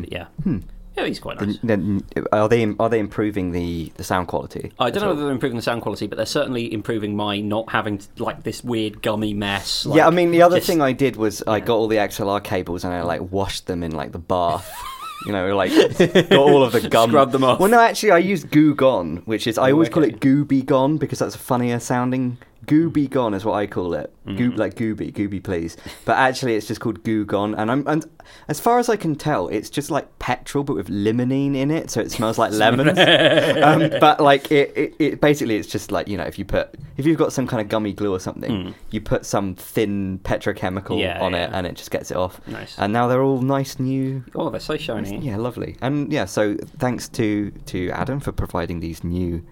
[0.00, 0.58] But yeah, hmm.
[0.96, 1.58] yeah, he's quite nice.
[1.62, 2.02] Then
[2.32, 4.72] are they are they improving the, the sound quality?
[4.78, 5.14] I don't know all?
[5.14, 8.62] whether they're improving the sound quality, but they're certainly improving my not having like this
[8.64, 9.86] weird gummy mess.
[9.90, 12.42] yeah, I mean the other just- thing I did was I got all the XLR
[12.42, 14.70] cables and I like washed them in like the bath.
[15.24, 17.10] You know, like got all of the gum.
[17.10, 17.60] Scrub them off.
[17.60, 20.14] Well, no, actually, I used Goo Gone, which is I Oh, always call okay.
[20.14, 22.38] it Gooby Gone because that's a funnier sounding.
[22.66, 24.12] Gooby Gone is what I call it.
[24.26, 24.38] Mm.
[24.38, 25.76] Goo, like Gooby, Gooby, please.
[26.04, 28.06] But actually, it's just called Goo Gone, and I'm and
[28.46, 31.90] as far as I can tell, it's just like petrol but with limonene in it,
[31.90, 32.96] so it smells like lemons.
[33.62, 36.76] um, but like it, it, it, basically, it's just like you know, if you put
[36.96, 38.74] if you've got some kind of gummy glue or something, Mm.
[38.90, 42.40] you put some thin petrochemical Yeah, on it, and it just gets it off.
[42.46, 42.76] Nice.
[42.78, 45.18] And now they're all nice new Oh, they're so shiny.
[45.18, 45.76] yeah, lovely.
[45.82, 49.44] And yeah, so thanks to to Adam for providing these new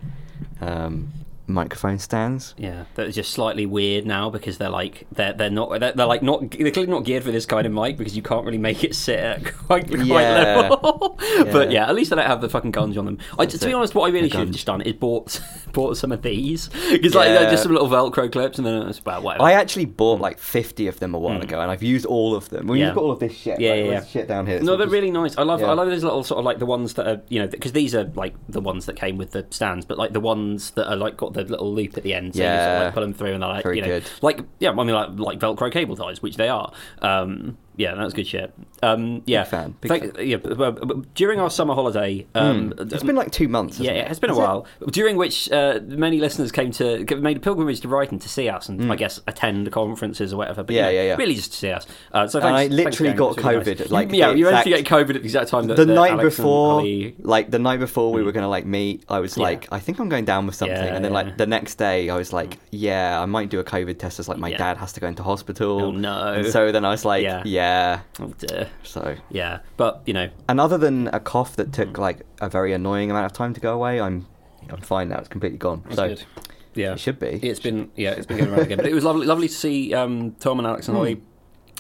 [0.61, 1.13] um,
[1.51, 2.55] microphone stands.
[2.57, 6.07] Yeah, that is just slightly weird now because they're like they're they're not they're, they're
[6.07, 8.59] like not they're clearly not geared for this kind of mic because you can't really
[8.59, 10.69] make it sit at quite quite Yeah.
[10.71, 11.19] level.
[11.53, 11.85] but Yeah.
[11.85, 13.19] yeah, at least they don't have the fucking guns on them.
[13.39, 15.41] I, to That's be honest, what I really The should have just done is bought
[15.73, 18.99] bought some of these because like they're just some little Velcro clips and then it's
[18.99, 19.45] about whatever.
[19.45, 21.45] I actually bought like 50 of them a while Mm.
[21.45, 22.67] ago, and I've used all of them.
[22.67, 22.87] Well, Yeah.
[22.87, 23.61] you've got all of this shit.
[23.61, 24.05] Yeah, like, yeah, yeah.
[24.05, 24.61] shit down here.
[24.61, 25.39] No, they're just- really nice.
[25.39, 25.69] I love Yeah.
[25.71, 27.95] I love those little sort of like the ones that are you know because these
[27.95, 30.97] are like the ones that came with the stands, but like the ones that are
[30.97, 32.85] like got the little loop at the end, so you sort of Yeah.
[32.85, 34.05] like pull them through and they're like Very you know good.
[34.23, 36.73] like yeah, I mean like like Velcro cable ties, which they are.
[37.01, 38.53] Um, yeah, that's good shit.
[38.83, 40.37] Um, yeah, fan, big Thank- yeah.
[40.37, 42.93] but- but During our summer holiday, um, Mm.
[42.93, 43.79] It's been like two months.
[43.79, 44.43] yeah, it has been a Has it?
[44.43, 44.67] while.
[44.91, 48.69] During which uh, many listeners came to made a pilgrimage to Brighton to see us,
[48.69, 50.63] and I guess attend the conferences or whatever.
[50.63, 50.77] But Mm.
[50.77, 51.17] Yeah, you know, yeah, yeah.
[51.17, 51.87] really just to see us.
[52.13, 53.59] Uh, so And thanks, I literally got going.
[53.61, 53.91] COVID nice.
[53.91, 56.13] like, yeah, you managed to get COVID at the exact time that the that night
[56.13, 56.83] Alex before,
[57.21, 59.43] like the night before we were gonna like meet, I was Yeah.
[59.45, 61.19] like, I think I'm going down with something, Yeah, and then yeah.
[61.19, 64.19] like the next day, I was like, yeah, I might do a COVID test.
[64.19, 64.59] As like my Yeah.
[64.59, 65.83] dad has to go into hospital.
[65.83, 66.33] Oh, no.
[66.35, 67.43] And so then I was like, Yeah.
[67.61, 68.01] Yeah.
[68.21, 68.69] Oh dear.
[68.83, 71.73] So Yeah, but you know, and other than a cough that Mm.
[71.79, 74.27] took like a very annoying amount of time to go away, I'm
[74.71, 75.19] I'm fine now.
[75.19, 75.83] It's completely gone.
[75.85, 76.25] that's so good.
[76.75, 77.33] Yeah, it should be.
[77.43, 78.79] It's been yeah, it's been going around again.
[78.79, 81.01] But it was lovely, lovely to see um, Tom and Alex and Hmm.
[81.01, 81.23] Ollie.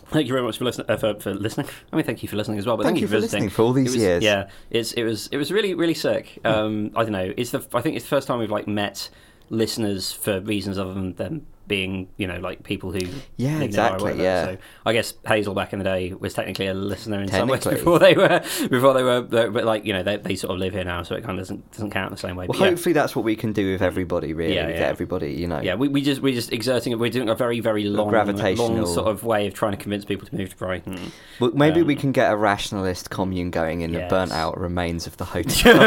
[0.08, 0.90] Thank you very much for listening.
[0.90, 1.68] Uh, for, for listening.
[1.92, 2.76] I mean, thank you for listening as well.
[2.76, 3.44] But Thank thank, you for visiting.
[3.44, 4.24] listening for all these was- years.
[4.24, 6.24] Yeah, it's it was it was really really sick.
[6.44, 7.32] Um, I don't know.
[7.36, 9.08] It's the I think it's the first time we've like met
[9.50, 12.98] listeners for reasons other than them being you know like people who
[13.38, 14.22] Yeah, they know or exactly, whatever.
[14.22, 14.44] yeah.
[14.44, 17.64] So I guess Hazel back in the day was technically a listener in some ways
[17.66, 20.74] before they were before they were but like you know they, they sort of live
[20.74, 22.46] here now, so it kind of doesn't doesn't count the same way.
[22.46, 22.70] well, But yeah.
[22.70, 24.34] hopefully that's what we can do with everybody.
[24.34, 25.32] Really, Yeah, get everybody.
[25.32, 25.60] You know.
[25.60, 26.98] Yeah, we, we just we're just exerting it.
[26.98, 30.04] We're doing a very very long, gravitational- long sort of way of trying to convince
[30.04, 30.98] people to move to Brighton.
[31.38, 35.06] Well, maybe we Um, can get a rationalist commune going in the burnt out remains
[35.06, 35.78] of the hotel.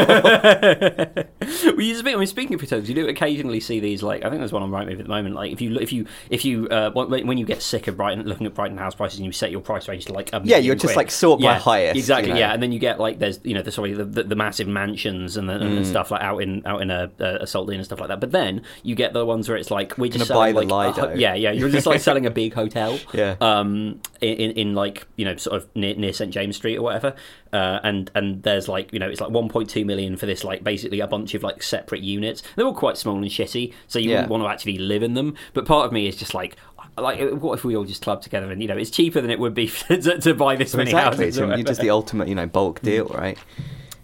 [1.76, 4.02] well, you speak, I mean, speaking of hotels, you do occasionally see these.
[4.04, 5.36] Like, I think there's one on Rightmove at the moment.
[5.36, 8.45] Like, if you if you if you uh, when you get sick of Brighton, looking
[8.47, 10.75] at Brighton house prices, and you set your price range to like a Yeah, you're
[10.75, 10.97] just, quid.
[10.97, 12.29] like, sort by yeah, highest, Exactly.
[12.29, 12.39] you know.
[12.39, 14.67] Yeah, and then you get like there's you know the sorry the, the, the massive
[14.67, 15.85] mansions and, the, and Mm.
[15.85, 18.19] stuff like out in out in a, a Salt Lane and stuff like that.
[18.19, 20.73] But then you get the ones where it's like we're just Gonna buy selling the
[20.75, 23.35] like ho- yeah yeah you're just like selling a big hotel Yeah.
[23.41, 26.81] um in, in in like you know sort of near, near St James Street or
[26.84, 27.16] whatever
[27.51, 31.00] uh, and and there's like you know it's like 1.2 million for this like basically
[31.00, 34.16] a bunch of like separate units they're all quite small and shitty so you Yeah.
[34.17, 36.56] wouldn't want to actually live in them but part of me is just like
[36.97, 39.40] like what if we all just club together and you know it's cheaper than it
[39.40, 41.25] would be to, to buy this many exactly.
[41.25, 43.38] houses So you're just the ultimate, you know, bulk deal, right?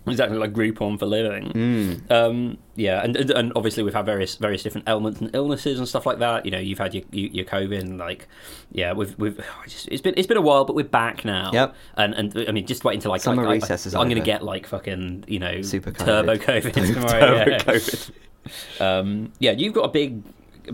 [0.07, 2.11] exactly like Groupon for living Mm.
[2.11, 6.05] um, yeah, and, and obviously we've had various various different ailments and illnesses and stuff
[6.07, 6.45] like that.
[6.45, 8.27] You know, you've had your your, your COVID, and like,
[8.71, 11.51] yeah, we've we've just, it's been it's been a while, but we're back now.
[11.53, 11.75] Yep.
[11.97, 14.15] And and I mean, just wait until like Summer like, I- recess is I'm going
[14.15, 16.05] to get like fucking you know Super COVID.
[16.05, 17.19] turbo COVID tomorrow.
[17.19, 17.57] Turbo yeah.
[17.59, 18.11] COVID.
[18.79, 20.23] Um, yeah, you've got a big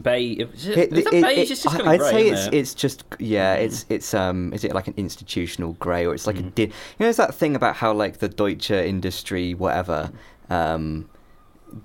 [0.03, 0.23] bay.
[0.31, 1.23] Is it, It- is it- beige?
[1.25, 2.53] it- It's just I'd grey, say it's it?
[2.53, 3.61] it's just yeah Mm.
[3.65, 6.55] it's it's um is it like an institutional grey or it's like a Mm.
[6.55, 6.67] di- you
[6.99, 10.11] know there's that thing about how like the Deutsche Industry whatever
[10.49, 11.09] um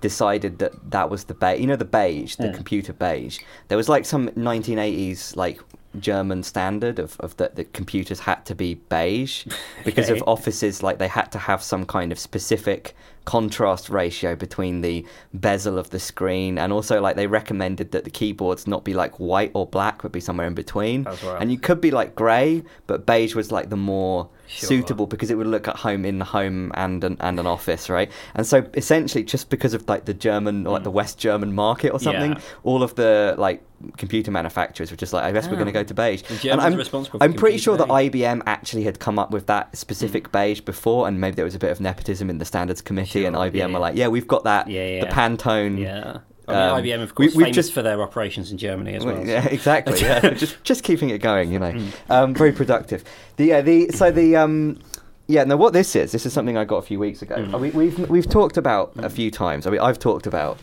[0.01, 2.53] decided that that was the beige you know the beige the Yeah.
[2.53, 3.39] computer beige
[3.69, 5.61] there was like some 1980s like
[5.99, 9.47] German standard of, of that the computers had to be beige
[9.85, 10.21] because Okay.
[10.21, 12.95] of offices like they had to have some kind of specific
[13.25, 18.11] contrast ratio between the bezel of the screen and also like they recommended that the
[18.11, 21.37] keyboards not be like white or black but be somewhere in between right.
[21.41, 24.67] and you could be like grey but beige was like the more Sure.
[24.69, 27.89] suitable because it would look at home in the home and an, and an office
[27.89, 31.53] right and so essentially just because of like the german or like the west german
[31.55, 32.35] market or something Mm.
[32.35, 32.43] Yeah.
[32.65, 33.63] all of the like
[33.97, 36.79] computer manufacturers were just like i guess we're going to go to beige and i'm,
[37.21, 41.21] I'm pretty sure that ibm actually had come up with that specific beige before and
[41.21, 43.71] maybe there was a bit of nepotism in the standards committee and ibm yeah, were
[43.73, 43.79] yeah.
[43.79, 46.19] like yeah we've got that Yeah, the pantone yeah.
[46.53, 49.05] I um, mean, IBM, of course, we've famous just- for their operations in Germany as
[49.05, 49.27] well.
[49.27, 50.01] yeah, exactly.
[50.01, 51.73] Yeah, just just keeping it going, you know.
[51.73, 51.93] Mm.
[52.11, 53.05] Um, very productive.
[53.37, 54.79] The uh, the so the um,
[55.27, 57.37] yeah, now What this is, this is something I got a few weeks ago.
[57.37, 57.61] Mm.
[57.61, 59.67] We, we've we've talked about a few times.
[59.67, 60.59] I mean, I've talked about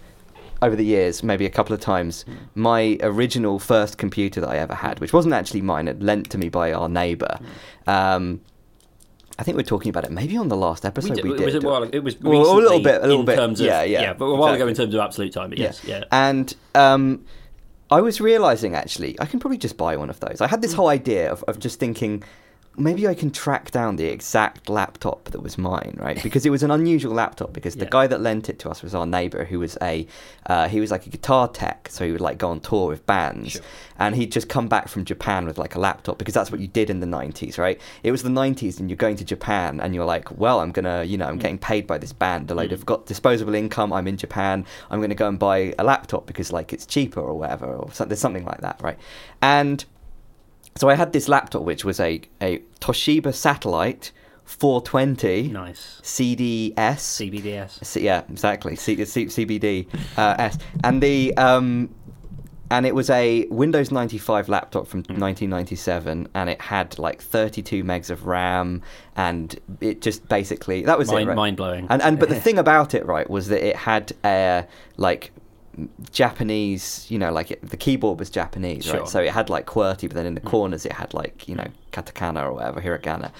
[0.61, 2.35] over the years, maybe a couple of times, Mm.
[2.55, 6.37] my original first computer that I ever had, which wasn't actually mine, it lent to
[6.37, 7.39] me by our neighbour.
[7.87, 7.91] Mm.
[7.93, 8.41] Um,
[9.39, 11.41] I think we are talking about it maybe on the last episode we, did- did.
[11.41, 11.83] It was a while.
[11.83, 13.35] It was Well, a little bit, a little in bit.
[13.35, 15.49] terms of Yeah, yeah, yeah, but a while ago in terms of absolute time.
[15.49, 16.03] But yes, yeah.
[16.11, 17.23] And um,
[17.91, 20.41] I was realizing actually, I can probably just buy one of those.
[20.41, 22.23] I had this whole idea of, of just thinking,
[22.77, 26.21] maybe I can track down the exact laptop that was mine, right?
[26.21, 27.51] Because it was an unusual laptop.
[27.51, 30.05] Because the guy that lent it to us was our neighbor, who was a
[30.45, 33.05] uh, he was like a guitar tech, so he would like go on tour with
[33.05, 33.61] bands, Sure.
[33.99, 36.67] and he'd just come back from Japan with like a laptop because that's what you
[36.67, 37.79] did in the '90s, right?
[38.03, 41.03] It was the '90s, and you're going to Japan, and you're like, well, I'm gonna,
[41.03, 42.73] you know, I'm getting paid by this band, a load Mm.
[42.73, 43.91] of got disposable income.
[43.91, 44.65] I'm in Japan.
[44.91, 48.05] I'm gonna go and buy a laptop because like it's cheaper or whatever, or so,
[48.05, 48.97] there's something like that, right?
[49.41, 49.83] And
[50.77, 54.11] so I had this laptop, which was a a Toshiba Satellite
[54.45, 55.99] 420 Nice.
[56.03, 56.73] CDS.
[56.73, 57.83] CBDS.
[57.85, 58.75] C- yeah, exactly.
[58.75, 59.87] C- C- CBD
[60.17, 61.89] uh, S, and the um,
[62.69, 68.09] and it was a Windows 95 laptop from 1997, and it had like 32 megs
[68.09, 68.81] of RAM,
[69.15, 71.13] and it just basically that was it.
[71.15, 71.35] Mind, Right?
[71.35, 71.87] mind blowing.
[71.89, 74.63] And and but the thing about it, right, was that it had uh,
[74.97, 75.31] like
[76.11, 79.01] Japanese, you know, like it, the keyboard was Japanese, Sure.
[79.01, 79.09] right?
[79.09, 80.49] So it had like QWERTY, but then in the mm.
[80.49, 83.31] corners it had like you know katakana or whatever, hiragana,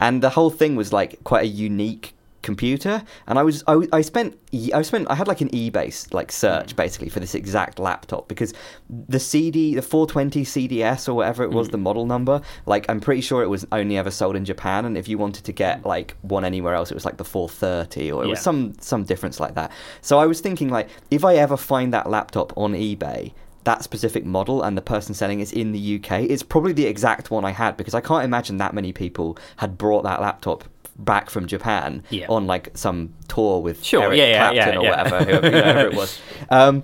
[0.00, 3.02] and the whole thing was like quite a unique computer.
[3.26, 4.38] And I was I, I spent
[4.74, 6.76] I spent I had like an eBay like search mm.
[6.76, 8.52] basically for this exact laptop because
[8.90, 11.82] the CD the 420 CDS or whatever it was the mm.
[11.82, 15.08] model number, like I'm pretty sure it was only ever sold in Japan, and if
[15.08, 15.86] you wanted to get mm.
[15.86, 19.40] like one anywhere else, it was like the 430 or it was some some difference
[19.40, 19.70] like that.
[20.00, 23.32] So I was thinking like if I ever find that laptop on eBay
[23.64, 27.30] that specific model and the person selling it's in the UK, it's probably the exact
[27.30, 30.64] one I had because I can't imagine that many people had brought that laptop
[30.96, 32.26] back from Japan Yeah.
[32.28, 36.20] on like some tour with Sure, Eric yeah, Clapton or whatever, whoever, whoever it was.
[36.50, 36.82] Um,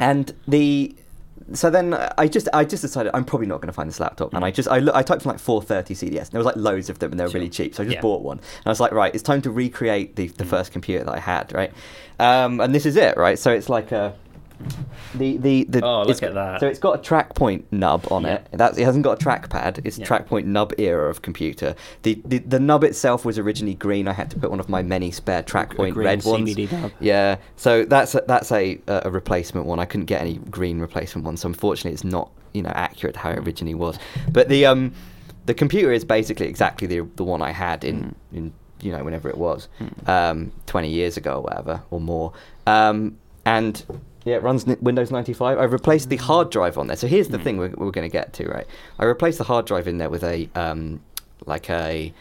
[0.00, 0.94] and the
[1.54, 4.34] so then I just I just decided I'm probably not going to find this laptop,
[4.34, 6.90] and I just I, I typed in like 430 CDS, and there was like loads
[6.90, 8.00] of them, and they were really cheap, so I just Yeah.
[8.02, 11.04] bought one, and I was like, right, it's time to recreate the the first computer
[11.04, 11.72] that I had, right,
[12.20, 14.14] um, and this is it, right, so it's like a
[15.14, 16.60] the the, the Oh, look at that.
[16.60, 18.34] So it's got a track point nub on Yeah.
[18.34, 18.48] it.
[18.52, 19.80] That's it hasn't got a trackpad.
[19.84, 20.04] It's Yeah.
[20.06, 21.74] track point nub era of computer.
[22.02, 24.08] The, the the nub itself was originally green.
[24.08, 26.54] I had to put one of my many spare track point red ones.
[26.54, 26.92] CBD nub.
[27.00, 29.78] Yeah, so that's a, that's a a replacement one.
[29.78, 33.30] I couldn't get any green replacement one, so unfortunately, it's not you know accurate how
[33.30, 33.98] it originally was.
[34.32, 34.92] But the um
[35.46, 39.28] the computer is basically exactly the the one I had in in you know whenever
[39.28, 39.68] it was
[40.06, 42.32] um 20 years ago or whatever or more.
[42.66, 43.82] Um and
[44.28, 45.58] yeah, it runs N- Windows 95.
[45.58, 46.96] I replaced the hard drive on there.
[46.96, 48.66] So here's the thing we're, we're going to get to, right?
[48.98, 51.00] I replaced the hard drive in there with a um
[51.46, 52.12] like a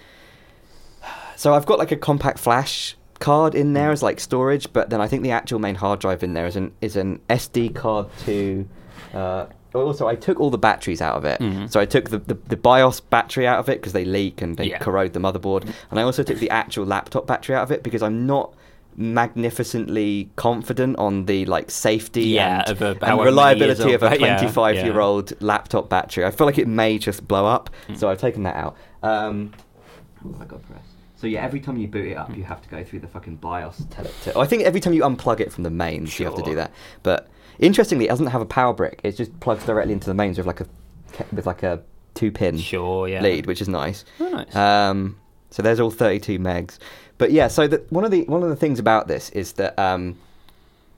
[1.36, 5.02] so I've got like a compact flash card in there as like storage, but then
[5.02, 8.08] I think the actual main hard drive in there is an is an SD card
[8.26, 8.68] to.
[9.14, 11.40] Uh, also, I took all the batteries out of it.
[11.40, 11.70] Mhm.
[11.72, 14.58] So I took the, the, the BIOS battery out of it because they leak and
[14.58, 14.80] they Yeah.
[14.80, 18.02] corrode the motherboard, and I also took the actual laptop battery out of it because
[18.02, 18.54] I'm not
[18.98, 24.20] magnificently confident on the like safety Yeah, and, of a- and reliability of a old-
[24.20, 24.86] yeah, 25 yeah.
[24.86, 26.26] year old laptop battery.
[26.26, 27.98] I feel like it may just blow up, Mm.
[27.98, 28.76] so I've taken that out.
[29.04, 29.54] Um,
[30.22, 30.84] what have I got pressed?
[31.16, 33.38] So yeah, every time you boot it up, you have to go through the fucking
[33.38, 33.84] BIOS.
[34.24, 34.38] To.
[34.40, 36.72] I think every time you unplug it from the mains, you have to do that.
[37.04, 37.28] But
[37.60, 39.00] interestingly, it doesn't have a power brick.
[39.04, 40.68] It just plugs directly into the mains with like a
[41.32, 41.82] with like a
[42.14, 43.22] two pin Sure, yeah.
[43.22, 44.06] lead, which is nice.
[44.20, 44.56] Oh, nice.
[44.56, 45.18] Um,
[45.50, 46.78] so there's all 32 megs.
[47.18, 49.78] But yeah, so the, one of the one of the things about this is that
[49.80, 50.18] um,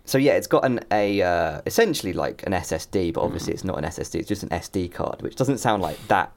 [0.06, 3.26] so yeah, it's got an a uh, essentially like an SSD, but Mm.
[3.26, 4.16] obviously it's not an SSD.
[4.16, 6.32] It's just an SD card, which doesn't sound like that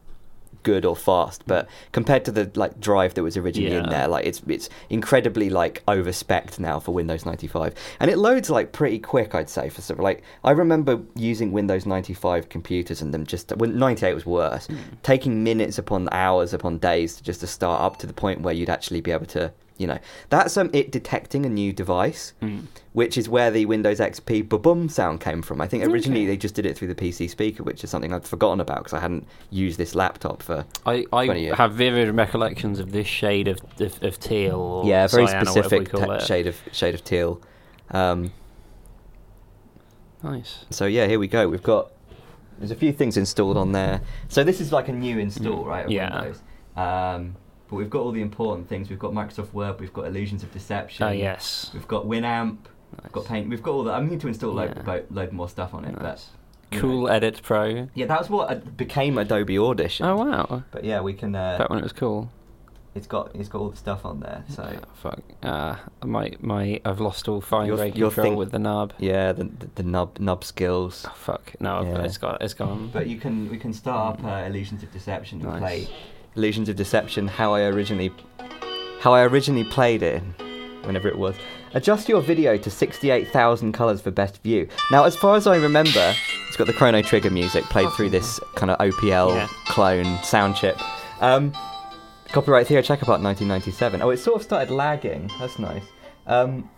[0.63, 1.43] good or fast.
[1.47, 5.51] But compared to the like drive that was originally in there, like it's it's incredibly
[5.51, 9.35] like over spec now for Windows 95, and it loads like pretty quick.
[9.35, 13.51] I'd say for sort of like I remember using Windows 95 computers and them just
[13.57, 14.77] when 98 was worse, Hmm.
[15.03, 18.71] taking minutes upon hours upon days just to start up to the point where you'd
[18.71, 19.51] actually be able to.
[19.79, 19.99] You know,
[20.29, 22.67] that's um, it detecting a new device, Mm.
[22.93, 25.61] which is where the Windows XP ba-boom sound came from.
[25.61, 26.27] I think originally Okay.
[26.29, 28.93] they just did it through the PC speaker, which is something I'd forgotten about because
[28.93, 30.67] I hadn't used this laptop for.
[30.87, 34.57] I, 20 I have vivid recollections of this shade of of, of teal.
[34.61, 37.41] Or yeah, very cyan or whatever we specific te- shade of shade of teal.
[37.91, 38.31] Um,
[40.23, 40.65] Nice.
[40.71, 41.49] so yeah, here we go.
[41.49, 41.91] We've got
[42.59, 44.03] there's a few things installed on there.
[44.29, 45.91] So this is like a new install, Mm, right?
[45.91, 46.21] Yeah.
[46.21, 46.43] Windows.
[46.77, 47.37] Um,
[47.73, 48.91] but we've got all the important things.
[48.91, 49.81] We've got Microsoft Word.
[49.81, 51.03] We've got Illusions of Deception.
[51.07, 51.71] Oh yes.
[51.73, 52.59] We've got Winamp.
[53.03, 53.49] We've got Paint.
[53.49, 53.95] We've got all that.
[53.95, 54.83] I'm going to install load, Yeah.
[54.93, 55.99] load, load more stuff on it.
[55.99, 56.29] Nice.
[56.71, 57.07] But Cool know.
[57.07, 57.89] Edit Pro.
[57.95, 60.05] Yeah, that was what became Adobe Audition.
[60.05, 60.63] Oh wow.
[60.71, 61.35] But yeah, we can.
[61.35, 62.31] Uh, Back when it was cool.
[62.95, 64.45] it's got it's got all the stuff on there.
[64.51, 65.21] So Oh, fuck.
[65.43, 68.93] Uh, my my I've lost all fine Your- grain your control thing- with the knob.
[68.99, 71.07] yeah, the the, the nub nub skills.
[71.09, 71.53] Oh, fuck.
[71.61, 72.03] No, Yeah.
[72.05, 72.91] it's got it's gone.
[72.93, 75.61] But you can we can start up uh, Illusions of Deception and Nice.
[75.61, 75.89] play
[76.37, 78.13] Illusions of Deception how I originally
[79.01, 80.23] how I originally played it
[80.85, 81.35] whenever it was.
[81.75, 84.69] Adjust your video to 68,000 colors for best view.
[84.91, 86.15] Now as far as I remember,
[86.49, 89.47] it's got the Chrono Trigger music played through this kind of OPL Yeah.
[89.67, 90.77] clone sound chip.
[91.21, 91.53] Um,
[92.29, 94.03] copyright Theo Checkerpart 1997.
[94.03, 95.31] Oh, it sort of started lagging.
[95.41, 95.85] That's nice.
[96.27, 96.69] Um,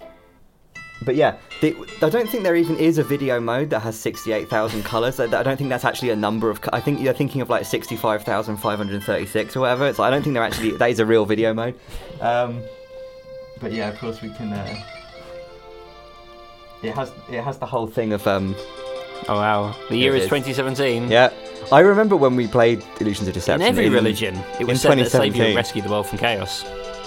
[1.04, 4.84] but yeah, the, I don't think there even is a video mode that has 68,000
[4.84, 5.20] colours.
[5.20, 6.60] I, I don't think that's actually a number of.
[6.72, 9.92] I think you're thinking of like 65,536 or whatever.
[9.92, 10.72] So I don't think they're actually.
[10.72, 11.78] That is a real video mode.
[12.20, 12.62] Um,
[13.60, 14.52] but yeah, of course we can.
[14.52, 14.82] Uh,
[16.82, 18.54] it has it has the whole thing of um,
[19.28, 19.74] Oh wow.
[19.88, 20.28] The year is is.
[20.28, 21.10] 2017.
[21.10, 21.32] yeah.
[21.72, 23.62] I remember when we played Illusions of In Deception.
[23.62, 26.62] every religion, it in was said that save you and rescue the world from chaos.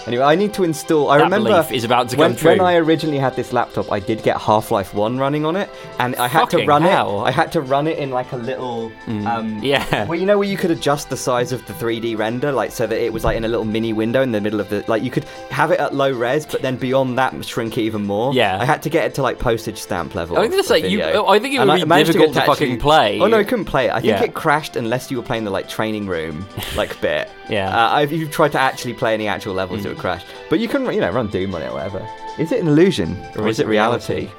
[0.08, 1.10] Anyway, I need to install.
[1.10, 2.50] I that remember is about to when, come true.
[2.52, 5.70] when I originally had this laptop, I did get Half Life One running on it,
[6.00, 7.22] and I had to run hell.
[7.26, 7.30] it.
[7.30, 8.92] I had to run it in like a little.
[9.08, 10.06] Um, yeah.
[10.06, 12.88] Well, you know where you could adjust the size of the 3D render, like so
[12.88, 14.84] that it was like in a little mini window in the middle of the.
[14.88, 18.06] Like you could have it at low res, but then beyond that, shrink it even
[18.06, 18.34] more.
[18.34, 18.58] Yeah.
[18.62, 20.38] I had to get it to like postage stamp level.
[20.38, 22.46] I was gonna of say, you- I think it would And be difficult get to
[22.46, 23.20] fucking play.
[23.20, 23.92] Oh no, I couldn't play it.
[23.92, 24.24] I think Yeah.
[24.24, 26.46] it crashed unless you were playing the like training room
[26.76, 27.30] like bit.
[27.50, 27.94] Yeah.
[27.96, 30.24] Uh, if you tried to actually play any actual levels, it would crash.
[30.50, 32.08] But you can, you know, run Doom on it or whatever.
[32.38, 34.30] Is it an illusion or, is it reality?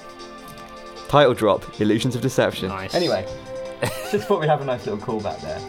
[1.08, 2.68] Title drop: Illusions of Deception.
[2.68, 2.94] Nice.
[2.94, 3.26] Anyway,
[4.10, 5.60] just thought we'd have a nice little callback there.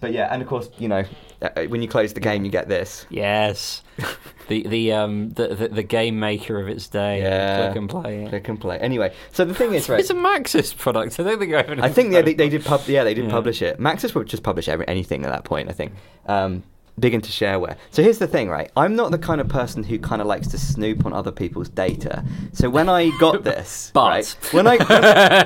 [0.00, 1.04] But yeah, and of course, you know,
[1.42, 3.06] uh, when you close the game, you get this.
[3.10, 3.82] Yes.
[4.48, 7.20] the the um the, the the game maker of its day.
[7.20, 7.72] Yeah.
[7.72, 8.26] Klik & Play.
[8.28, 8.78] Klik & Play.
[8.78, 10.00] Anyway, so the thing is, right?
[10.00, 11.18] It's a Maxis product.
[11.20, 11.80] I don't think I even.
[11.80, 12.82] I think yeah, they, they did pub.
[12.86, 13.30] Yeah, they did Yeah.
[13.30, 13.78] publish it.
[13.78, 15.68] Maxis would just publish every, anything at that point.
[15.68, 15.92] I think.
[16.26, 16.62] Um,
[17.00, 17.76] big into shareware.
[17.90, 18.70] So here's the thing, right?
[18.76, 21.68] I'm not the kind of person who kind of likes to snoop on other people's
[21.68, 22.24] data.
[22.52, 24.76] So when I got this, But- right, when I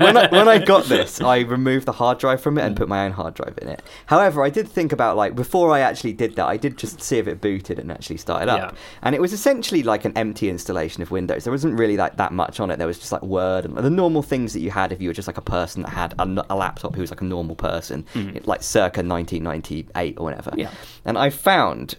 [0.03, 2.89] when I when I got this, I removed the hard drive from it and put
[2.89, 3.83] my own hard drive in it.
[4.07, 7.19] However, I did think about like before I actually did that, I did just see
[7.19, 8.59] if it booted and actually started up.
[8.73, 8.79] Yeah.
[9.03, 11.45] And it was essentially like an empty installation of Windows.
[11.45, 12.79] There wasn't really like that much on it.
[12.79, 15.15] There was just like Word and the normal things that you had if you were
[15.15, 18.05] just like a person that had a, a laptop who was like a normal person,
[18.15, 20.53] it- like circa 1998 or whatever.
[20.57, 20.71] Yeah.
[21.05, 21.97] And I found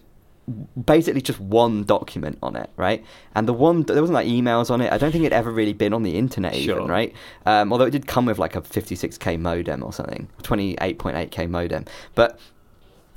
[0.84, 3.04] basically just one document on it, right?
[3.34, 4.92] And the one there wasn't like emails on it.
[4.92, 7.12] I don't think it'd ever really been on the internet even, right?
[7.46, 11.84] Um, although it did come with like a 56k modem or something, 28.8k modem,
[12.14, 12.38] but.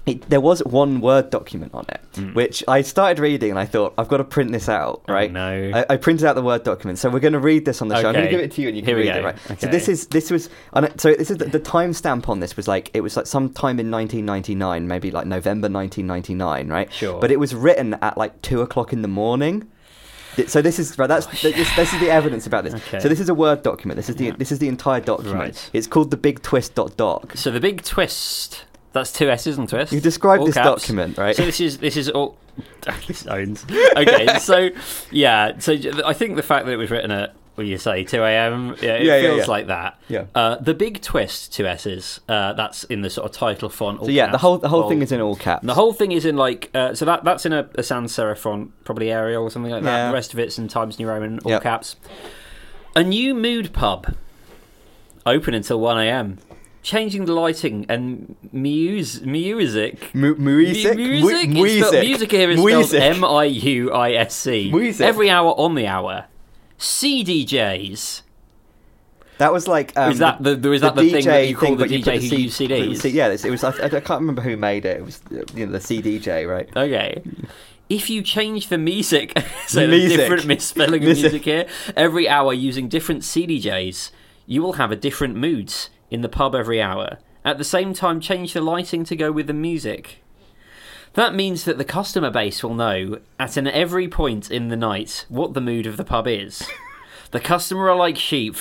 [0.10, 2.34] It, there was one Word document on it, mm.
[2.36, 5.32] which I started reading and I thought, I've got to print this out, Oh, right?
[5.32, 5.72] no.
[5.74, 8.01] I, I printed out the Word document, so we're going to read this on the
[8.01, 8.08] show.
[8.10, 9.20] I'm going to give it to you and you can Here we read go.
[9.20, 9.51] it, right?
[9.51, 9.56] Okay.
[9.60, 10.50] So this is this was
[10.98, 13.89] so this is the, the timestamp on this was like it was like sometime in
[13.92, 16.92] 1999, maybe like November 1999, right?
[16.92, 17.20] Sure.
[17.20, 19.70] But it was written at like two o'clock in the morning.
[20.48, 21.08] So this is right.
[21.08, 22.74] That's oh, th- this, this is the evidence about this.
[22.74, 23.00] Okay.
[23.00, 23.98] So this is a Word document.
[23.98, 24.36] This is the Yeah.
[24.38, 25.36] this is the entire document.
[25.38, 25.70] Right.
[25.74, 27.34] It's called the Big Twist dot doc.
[27.36, 28.63] So the big twist.
[28.91, 29.91] That's two S's and twist.
[29.93, 30.81] You described All this caps.
[30.81, 31.36] document, right?
[31.36, 32.38] So this is this is all.
[33.08, 33.65] this owns.
[33.96, 34.69] Okay, so
[35.12, 35.74] yeah, so
[36.05, 38.75] I think the fact that it was written at what do you say two a.m.
[38.81, 39.46] Yeah, it Yeah, yeah, feels yeah.
[39.46, 40.00] like that.
[40.08, 40.25] Yeah.
[40.34, 42.19] Uh, the big twist, two S's.
[42.27, 44.01] Uh, that's in the sort of title font.
[44.03, 44.91] So yeah, the whole the whole bold.
[44.91, 45.62] thing is in all caps.
[45.62, 48.12] And the whole thing is in like uh, so that that's in a, a sans
[48.12, 49.96] serif font, probably Arial or something like that.
[49.98, 50.08] Yeah.
[50.08, 51.63] The rest of it's in Times New Roman, all Yep.
[51.63, 51.96] caps.
[52.96, 54.15] A new mood pub,
[55.25, 56.39] open until one a.m.
[56.81, 60.15] Changing the lighting and muse music.
[60.15, 61.50] Mu- music, Mu- music.
[61.50, 63.01] Mu- It's spelled- music, music here is Music.
[63.01, 64.71] spelled M I U I S C.
[64.74, 65.05] Music.
[65.05, 66.25] Every hour on the hour.
[66.79, 68.21] CDJs.
[69.39, 71.75] That was like um, Is that the- the- is that the thing that you call
[71.75, 72.98] the DJ who C- used CDs?
[73.01, 73.63] C- yeah, it was.
[73.63, 74.98] I, I can't remember who made it.
[74.98, 75.21] It was
[75.55, 76.69] you know the CDJ, right?
[76.75, 77.21] Okay.
[77.89, 80.17] If you change the music, so Music.
[80.17, 81.24] different misspelling of Music.
[81.31, 84.12] music here, every hour using different CDJs,
[84.45, 87.18] you will have a different moods in the pub every hour.
[87.46, 90.24] At the same time, change the lighting to go with the music.
[91.13, 95.25] That means that the customer base will know at an every point in the night
[95.30, 96.68] what the mood of the pub is.
[97.32, 98.56] the customer are like sheep.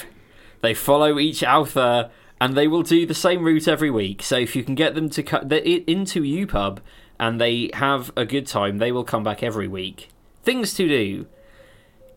[0.62, 4.22] They follow each author and they will do the same route every week.
[4.22, 6.78] So if you can get them to cut into UPub
[7.18, 10.08] and they have a good time, they will come back every week.
[10.42, 11.26] Things to do.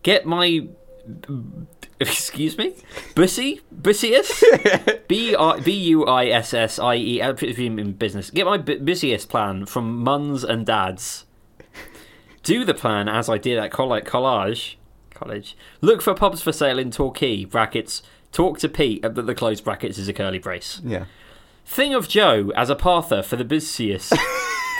[0.02, 0.68] Get my
[2.00, 2.74] excuse me,
[3.14, 8.30] Bussy Bussiest B R B U I S S I E uh, in business.
[8.30, 11.24] Get my bu- busiest plan from Muns and Dads.
[12.42, 14.78] Do the plan as I did at coll- college.
[15.10, 15.56] College.
[15.80, 17.44] Look for pubs for sale in Torquay.
[17.44, 18.02] Brackets.
[18.32, 19.02] Talk to Pete.
[19.02, 20.80] But the closed brackets is a curly brace.
[20.84, 21.04] Yeah.
[21.64, 24.12] Thing of Joe as a parther for the busiest.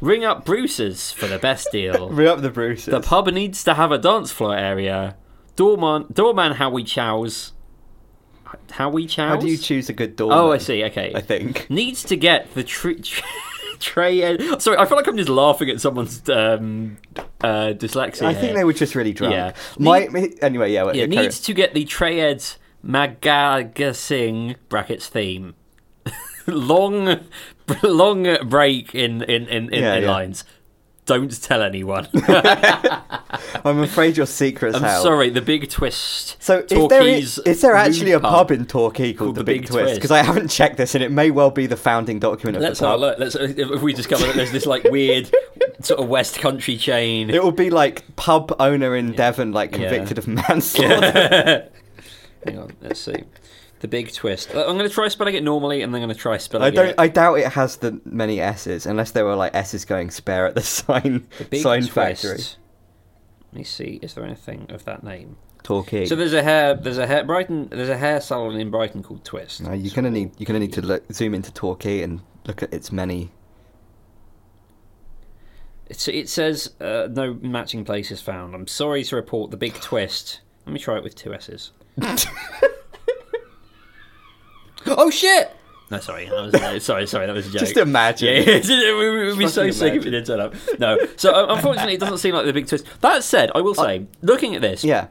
[0.00, 2.08] Ring up Bruce's for the best deal.
[2.10, 2.86] Ring up the Bruces.
[2.86, 5.16] The pub needs to have a dance floor area.
[5.56, 7.52] Doorman, doorman Howie Chows.
[8.70, 9.30] Howie Chows?
[9.30, 10.38] How do you choose a good doorman?
[10.38, 10.84] Oh, I see.
[10.84, 11.12] Okay.
[11.14, 11.68] I think.
[11.70, 13.24] Needs to get the tr- tr-
[13.78, 14.22] tray.
[14.22, 16.98] Ed- Sorry, I feel like I'm just laughing at someone's um,
[17.40, 18.26] uh, dyslexia.
[18.26, 18.54] I think here.
[18.54, 19.32] they were just really drunk.
[19.32, 19.52] Yeah.
[19.78, 20.02] My,
[20.42, 20.92] anyway, yeah.
[20.92, 22.44] Yeah, needs to get the Treyed
[22.84, 25.54] Magagasing brackets theme.
[26.46, 27.20] Long,
[27.82, 30.10] long break in in in, in, Yeah, in yeah.
[30.10, 30.44] lines.
[31.06, 32.08] Don't tell anyone.
[33.64, 35.02] I'm afraid your secret's I'm hell.
[35.04, 35.30] sorry.
[35.30, 36.36] The big twist.
[36.42, 39.94] So is there, is there actually a pub in Torquay called, the, Big, Twist?
[39.94, 42.80] Because I haven't checked this, and it may well be the founding document of Let's
[42.80, 43.20] the have a pub.
[43.20, 43.34] look.
[43.34, 45.30] Let's if we discover that there's this like weird
[45.80, 47.30] sort of West Country chain.
[47.30, 49.88] It will be like pub owner in Devon, like Yeah.
[49.90, 51.68] convicted of manslaughter.
[52.44, 52.72] Hang on.
[52.80, 53.22] Let's see.
[53.80, 54.50] The big twist.
[54.54, 56.70] I'm going to try spelling it normally, and then I'm going to try spelling I
[56.70, 56.86] don't.
[56.88, 56.94] it.
[56.98, 60.54] I doubt it has the many S's, unless there were like S's going spare at
[60.54, 61.92] the sign The big sign twist.
[62.22, 62.44] factory.
[63.52, 63.98] Let me see.
[64.02, 65.36] Is there anything of that name?
[65.62, 66.06] Torquay.
[66.06, 66.74] So there's a hair.
[66.74, 67.24] There's a hair.
[67.24, 67.68] Brighton.
[67.68, 69.60] There's a hair salon in Brighton called Twist.
[69.62, 70.30] No, you're gonna need.
[70.38, 73.30] You're gonna need to look, zoom into Torquay and look at its many.
[75.88, 78.54] It's, it says uh, no matching places found.
[78.54, 80.40] I'm sorry to report the big twist.
[80.66, 81.72] Let me try it with two S's.
[84.98, 85.50] oh shit!
[85.90, 86.26] No, sorry.
[86.28, 87.26] That was, no, sorry, sorry.
[87.26, 87.60] That was a joke.
[87.60, 88.42] Just imagine.
[88.42, 90.54] Yeah, yeah, we would be so Fucking sick if it didn't turn up.
[90.78, 90.98] No.
[91.16, 92.86] So uh, unfortunately, it doesn't seem like the big twist.
[93.02, 95.06] That said, I will say, looking at this, Yeah,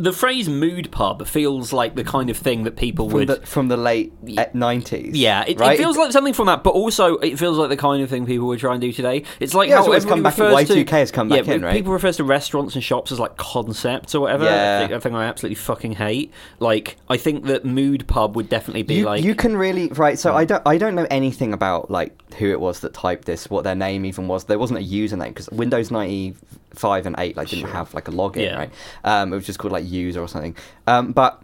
[0.00, 3.28] the phrase "mood pub" feels like the kind of thing that people from would.
[3.28, 5.16] the from the late eh, nineties.
[5.16, 5.74] yeah, it, right?
[5.74, 8.26] it feels like something from that, but also it feels like the kind of thing
[8.26, 9.24] people would try and do today.
[9.38, 11.74] It's like Yeah, how it's come back- to Y2K has come back yeah, in, right?
[11.74, 14.44] People refers to restaurants and shops as like concepts or whatever.
[14.44, 14.88] Yeah.
[14.90, 16.32] I think, I absolutely fucking hate.
[16.58, 19.22] Like, I think that mood pub would definitely be you, like.
[19.24, 20.18] you can really right.
[20.18, 20.38] So hmm.
[20.38, 20.62] I don't.
[20.66, 24.04] I don't know anything about like who it was that typed this, what their name
[24.04, 24.44] even was.
[24.44, 26.36] There wasn't a username because Windows ninety
[26.74, 27.72] five and eight like didn't Sure.
[27.74, 28.56] have like a login, Yeah.
[28.56, 28.72] right?
[29.04, 30.56] Um, it was just called like user or something.
[30.86, 31.42] Um, but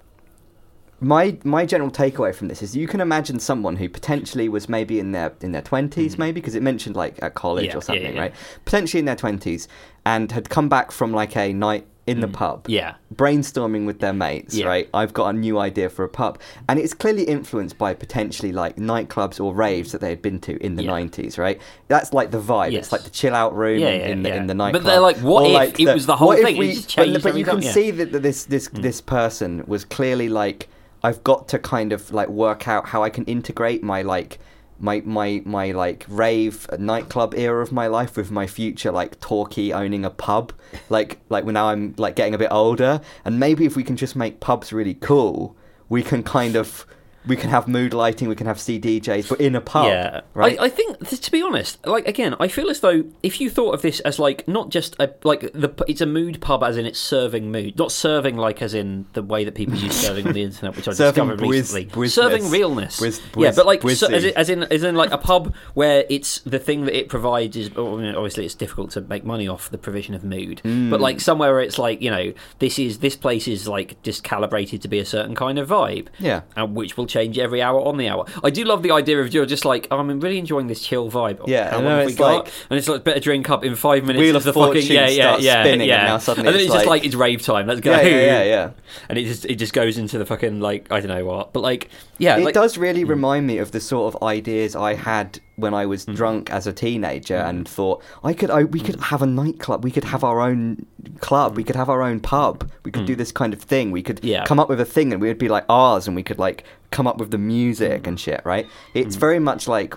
[0.98, 4.98] my my general takeaway from this is you can imagine someone who potentially was maybe
[4.98, 7.66] in their in their 20s maybe because it mentioned like at college.
[7.66, 8.20] Yeah, yeah, or something yeah.
[8.20, 9.68] right potentially in their 20s
[10.07, 12.71] and had come back from like a night in the pub Mm.
[12.73, 12.95] yeah.
[13.14, 14.66] brainstorming with their mates Yeah.
[14.66, 16.38] right i've got a new idea for a pub
[16.69, 20.57] and it's clearly influenced by potentially like nightclubs or raves that they had been to
[20.64, 20.92] in the Yeah.
[20.92, 22.85] 90s right that's like the vibe Yes.
[22.85, 24.37] it's like the chill out room Yeah, in, the, yeah.
[24.37, 26.57] in the But they're like, what Or if like it was the whole thing?
[26.57, 27.59] We- just but, changed but you can.
[27.61, 27.73] Mm.
[27.73, 30.69] see that that this this this person was clearly like
[31.03, 34.38] i've got to kind of like work out how i can integrate my like
[34.79, 39.73] my my my like rave nightclub era of my life with my future like Torquay
[39.73, 40.53] owning a pub.
[40.89, 43.01] Like like now I'm like getting a bit older.
[43.25, 45.57] And maybe if we can just make pubs really cool
[45.89, 46.87] we can kind of
[47.27, 50.59] we can have mood lighting we can have CDJs but in a pub Yeah, right?
[50.59, 53.51] I, I think th- to be honest, like again, I feel as though if you
[53.51, 56.77] thought of this as like not just a like the it's a mood pub as
[56.77, 60.27] in it's serving mood, not serving like as in the way that people use serving
[60.27, 60.91] on the internet, which I
[61.31, 62.09] discovered recently.
[62.09, 63.01] Serving realness,
[63.37, 66.41] yeah, but like so, as, in, as in as in like a pub where it's
[66.41, 69.79] the thing that it provides is oh, obviously it's difficult to make money off the
[69.79, 70.91] provision of mood, Hmm.
[70.91, 74.23] but like somewhere where it's like you know this is this place is like just
[74.23, 76.43] calibrated to be a certain kind of vibe yeah.
[76.57, 78.26] and which will change every hour on the hour.
[78.42, 81.11] I do love the idea of you're just like, oh, I'm really enjoying this chill
[81.11, 81.46] vibe.
[81.46, 84.20] Yeah, how long know, it's like- and it's like better drink up in five minutes.
[84.20, 86.00] Wheel of the fucking yeah, yeah, yeah, spinning yeah.
[86.00, 87.66] and now suddenly and then it's it's just like- like it's rave time.
[87.66, 87.92] Let's go.
[87.92, 88.70] yeah yeah yeah yeah
[89.09, 91.61] And it just it just goes into the fucking like I don't know what, but
[91.61, 93.09] like yeah, it like, does really mm.
[93.09, 96.14] remind me of the sort of ideas I had when I was mm.
[96.14, 97.48] drunk as a teenager mm.
[97.48, 100.87] and thought I could I, we could have a nightclub we could have our own
[101.20, 104.02] club we could have our own pub we could do this kind of thing we
[104.02, 104.44] could Yeah.
[104.44, 106.64] come up with a thing and we would be like ours and we could like
[106.96, 109.92] come up with the music and shit right it's very much like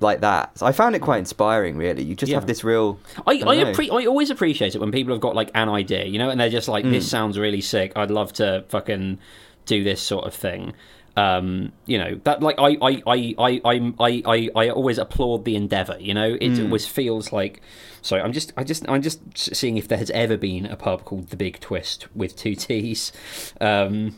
[0.00, 2.38] like that so I found it quite inspiring really you just Yeah.
[2.38, 3.72] have this real I, I, know.
[3.72, 6.40] appre- I always appreciate it when people have got like an idea, you know, and
[6.40, 6.90] they're just like, Mm.
[6.90, 7.92] "This sounds really sick.
[7.94, 9.18] I'd love to fucking
[9.66, 10.72] do this sort of thing."
[11.14, 15.44] Um, you know that like I I I I I I, I, I always applaud
[15.44, 15.96] the endeavor.
[16.00, 16.64] You know, it Mm.
[16.64, 17.60] always feels like.
[18.00, 19.20] Sorry, I'm just I just I'm just
[19.54, 23.12] seeing if there has ever been a pub called the Big Twist with two T's,
[23.60, 24.16] um,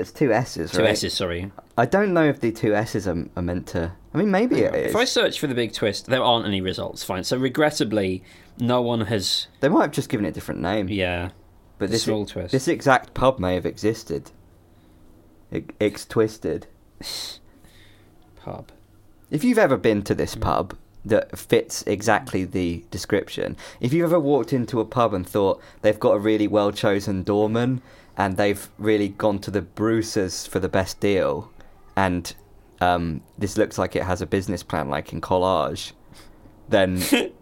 [0.00, 0.84] it's two S's right?
[0.84, 1.14] two S's.
[1.14, 1.50] Sorry.
[1.76, 4.74] I don't know if the two S's are, are meant to I mean maybe it
[4.74, 7.02] is If I search for the Big Twist, there aren't any results.
[7.04, 7.24] Fine.
[7.24, 8.22] So regrettably,
[8.58, 9.46] no one has.
[9.60, 11.30] they might have just given it a different name Yeah.
[11.78, 12.52] But this small twist.
[12.52, 14.30] this exact pub may have existed.
[15.80, 16.66] X twisted.
[18.36, 18.70] Pub.
[19.30, 24.20] If you've ever been to this pub that fits exactly the description, if you've ever
[24.20, 27.82] walked into a pub and thought they've got a really well chosen doorman
[28.16, 31.50] and they've really gone to the Bruces for the best deal,
[31.96, 32.34] and
[32.80, 35.92] um, this looks like it has a business plan like in collage,
[36.68, 37.02] then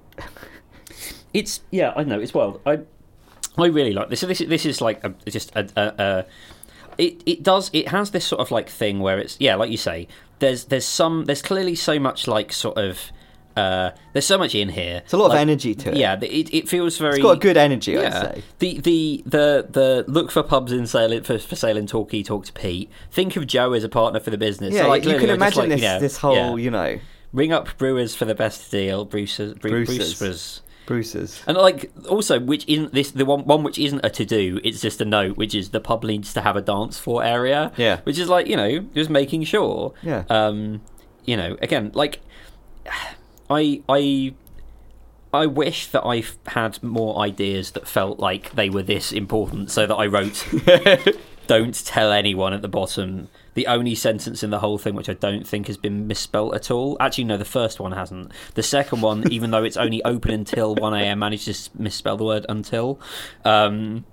[1.33, 2.61] It's yeah, I know it's wild.
[2.67, 2.81] I
[3.57, 4.21] I really like this.
[4.21, 6.27] So this is this is like a, just a, a, a
[6.99, 9.77] it it does it has this sort of like thing where it's yeah, like you
[9.77, 10.09] say.
[10.41, 13.13] There's there's some there's clearly so much like sort of
[13.57, 15.03] uh there's so much in here.
[15.05, 15.97] it's a lot of energy to it.
[15.97, 17.15] Yeah, it it feels very.
[17.15, 17.97] it's got a good energy.
[17.99, 18.21] I'd Yeah.
[18.23, 18.43] say.
[18.59, 22.23] The the the the look for pubs in sale for, for sale in Torquay.
[22.23, 22.91] Talk to Pete.
[23.11, 24.75] Think of Joe as a partner for the business.
[24.75, 26.65] Yeah, So, like, you can imagine like, this you know, this whole yeah.
[26.65, 26.99] you know
[27.33, 29.05] ring up brewers for the best deal.
[29.05, 30.19] Bruce's Bru- Bruce's.
[30.19, 30.63] Bruce's.
[30.87, 31.43] Bruce's.
[31.47, 34.59] And like also, which isn't this the one one which isn't a to do?
[34.65, 37.71] It's just a note, which is the pub needs to have a dance floor area.
[37.77, 38.01] Yeah.
[38.03, 39.93] which is like you know just making sure.
[40.03, 40.25] Yeah.
[40.29, 40.81] Um,
[41.25, 42.21] you know, again, like
[43.51, 44.35] I I
[45.33, 49.87] I wish that I had more ideas that felt like they were this important, so
[49.87, 50.47] that I wrote
[51.47, 53.29] "Don't tell anyone" at the bottom.
[53.55, 56.71] The only sentence in the whole thing which I don't think has been misspelt at
[56.71, 56.97] all.
[57.01, 58.31] Actually, no, the first one hasn't.
[58.55, 62.25] The second one, even though it's only open until one a.m., managed to misspell the
[62.25, 63.01] word "until."
[63.45, 64.05] Um,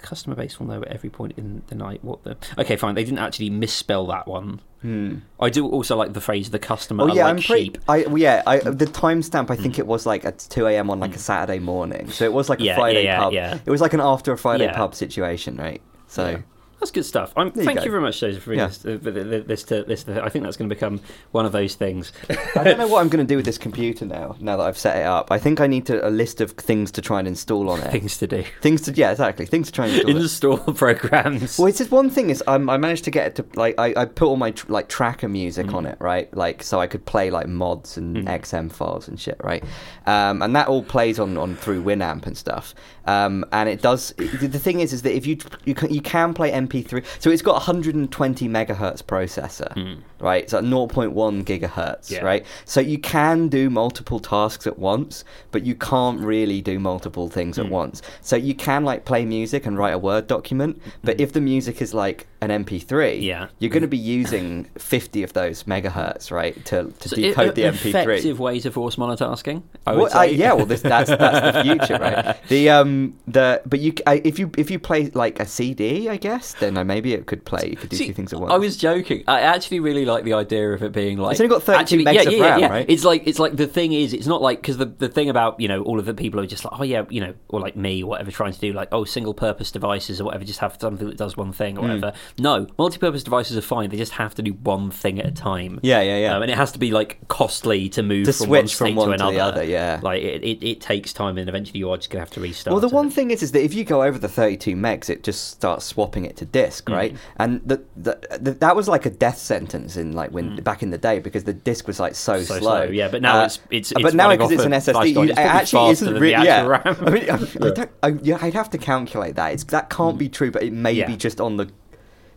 [0.00, 2.36] the customer base will know at every point in the night what the.
[2.58, 2.94] Okay, fine.
[2.94, 4.60] They didn't actually misspell that one.
[4.82, 5.16] Hmm.
[5.38, 7.72] I do also like the phrase "the customer Oh yeah, like I'm pretty.
[7.88, 9.50] I well, yeah, I, the timestamp.
[9.50, 10.90] I think it was like at two a.m.
[10.90, 12.66] on like a Saturday morning, so it was like a Mm.
[12.66, 13.32] Yeah, Friday yeah, pub.
[13.32, 13.58] yeah.
[13.64, 15.82] It was like an after a Friday pub situation, right?
[16.06, 16.42] So.
[16.80, 17.32] That's good stuff.
[17.36, 17.84] I'm, you thank go.
[17.84, 18.68] you very much, Josef, for Yeah.
[18.68, 18.98] this, uh,
[19.46, 21.00] this, to, this to, I think that's going to become
[21.32, 22.10] one of those things.
[22.56, 24.34] I don't know what I'm going to do with this computer now.
[24.40, 26.90] Now that I've set it up, I think I need to, a list of things
[26.92, 27.90] to try and install on it.
[27.92, 28.44] things to do.
[28.62, 29.44] things to yeah, exactly.
[29.44, 30.16] Things to try and install.
[30.16, 30.20] it.
[30.22, 31.58] Install programs.
[31.58, 33.92] Well, it's just one thing is um, I managed to get it to like I,
[33.94, 35.74] I put all my tr- like tracker music Mm.
[35.74, 36.32] on it, right?
[36.34, 38.24] Like so I could play like mods and Mm.
[38.40, 39.62] XM files and shit, right?
[40.06, 42.74] Um, and that all plays on, on through Winamp and stuff.
[43.06, 44.14] Um, and it does.
[44.16, 47.30] The the thing is, is that if you you can, you can play MP3, so
[47.30, 50.00] it's got 120 megahertz processor, hmm.
[50.20, 50.42] Right?
[50.44, 52.10] It's at 0.1 gigahertz, Mm.
[52.10, 52.20] Yeah.
[52.24, 52.44] right?
[52.64, 57.56] So you can do multiple tasks at once, but you can't really do multiple things
[57.58, 57.64] Mm.
[57.66, 58.02] at once.
[58.20, 61.80] So you can like play music and write a Word document, but if the music
[61.82, 63.22] is like an MP3, Mm.
[63.22, 63.46] Yeah.
[63.58, 67.62] you're going to be using 50 of those megahertz, right, to, to So decode e-
[67.62, 67.88] the MP3.
[68.16, 69.62] Effective way to force monotasking.
[69.86, 70.32] I would Well, uh, say.
[70.34, 72.36] yeah, well, this, that's that's the future, right?
[72.48, 76.08] The um the but you c- I, if you if you play like a CD,
[76.08, 77.68] I guess, then uh, maybe it could play.
[77.70, 78.52] You could do See, two things at once.
[78.52, 79.22] I was joking.
[79.28, 81.32] I actually really like the idea of it being like.
[81.32, 82.68] It's only got 32 actually, megs yeah, of yeah, RAM, yeah.
[82.68, 82.86] right?
[82.88, 85.58] It's like it's like the thing is, it's not like because the the thing about
[85.60, 87.76] you know all of the people are just like oh yeah you know or like
[87.76, 91.06] me whatever trying to do like oh single purpose devices or whatever just have something
[91.08, 91.88] that does one thing or Hmm.
[91.88, 92.12] whatever.
[92.38, 93.90] No, multi purpose devices are fine.
[93.90, 95.80] They just have to do one thing at a time.
[95.82, 96.36] Yeah, yeah, yeah.
[96.36, 98.94] Um, and it has to be like costly to move To from one switch from
[98.96, 99.40] one to to the another.
[99.60, 100.00] other, yeah.
[100.02, 102.72] like it, it, it takes time, and eventually you are just gonna have to restart.
[102.72, 102.92] Well, the it.
[102.92, 105.84] one thing is, is that if you go over the 32 megs, it just starts
[105.84, 106.94] swapping it to disk, Mm.
[106.94, 107.16] right?
[107.36, 110.90] And the, the, the, that was like a death sentence in like when back in
[110.90, 112.44] the day because the disk was like so, Mm.
[112.46, 112.60] So slow.
[112.60, 115.38] slow, yeah, but now Uh, it's- it's- but now because it's an SSD, you, it
[115.38, 116.30] actually isn't really.
[116.44, 116.96] Yeah, RAM.
[117.06, 119.52] I mean, I, I don't, I, yeah, I'd have to calculate that.
[119.52, 121.06] It's that can't be true, but it may Yeah.
[121.06, 121.68] be just on the.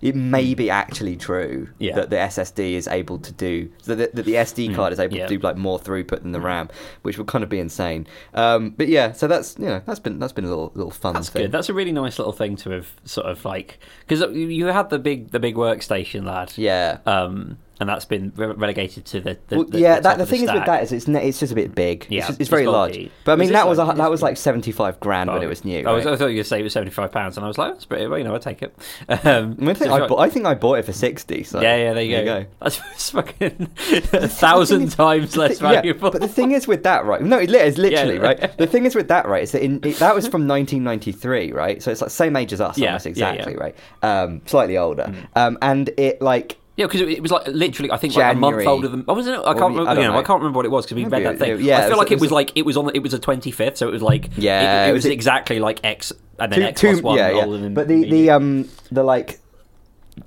[0.03, 1.95] It may be actually true Yeah.
[1.95, 3.95] that the SSD is able to do that.
[3.95, 5.19] The, that the SD card is able Mm.
[5.19, 5.27] yeah.
[5.27, 6.69] to do like more throughput than the RAM,
[7.03, 8.05] which would kind of be insane.
[8.33, 11.13] Um, but yeah, so that's you know that's been that's been a little little fun
[11.13, 11.43] That's thing.
[11.43, 11.51] good.
[11.51, 14.99] That's a really nice little thing to have sort of like because you had the
[14.99, 16.53] big the big workstation lad.
[16.57, 16.97] Yeah.
[17.05, 20.25] Um, and that's been re- relegated to the, the, Well, the yeah, the that the
[20.25, 22.07] thing is with that is it's ne- it's just a bit big.
[22.09, 23.09] Yeah, it's, just, it's very large.
[23.25, 25.41] But I mean, that was a, like- that was like seventy five grand when Oh,
[25.41, 25.85] it was new.
[25.85, 26.13] I, was, right?
[26.13, 27.85] I thought you were say it was seventy five pounds, and I was like, that's
[27.85, 28.07] pretty.
[28.07, 28.75] Well, you know, I take it.
[29.23, 31.43] Um, I, think I, bought, I think I bought it for sixty.
[31.43, 32.45] So yeah, yeah, there you, go.
[32.61, 33.69] That's fucking
[34.13, 36.11] a thousand times less Yeah, valuable.
[36.11, 37.21] but the thing is with that, right?
[37.21, 38.21] No, it it's literally Yeah.
[38.21, 38.57] right.
[38.57, 39.43] The thing is with that, right?
[39.43, 41.81] Is that in, it, that was from 1993, right?
[41.81, 43.31] So it's like same age as us, Yeah, almost yeah, yeah.
[43.33, 43.75] exactly, right?
[44.01, 45.13] Um, slightly older.
[45.35, 48.65] Um, and it like Yeah, because it, was like literally, I think like a January.
[48.65, 49.05] month older than.
[49.07, 49.41] Oh, wasn't it?
[49.45, 49.91] I can't remember.
[49.91, 50.17] I don't know.
[50.17, 51.65] I can't remember what it was because we Maybe read that it- thing.
[51.65, 52.91] yeah, I it feel was- like it it was was- like it was on.
[52.95, 55.11] It was a twenty fifth, so it was like Yeah, it, it it was was-
[55.13, 57.61] exactly like X and then X plus one yeah, older yeah.
[57.61, 59.39] than But the the um the like.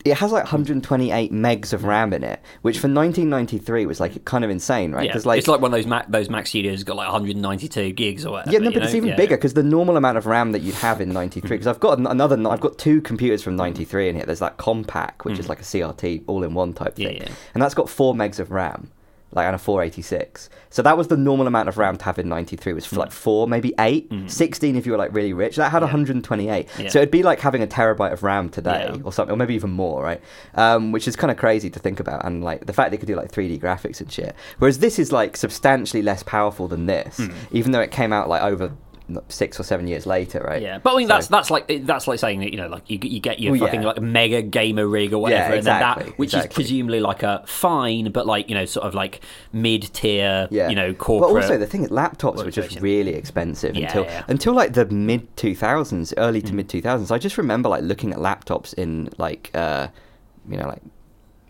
[0.05, 4.45] It has like 128 megs of RAM in it, which for 1993 was like kind
[4.45, 5.07] of insane, right?
[5.07, 8.25] yeah, like it's like one of those Mac those Mac Studios got like 192 gigs
[8.25, 8.53] or whatever.
[8.53, 9.17] Yeah, no, but it's even Yeah.
[9.17, 11.49] bigger because the normal amount of RAM that you'd have in '93.
[11.51, 14.25] Because I've got another, I've got two computers from '93 in here.
[14.27, 16.97] There's that Compaq, which is like a CRT all-in-one type Mm.
[16.97, 17.29] Thing, yeah.
[17.55, 18.91] and that's got four megs of RAM,
[19.33, 20.49] like and a 486.
[20.71, 22.97] So that was the normal amount of RAM to have in '93 was Mm.
[22.99, 25.57] like four, maybe eight, 16 if you were like really rich.
[25.57, 26.69] That had 128.
[26.79, 26.89] Yeah.
[26.89, 29.01] So it'd be like having a terabyte of RAM today Yeah.
[29.05, 30.21] or something, or maybe even more, right?
[30.55, 33.09] Um, which is kind of crazy to think about, and like the fact they could
[33.09, 34.35] do like 3D graphics and shit.
[34.59, 37.29] Whereas this is like substantially less powerful than this, Hmm.
[37.51, 38.73] even though it came out like over
[39.29, 40.61] six or seven years later, right?
[40.61, 42.89] Yeah, but I mean So- that's that's like that's like saying that you know like
[42.91, 43.87] you you get your Well, fucking yeah.
[43.89, 46.49] like mega gamer rig or whatever, Yeah, and then exactly, that which exactly.
[46.49, 49.21] is presumably like a fine, but like you know sort of like
[49.53, 50.69] mid tier, yeah.
[50.69, 51.33] you know corporate.
[51.35, 55.37] But also the thing is, laptops were just really expensive until until like the mid
[55.37, 56.47] two thousands, early Mm.
[56.47, 57.11] to mid two thousands.
[57.11, 59.87] I just remember like looking at laptops in like uh,
[60.51, 60.83] you know like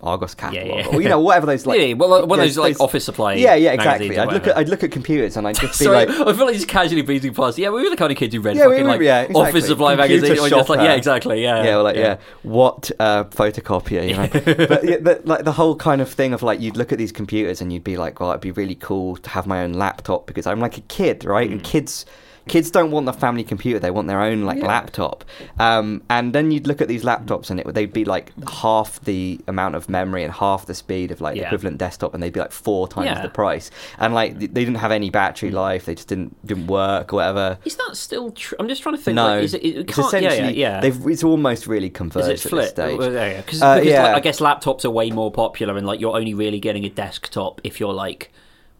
[0.01, 0.87] Argos catalog yeah.
[0.87, 3.33] or you know whatever those like yeah, well, one of yeah, those like office supply.
[3.33, 4.17] Yeah, yeah, exactly.
[4.17, 6.09] I'd look at I'd look at computers and I'd just be Sorry, like.
[6.09, 7.57] I feel like just casually breezing past.
[7.57, 9.21] Yeah, we were the kind of kids who read Yeah, we fucking were- like yeah,
[9.21, 9.41] exactly.
[9.49, 10.45] office supply Computer magazine.
[10.45, 11.41] Or just like, yeah, exactly.
[11.41, 14.67] Yeah, yeah, like yeah, what uh, photocopier, you know?
[14.67, 17.11] but yeah, the, like the whole kind of thing of like you'd look at these
[17.11, 20.27] computers and you'd be like, well, it'd be really cool to have my own laptop
[20.27, 21.47] because I'm like a kid, right?
[21.47, 21.53] Hmm.
[21.53, 22.05] And kids.
[22.47, 24.67] Kids don't want the family computer; they want their own like Yeah.
[24.67, 25.23] laptop.
[25.59, 29.39] Um, and then you'd look at these laptops, and it, they'd be like half the
[29.47, 32.39] amount of memory and half the speed of like the equivalent desktop, and they'd be
[32.39, 33.21] like four times Yeah.
[33.21, 33.69] the price.
[33.99, 37.57] And like they didn't have any battery life; they just didn't didn't work or whatever.
[37.65, 38.57] Is that still true?
[38.59, 39.15] I'm just trying to think.
[39.15, 40.79] No, like, is it, it it's can't, yeah, yeah, essentially yeah.
[40.81, 42.97] they've it's almost really converged Is it at this stage.
[42.99, 44.03] Well, yeah, Cause, Uh, because, yeah.
[44.03, 46.89] like, I guess laptops are way more popular, and like you're only really getting a
[46.89, 48.31] desktop if you're like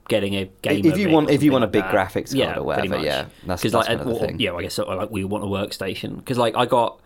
[0.08, 0.88] getting a gamer.
[0.90, 1.94] if you want if you want a big that.
[1.94, 4.40] graphics card yeah, or whatever, yeah, that's, that's like, kind of the or- thing.
[4.40, 7.00] yeah, I guess sort of like we want a workstation because like I got.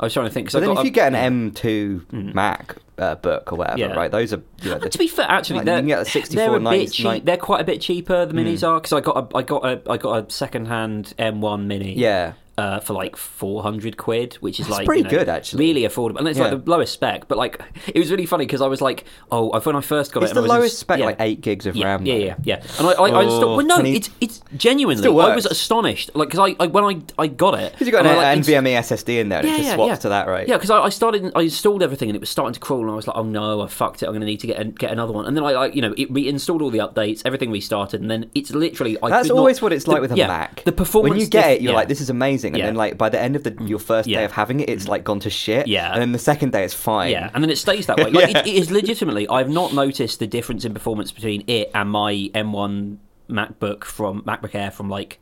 [0.00, 0.48] I was trying to think.
[0.48, 3.78] Cause But I then got if you get an M2 Mac uh, book or whatever,
[3.78, 3.92] Yeah.
[3.94, 4.10] right?
[4.10, 6.36] Those are you know, to be fair, actually, Like, they're, you can get a 64,
[6.36, 7.04] they're a bit cheap.
[7.06, 7.24] 90.
[7.24, 8.26] They're quite a bit cheaper.
[8.26, 8.66] The minis Hmm.
[8.66, 11.94] are because I got a, I got a, I got a second-hand M1 Mini.
[11.96, 12.32] yeah.
[12.56, 15.66] Uh, for like four hundred quid, which is That's like pretty you know, good, actually.
[15.66, 16.50] really affordable, and it's Yeah.
[16.50, 17.26] like the lowest spec.
[17.26, 20.22] But like, it was really funny because I was like, oh, when I first got
[20.22, 21.04] It's it, the and I was in- lowest spec, yeah.
[21.06, 22.06] like eight gigs of Yeah, RAM.
[22.06, 22.62] yeah, yeah, yeah.
[22.78, 23.42] And I, I, I installed.
[23.44, 25.04] Oh, Well, no, 20 it's it's genuinely.
[25.08, 28.06] I was astonished, like because I, I when I I got it, Because you got
[28.06, 29.96] an like, NVMe SSD in there, and yeah, it just yeah, swaps yeah.
[29.96, 30.46] to that, right?
[30.46, 32.90] Yeah, because I, I started, I installed everything, and it was starting to crawl, and
[32.90, 34.06] I was like, "Oh no, I fucked it!
[34.06, 35.82] I'm going to need to get a, get another one." And then I, like, you
[35.82, 38.96] know, it reinstalled all the updates, everything restarted, and then it's literally.
[39.02, 40.62] I That's could not- always what it's like the- with a Mac.
[40.62, 42.66] The performance when you get it, you're like, "This is amazing," and Yeah.
[42.66, 43.68] then like by the end of the mm.
[43.68, 44.18] your first Yeah.
[44.18, 45.66] day of having it, it's like gone to shit.
[45.66, 45.92] Yeah.
[45.92, 47.10] and then the second day it's fine.
[47.10, 48.04] Yeah, and then it stays that way.
[48.10, 48.38] Like, Yeah.
[48.40, 49.28] it, it is legitimately.
[49.28, 52.98] I've not noticed the difference in performance between it and my M1
[53.30, 55.18] MacBook from MacBook Air from like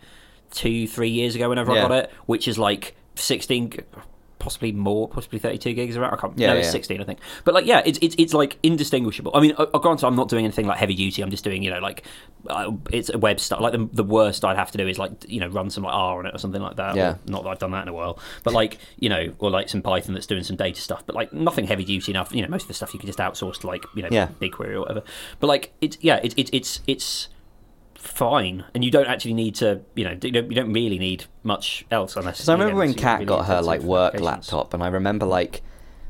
[0.50, 1.48] two, three years ago.
[1.48, 1.72] Whenever.
[1.72, 3.72] I got it, which is like sixteen,
[4.42, 6.12] possibly more, possibly thirty-two gigs around.
[6.12, 6.36] I can't.
[6.36, 6.72] Yeah, no, it's yeah.
[6.72, 7.20] sixteen, I think.
[7.44, 9.30] But like, yeah, it's it's it's like indistinguishable.
[9.34, 11.22] I mean, uh, granted, I'm not doing anything like heavy duty.
[11.22, 12.04] I'm just doing you know like
[12.48, 13.60] uh, it's a web stuff.
[13.60, 15.94] Like the, the worst I'd have to do is like you know run some like
[15.94, 16.96] R on it or something like that.
[16.96, 17.12] Yeah.
[17.12, 19.68] Or, not that I've done that in a while, but like you know, or like
[19.68, 22.34] some Python that's doing some data stuff, but like nothing heavy duty enough.
[22.34, 24.28] You know, most of the stuff you can just outsource to like you know Yeah.
[24.40, 25.04] BigQuery or whatever.
[25.38, 27.28] But like it's yeah, it's it's it's it's
[28.02, 31.24] fine, and you don't actually need to you know you don't, you don't really need
[31.44, 32.42] much else unless.
[32.42, 35.62] So I remember when Kat really got her like work laptop, and I remember like,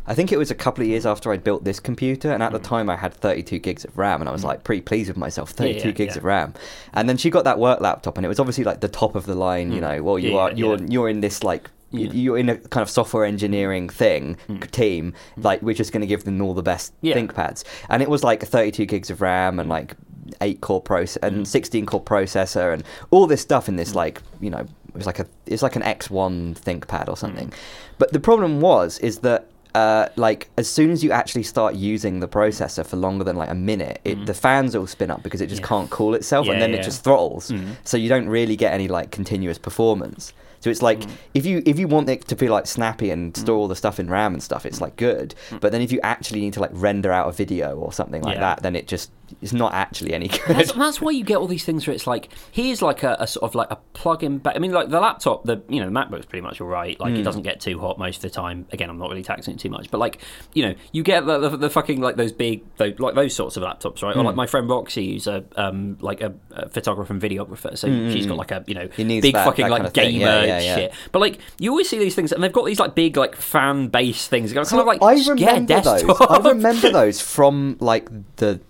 [0.06, 2.52] I think it was a couple of years after I'd built this computer, and at
[2.52, 2.64] the Mm.
[2.64, 5.50] time I had 32 gigs of RAM, and I was like pretty pleased with myself,
[5.50, 6.18] 32 yeah, gigs yeah.
[6.18, 6.54] of RAM.
[6.94, 9.26] And then she got that work laptop, and it was obviously like the top of
[9.26, 10.02] the line, you know.
[10.02, 10.34] Well, you Mm.
[10.34, 10.86] Yeah, are you're yeah.
[10.88, 11.70] you're in this like.
[11.94, 12.08] Yeah.
[12.10, 14.38] You're in a kind of software engineering thing
[14.70, 16.96] team, like we're just going to give them all the best Mm.
[17.02, 17.16] Yeah.
[17.16, 19.94] ThinkPads, and it was like 32 gigs of RAM and like
[20.40, 21.28] eight core process Mm.
[21.28, 25.06] and 16 core processor and all this stuff in this like you know it was
[25.06, 27.48] like a it's like an X1 ThinkPad or something.
[27.48, 27.54] Mm.
[27.98, 32.20] But the problem was is that uh, like as soon as you actually start using
[32.20, 35.40] the processor for longer than like a minute, it, the fans all spin up because
[35.40, 35.64] it just Mm.
[35.64, 35.68] Yeah.
[35.68, 36.80] can't cool itself, Yeah, and then yeah.
[36.80, 37.50] it just throttles.
[37.50, 37.76] Mm.
[37.84, 40.34] So you don't really get any like continuous performance.
[40.60, 41.10] So it's like Mm.
[41.32, 43.98] if you if you want it to be like snappy and store all the stuff
[43.98, 45.34] in RAM and stuff, it's like good.
[45.62, 48.36] But then if you actually need to like render out a video or something like
[48.36, 48.40] Mm.
[48.40, 50.40] That, then it just it's not actually any good.
[50.48, 53.26] That's, that's why you get all these things where it's like here's like a, a
[53.26, 54.38] sort of like a plug-in.
[54.38, 56.98] Ba- I mean, like the laptop, the you know the MacBook's pretty much all right.
[57.00, 57.20] Like Hmm.
[57.20, 58.66] it doesn't get too hot most of the time.
[58.72, 60.20] Again, I'm not really taxing it too much, but like
[60.54, 63.56] you know you get the, the, the fucking like those big those, like those sorts
[63.56, 64.14] of laptops, right?
[64.14, 64.20] Hmm.
[64.20, 67.88] Or like my friend Roxy, who's a um like a, a photographer and videographer, so
[68.10, 70.12] she's got like a you know Hmm, big that- fucking that like kind of thing.
[70.18, 70.74] gamer Yeah, yeah, yeah.
[70.76, 70.92] shit.
[71.12, 73.88] But like you always see these things, and they've got these like big like fan
[73.88, 74.52] base things.
[74.52, 76.04] Kind So of like I just get a remember those.
[76.20, 78.60] I remember those from like the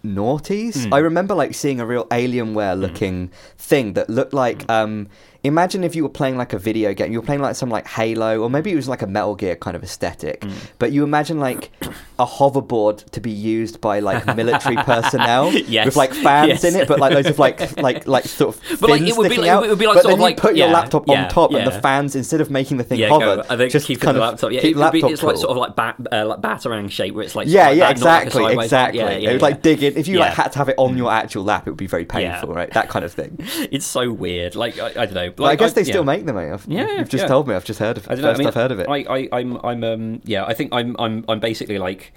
[0.53, 0.93] Hmm.
[0.95, 4.63] I remember like seeing a real Alienware looking thing that looked like.
[4.63, 4.71] Hmm.
[4.71, 5.09] um
[5.45, 7.11] Imagine if you were playing like a video game.
[7.11, 9.57] You were playing like some like Halo, or maybe it was like a Metal Gear
[9.57, 10.45] kind of aesthetic.
[10.45, 10.51] Hmm.
[10.79, 11.73] But you imagine like
[12.21, 15.87] a hoverboard to be used by like military personnel Yes.
[15.87, 16.65] with like fans Yes.
[16.65, 19.31] in it, but like those of like like like sort of But, like, it would
[19.31, 19.65] be like- out.
[19.65, 21.25] it would be like but sort then of you like- put your yeah, laptop yeah,
[21.25, 24.01] on top, and the fans instead of making the thing yeah, hover, go, just keep
[24.01, 24.53] kind the of laptop.
[24.53, 26.89] Yeah, keep it would be, laptop it's like sort of like bat, uh, like batarang
[26.89, 29.01] shape, where it's like Yeah, like yeah, that, not like exactly, exactly.
[29.01, 29.97] Yeah, yeah, it would like dig in.
[29.97, 30.37] If you like Mm.
[30.37, 32.71] had to have it on your actual lap, it would be very painful, right?
[32.73, 33.39] That kind of thing.
[33.73, 34.55] It's so weird.
[34.55, 35.32] Like I, I don't know.
[35.37, 36.07] But I Like, guess they still yeah.
[36.07, 36.37] make them.
[36.39, 36.53] eh?
[36.53, 37.29] I've, Yeah, you've just yeah.
[37.29, 37.55] told me.
[37.55, 38.11] I've just heard of it.
[38.11, 38.29] I don't know.
[38.31, 38.89] First I mean, I've heard of it.
[38.89, 40.45] I, I, I'm, I'm, um, yeah.
[40.45, 42.13] I think I'm, I'm, I'm basically like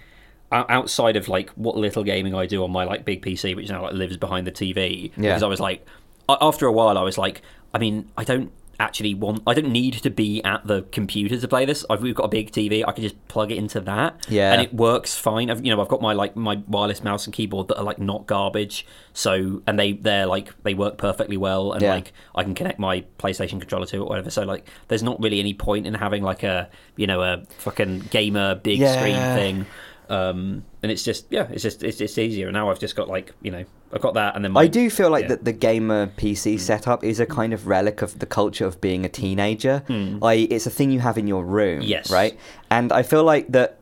[0.51, 3.82] outside of like what little gaming I do on my like big PC, which now
[3.84, 5.12] like lives behind the TV.
[5.17, 5.30] Yeah.
[5.32, 5.86] Because I was like,
[6.30, 7.41] after a while, I was like,
[7.73, 8.51] I mean, I don't.
[8.79, 9.41] Actually want.
[9.47, 11.85] I don't need to be at the computer to play this.
[11.89, 12.83] I've we've got a big TV.
[12.88, 14.51] I can just plug it into that, Yeah.
[14.53, 15.49] and it works fine.
[15.49, 17.99] I've, you know, I've got my like my wireless mouse and keyboard that are like
[17.99, 18.85] not garbage.
[19.13, 21.93] So and they they're like they work perfectly well, and Yeah.
[21.95, 24.29] like I can connect my PlayStation controller to it or whatever.
[24.29, 27.99] So like, there's not really any point in having like a you know a fucking
[28.11, 29.65] gamer big screen thing.
[30.07, 32.47] Um, and it's just yeah, it's just it's, it's easier.
[32.47, 34.67] And now I've just got like you know I've got that, and then my, I
[34.67, 35.29] do feel like yeah.
[35.29, 36.58] that the gamer PC hmm.
[36.58, 39.84] setup is a kind of relic of the culture of being a teenager.
[39.88, 40.21] Hmm.
[40.21, 41.81] I, it's a thing you have in your room.
[41.81, 42.12] Yes.
[42.12, 42.38] right?
[42.69, 43.74] And I feel like that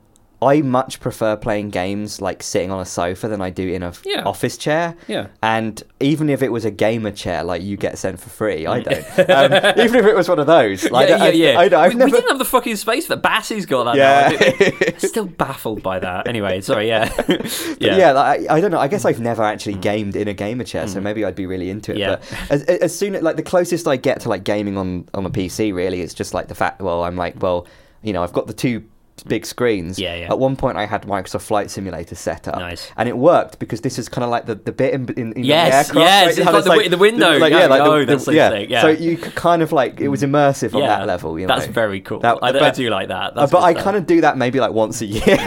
[0.43, 3.87] I much prefer playing games like sitting on a sofa than I do in a
[3.87, 4.23] f- Yeah.
[4.23, 4.95] office chair.
[5.07, 5.27] Yeah.
[5.41, 8.81] And even if it was a gamer chair, like you get sent for free, I
[8.81, 9.29] don't.
[9.29, 11.59] um, even if it was one of those, like yeah, yeah, I, yeah.
[11.77, 12.05] I, I, have we, never.
[12.05, 13.23] we didn't have the fucking space for that.
[13.23, 13.95] Bassie's got that.
[13.95, 14.91] Yeah.
[14.91, 14.97] now.
[15.07, 16.27] Still baffled by that.
[16.27, 16.87] Anyway, sorry.
[16.87, 17.09] Yeah.
[17.23, 17.97] But yeah.
[17.97, 18.79] yeah, like, I, I don't know.
[18.79, 21.69] I guess I've never actually gamed in a gamer chair, so maybe I'd be really
[21.69, 21.95] into it.
[21.95, 21.99] Mm.
[21.99, 22.09] Yeah.
[22.15, 25.25] But as, as soon as like the closest I get to like gaming on on
[25.25, 26.81] a PC, really, it's just like the fact.
[26.81, 27.67] Well, I'm like, well,
[28.01, 28.83] you know, I've got the two
[29.27, 29.97] big screens.
[29.99, 30.29] Yeah, yeah.
[30.31, 32.91] At one point, I had Microsoft Flight Simulator set up, Nice.
[32.97, 35.43] and it worked because this is kind of like the, the bit in, in, in
[35.43, 35.99] Yes, the aircraft.
[35.99, 36.37] yes, right?
[36.37, 37.37] it's How like the wi- the window.
[37.37, 38.49] Like, Yeah, yeah, like oh, the, that's the, so yeah.
[38.49, 38.81] sick, yeah.
[38.81, 40.29] So you could kind of like it was mm.
[40.29, 40.87] immersive on Yeah.
[40.99, 41.39] that level.
[41.39, 42.19] You know, That's very cool.
[42.19, 43.35] That- I, I do like that.
[43.35, 45.23] That's but I kind of do that maybe like once a year.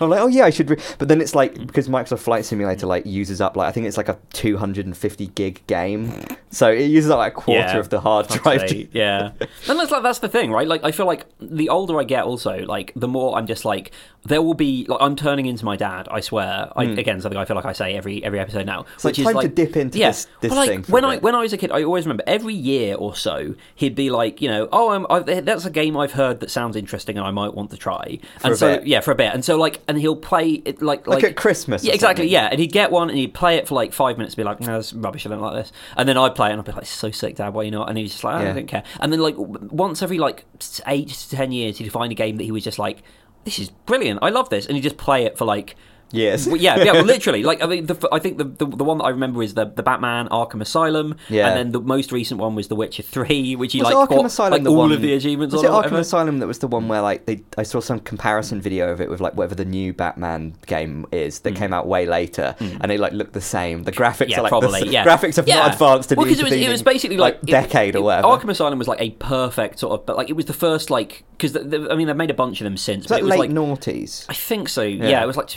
[0.00, 0.70] I'm like, oh yeah, I should.
[0.70, 0.78] Re-.
[0.98, 3.96] But then it's like because Microsoft Flight Simulator like uses up like I think it's
[3.96, 6.12] like a 250 gig game,
[6.50, 7.78] so it uses up like a quarter Yeah.
[7.78, 8.70] of the hard drive.
[8.92, 9.30] yeah,
[9.68, 10.66] and that's like that's the thing, right?
[10.66, 13.92] Like I feel like the older I get, also like the more I'm just like
[14.24, 16.08] there will be like I'm turning into my dad.
[16.10, 16.70] I swear.
[16.76, 16.98] I, hmm.
[16.98, 19.42] Again, something I feel like I say every every episode now, like which time is
[19.44, 21.56] to dip into yeah, this- this but, like, thing when I when I was a
[21.56, 25.40] kid, I always remember every year or so he'd be like, you know, oh, I,
[25.40, 28.18] that's a game I've heard that sounds interesting and I might want to try.
[28.42, 28.86] and a so bit.
[28.86, 31.84] yeah, for a bit, and so like, and he'll play it like Like at Christmas
[31.84, 32.24] Yeah, exactly.
[32.24, 32.32] something.
[32.32, 34.44] Yeah, and he'd get one and he'd play it for like five minutes, and be
[34.44, 35.24] like, no, that's rubbish.
[35.26, 35.72] I don't like this.
[35.96, 37.52] And then I'd play it and I'd be like, so sick, Dad.
[37.52, 37.88] Why you not?
[37.88, 38.82] And he's just like, oh, I don't care.
[38.98, 40.46] And then like once every like
[40.86, 43.02] eight to ten years, he'd find a game that he was just like,
[43.44, 44.20] this is brilliant.
[44.22, 45.76] I love this, and he'd just play it for like.
[46.12, 46.46] Yes.
[46.46, 47.42] Well, yeah, yeah, well, literally.
[47.42, 49.66] Like, I mean, the, I think the, the the one that I remember is the
[49.66, 51.48] the Batman Arkham Asylum, Yeah.
[51.48, 54.16] and then the most recent one was The Witcher Three, which he Was like Arkham
[54.16, 55.84] got Asylum like the all one, of the achievements Was on.
[55.84, 55.98] it Arkham.
[55.98, 57.42] Asylum that was the one where like they?
[57.56, 61.40] I saw some comparison video of it with like whatever the new Batman game is
[61.40, 61.56] that hmm.
[61.56, 62.76] came out way later, hmm.
[62.80, 63.84] and they like look the same.
[63.84, 64.28] The graphics.
[64.30, 64.80] Yeah, are like probably.
[64.80, 65.56] the, yeah, graphics have yeah.
[65.56, 68.28] not advanced well, because it was, it was basically like, it- decade it- or whatever.
[68.28, 71.24] Arkham Asylum was like a perfect sort of, but like it was the first like
[71.36, 73.38] because I mean they've made a bunch of them since, Is but it was late
[73.40, 74.26] like noughties?
[74.28, 74.82] I think so.
[74.82, 75.22] Yeah.
[75.22, 75.48] it was like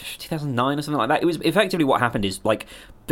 [0.44, 1.22] 2009 or something like that.
[1.22, 2.66] It was effectively what happened is like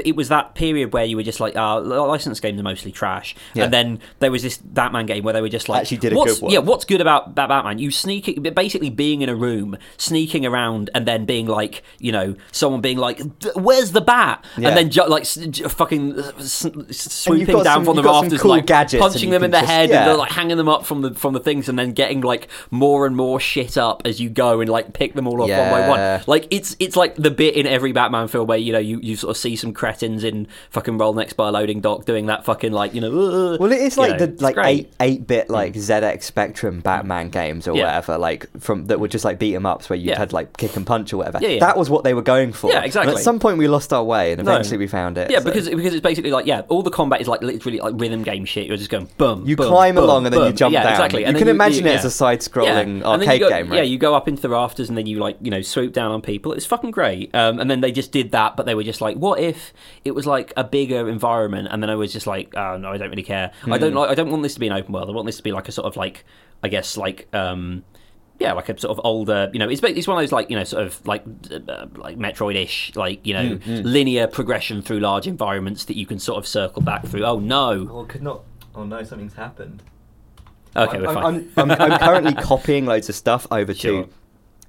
[0.05, 3.35] it was that period where you were just like, uh, licensed games are mostly trash,
[3.53, 3.65] Yeah.
[3.65, 6.15] and then there was this Batman game where they were just like, Actually did a
[6.15, 6.51] good one.
[6.53, 7.77] Yeah, what's good about that Batman?
[7.77, 12.35] You sneaking, basically being in a room, sneaking around, and then being like, you know,
[12.53, 13.21] someone being like,
[13.55, 14.69] "Where's the bat?" Yeah.
[14.69, 18.05] and then ju- like s- j- fucking uh, s- swooping down some- from the you've
[18.05, 20.09] got some rafters, cool like punching them in the just- head, yeah.
[20.09, 23.05] and like hanging them up from the from the things, and then getting like more
[23.05, 25.89] and more shit up as you go and like pick them all off one by
[25.89, 26.21] one.
[26.27, 29.15] Like it's it's like the bit in every Batman film where you know you, you
[29.15, 32.71] sort of see some cretins in fucking roll next by loading dock doing that fucking
[32.71, 33.11] like you know.
[33.11, 34.55] "Uh," Well, it is like know, the like.
[34.55, 34.65] Mm.
[34.65, 37.85] eight eight bit like ZX Spectrum Batman games or Yeah.
[37.85, 40.17] whatever, like from that were just like beat 'em ups where you Yeah.
[40.19, 41.39] had like kick and punch or whatever.
[41.41, 41.59] Yeah, yeah.
[41.59, 42.69] That was what they were going for.
[42.69, 43.13] Yeah, And exactly.
[43.15, 44.51] at some point, we lost our way, and No.
[44.51, 45.29] eventually we found it.
[45.31, 45.45] Yeah, so.
[45.45, 48.45] because because it's basically like yeah, all the combat is like literally like rhythm game
[48.45, 48.67] shit.
[48.67, 49.43] You're just going boom.
[49.45, 50.91] you boom, climb boom, along and then you jump yeah, down.
[50.93, 51.21] Exactly.
[51.21, 52.11] You can then imagine it as a.
[52.21, 53.77] And then you arcade go- game, right?
[53.77, 56.11] Yeah, you go up into the rafters and then you like you know swoop down
[56.11, 56.53] on people.
[56.53, 57.10] It's fucking great.
[57.33, 59.73] Um, and then they just did that, but they were just like, what if
[60.05, 61.67] it was like a bigger environment?
[61.71, 63.51] And then I was just like, oh no, I don't really care.
[63.63, 63.71] I Hmm.
[63.81, 64.09] don't like.
[64.09, 65.09] I don't want this to be an open world.
[65.09, 66.25] I want this to be like a sort of like
[66.63, 67.27] I guess like.
[67.33, 67.83] um
[68.39, 70.55] yeah, like a sort of older, you know, it's it's one of those like you
[70.57, 75.27] know, sort of like uh, like Metroid-ish, like you know, Hmm, linear progression through large
[75.27, 77.23] environments that you can sort of circle back through.
[77.23, 78.41] Oh no, Oh, could not.
[78.73, 79.83] Oh no, something's happened.
[80.75, 81.51] okay, I'm, we're fine.
[81.55, 84.05] I'm, I'm, I'm currently copying loads of stuff over Sure.
[84.05, 84.09] to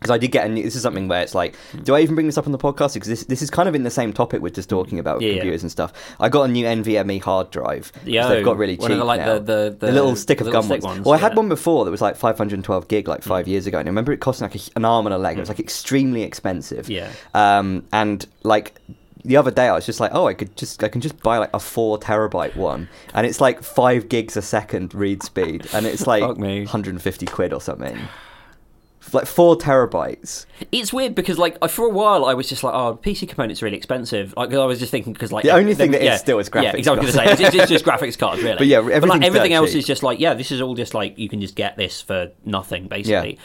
[0.03, 2.15] because I did get a new, this is something where it's like, do I even
[2.15, 2.95] bring this up on the podcast?
[2.95, 5.23] Because this this is kind of in the same topic we're just talking about with
[5.23, 5.35] Yeah, yeah.
[5.37, 5.93] computers and stuff.
[6.21, 7.93] I got a new NVMe hard drive.
[8.05, 9.39] Yeah, they've got really cheap the, like, now.
[9.39, 10.85] the- the- the little stick of little gum ones.
[10.85, 11.35] ones, Well, I had yeah.
[11.35, 11.37] Mm.
[11.39, 14.19] one before that was like 512 gig like five years ago, and I remember it
[14.21, 15.37] costing like a, an arm and a leg.
[15.37, 16.91] It was like extremely expensive.
[16.91, 17.11] Yeah.
[17.35, 18.75] Um, and like
[19.25, 21.39] the other day, I was just like, oh, I could just I can just buy
[21.39, 25.87] like a four terabyte one, and it's like five gigs a second read speed, and
[25.87, 27.99] it's like 150 quid or something.
[29.13, 30.47] Like four terabytes.
[30.71, 33.67] It's weird because like for a while I was just like, oh, PC components are
[33.67, 34.33] really expensive.
[34.37, 36.49] Like I was just thinking because like The only thing that is yeah, still is
[36.55, 37.03] Yeah, graphics exactly.
[37.03, 38.59] I was going say it's, it's just graphics cards, really.
[38.63, 41.29] But yeah, like, everything else is just like, yeah, this is all just like you
[41.29, 43.39] can just get this for nothing, basically.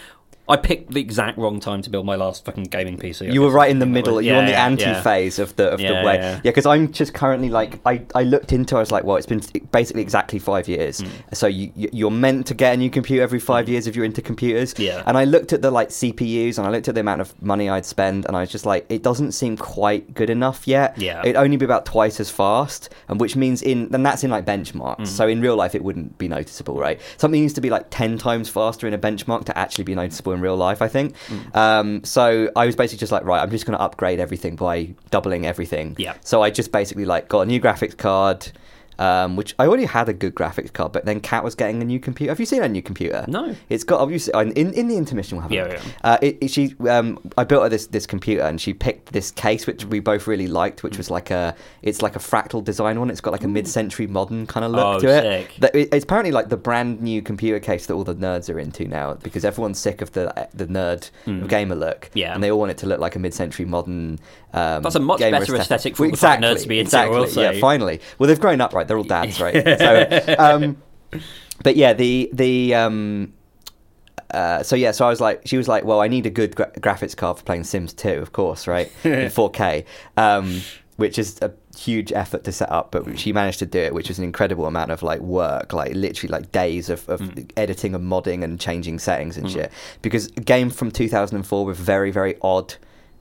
[0.50, 3.28] I picked the exact wrong time to build my last fucking gaming PC.
[3.30, 4.22] I You were right in the middle.
[4.22, 5.02] Yeah, You're on the yeah, anti yeah.
[5.02, 6.16] phase of the of the way.
[6.16, 6.40] yeah.
[6.42, 8.76] Because I'm just currently like I, I looked into.
[8.76, 9.42] I was like, well, it's been
[9.72, 11.00] basically exactly five years.
[11.02, 11.08] Hmm.
[11.34, 14.06] So you you- you're meant to get a new computer every five years if you're
[14.06, 14.74] into computers.
[14.78, 15.04] Yeah.
[15.06, 17.70] And I looked at the like CPUs and I looked at the amount of money
[17.70, 20.98] I'd spend and I was just like, it doesn't seem quite good enough yet.
[20.98, 21.22] Yeah.
[21.22, 24.46] It'd only be about twice as fast, and which means in and that's in like
[24.46, 24.98] benchmarks.
[24.98, 25.06] Hmm.
[25.06, 27.00] So in real life, it wouldn't be noticeable, right?
[27.18, 30.37] Something needs to be like ten times faster in a benchmark to actually be noticeable
[30.38, 30.82] in real life.
[30.82, 31.16] I think.
[31.28, 31.58] Hmm.
[31.58, 34.94] Um, so I was basically just like, right, I'm just going to upgrade everything by
[35.12, 35.96] doubling everything.
[35.98, 36.16] Yeah.
[36.22, 38.52] So I just basically like got a new graphics card.
[39.00, 41.86] Um, which I already had a good graphics card, but then Kat was getting a
[41.86, 42.32] new computer.
[42.32, 43.26] Have you seen her new computer?
[43.28, 43.56] No.
[43.70, 45.38] It's got obviously in in the intermission.
[45.38, 45.82] We'll have a Yeah, yeah.
[46.04, 49.30] Uh, it, it- she, um, I built her this this computer, and she picked this
[49.32, 53.00] case, which we both really liked, which was like a, it's like a fractal design
[53.00, 53.10] one.
[53.12, 55.50] It's got like a mid-century modern kind of look Oh, to it.
[55.60, 58.58] That- it- It's apparently like the brand new computer case that all the nerds are
[58.60, 61.10] into now, because everyone's sick of the the nerd
[61.48, 62.10] gamer look.
[62.16, 62.34] Yeah.
[62.34, 64.18] and they all want it to look like a mid-century modern.
[64.58, 66.88] Um, That's a much better aesthetic for Well, all the exactly, nerds to be into,
[66.88, 67.44] Exactly.
[67.44, 68.02] Yeah, finally.
[68.18, 68.88] Well, they've grown up, right?
[68.88, 69.64] They're all dads, right?
[69.64, 70.78] so, um,
[71.64, 73.34] but yeah, the the um,
[74.32, 76.56] uh, so yeah, so I was like, she was like, well, I need a good
[76.56, 79.86] gra- graphics card for playing Sims 2, of course, right, in 4K,
[80.18, 80.62] um,
[80.98, 84.10] which is a huge effort to set up, but she managed to do it, which
[84.10, 87.22] was an incredible amount of like work, like literally like days of, of
[87.56, 89.72] editing and modding and changing settings and shit.
[90.02, 92.76] Because a game from 2004 with very very odd.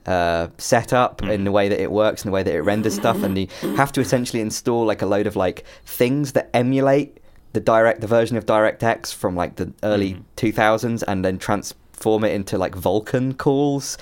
[0.07, 3.21] Uh, setup in the way that it works and the way that it renders stuff,
[3.23, 7.19] and you have to essentially install like a load of like things that emulate
[7.51, 12.31] the direct the version of DirectX from like the early 2000s and then transform it
[12.33, 13.97] into like Vulkan calls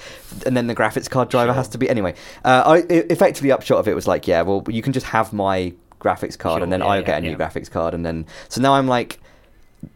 [0.45, 3.87] and then the graphics card driver has to be anyway uh, I effectively upshot of
[3.87, 6.81] it was like yeah well you can just have my graphics card Sure, and then
[6.81, 9.19] yeah, I'll yeah, get a new graphics card and then so now I'm like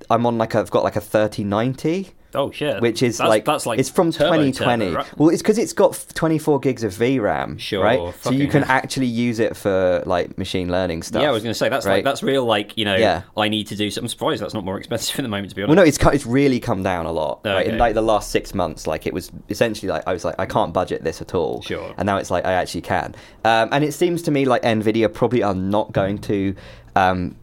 [0.10, 2.82] I'm on like a, I've got like a 3090 Oh shit!
[2.82, 4.86] which is that's, like, that's like it's from 2020.
[4.86, 5.17] turbo, right?
[5.17, 8.13] Well, it's because it's got 24 gigs of VRAM, Sure, right?
[8.21, 8.77] So you can hell.
[8.77, 11.21] actually use it for like machine learning stuff.
[11.21, 11.95] Yeah, I was going to say that's right?
[11.95, 12.45] like that's real.
[12.45, 13.23] Like you know, Yeah.
[13.36, 13.89] I need to do.
[13.89, 14.05] something.
[14.05, 15.49] I'm surprised that's not more expensive at the moment.
[15.49, 15.69] To be honest.
[15.75, 17.41] Well, no, it's it's really come down a lot.
[17.43, 17.65] Right?
[17.67, 20.45] In like the last six months, like it was essentially like I was like I
[20.45, 21.61] can't budget this at all.
[21.63, 21.93] Sure.
[21.97, 23.15] And now it's like I actually can.
[23.43, 26.55] Um, and it seems to me like Nvidia probably are not going to.
[26.95, 27.36] Um,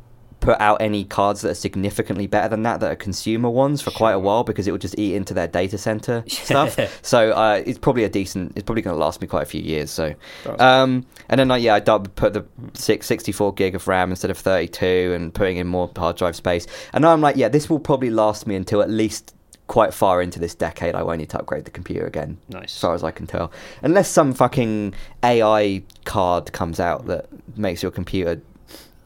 [0.46, 3.90] Put out any cards that are significantly better than that, that are consumer ones, for
[3.90, 6.78] quite a while because it will just eat into their data center stuff.
[7.04, 8.52] So uh, it's probably a decent.
[8.54, 9.90] It's probably going to last me quite a few years.
[9.90, 10.14] So,
[10.60, 14.38] um, and then like yeah, I put the six, 64 gig of RAM instead of
[14.38, 16.68] 32, and putting in more hard drive space.
[16.92, 19.34] And now I'm like, yeah, this will probably last me until at least
[19.66, 20.94] quite far into this decade.
[20.94, 22.76] I won't need to upgrade the computer again, Nice.
[22.76, 23.50] as far as I can tell,
[23.82, 24.94] unless some fucking
[25.24, 27.26] AI card comes out that
[27.58, 28.40] makes your computer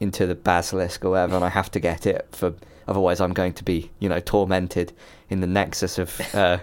[0.01, 2.55] into the basilisk or whatever, and I have to get it for.
[2.89, 4.93] Otherwise, I'm going to be, you know, tormented
[5.29, 6.59] in the nexus of, uh,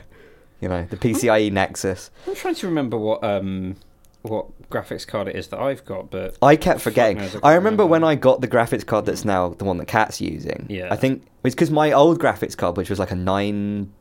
[0.59, 2.11] you know, the PCIe nexus.
[2.27, 3.77] I'm trying to remember what um
[4.23, 7.21] what graphics card it is that I've got, but I kept forgetting.
[7.21, 10.19] I I remember when I got the graphics card that's now the one that Kat's
[10.19, 10.65] using.
[10.69, 10.91] Yeah.
[10.91, 13.93] I think it's because my old graphics card, which was like a nine,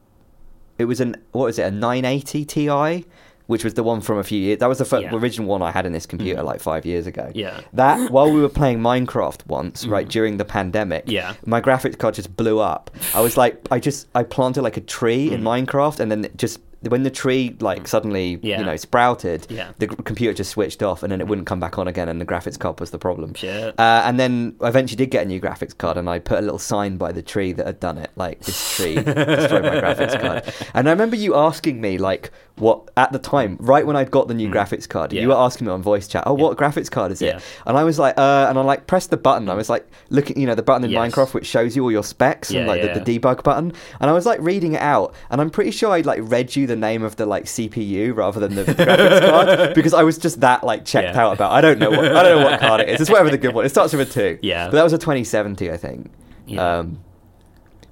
[0.79, 3.05] it was an what was it a 980 Ti,
[3.47, 4.59] which was the one from a few years.
[4.59, 5.15] That was the fir- Yeah.
[5.15, 6.47] original one I had in this computer Mhm.
[6.47, 7.31] like five years ago.
[7.35, 10.11] yeah, That while we were playing Minecraft once, right Mhm.
[10.11, 12.91] during the pandemic, yeah, my graphics card just blew up.
[13.15, 15.67] I was like, I just I planted like a tree in Mm.
[15.67, 18.59] Minecraft, and then it just when the tree like suddenly Yeah.
[18.61, 19.69] you know sprouted, yeah.
[19.79, 22.27] the computer just switched off, and then it wouldn't come back on again, and the
[22.27, 23.35] graphics card was the problem.
[23.43, 23.73] Uh,
[24.05, 26.59] and then I eventually did get a new graphics card, and I put a little
[26.59, 30.45] sign by the tree that had done it, like this tree destroyed my graphics card.
[30.75, 34.29] And I remember you asking me, like, what at the time, right when I'd got
[34.29, 34.53] the new Mm.
[34.55, 35.21] graphics card, Yeah.
[35.23, 36.45] you were asking me on voice chat, "Oh, Yeah.
[36.45, 37.37] what graphics card is Yeah.
[37.37, 39.51] it?" And I was like, "Uh," and I like pressed the button.
[39.51, 41.13] I was like looking, you know, the button in Yes.
[41.13, 43.73] Minecraft which shows you all your specs and like the, the debug button.
[44.01, 46.66] And I was like reading it out, and I'm pretty sure I like read you
[46.67, 50.19] the name of the like CPU rather than the, the graphics card because I was
[50.19, 51.25] just that like checked Yeah.
[51.27, 51.53] out about.
[51.53, 53.01] I don't know what I don't know what card it is.
[53.01, 53.65] It's whatever the good one.
[53.65, 54.39] It starts with a two.
[54.43, 54.67] Yeah.
[54.67, 56.11] But that was a 2070, I think.
[56.47, 56.79] Yeah.
[56.79, 57.01] Um,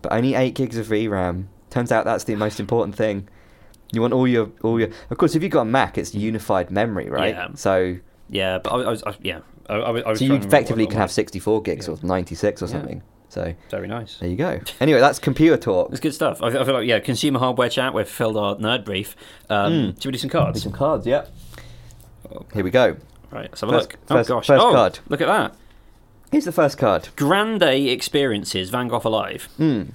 [0.03, 1.47] but only eight gigs of VRAM.
[1.71, 3.29] Turns out that's the most important thing.
[3.93, 4.91] You want all your all your.
[5.11, 7.35] Of course, if you've got a Mac, it's unified memory, right?
[7.35, 7.49] Yeah.
[7.55, 7.97] So,
[8.29, 10.25] yeah, but I, was- I was, I, yeah, I, I, was- so you trying to
[10.35, 11.95] remember effectively can have 64 gigs Yeah.
[11.95, 13.03] or 96 or something.
[13.35, 14.19] So Very nice.
[14.19, 14.61] there you go.
[14.81, 15.91] Anyway, that's computer talk.
[15.91, 16.41] It's good stuff.
[16.41, 17.93] I feel, I feel like yeah, consumer hardware chat.
[17.93, 19.17] We've filled our nerd brief.
[19.51, 19.95] Um, Mm.
[19.97, 20.63] Should we do some cards?
[20.63, 21.25] Some cards, yeah.
[22.53, 22.97] Here we go.
[23.33, 24.07] Right, let's have a First- look.
[24.07, 24.99] first- oh gosh, first oh, card.
[25.09, 25.55] Look at that.
[26.31, 27.09] Here's the first card.
[27.17, 28.71] Grande experiences.
[28.71, 29.49] Van Gogh alive.
[29.59, 29.89] Mm.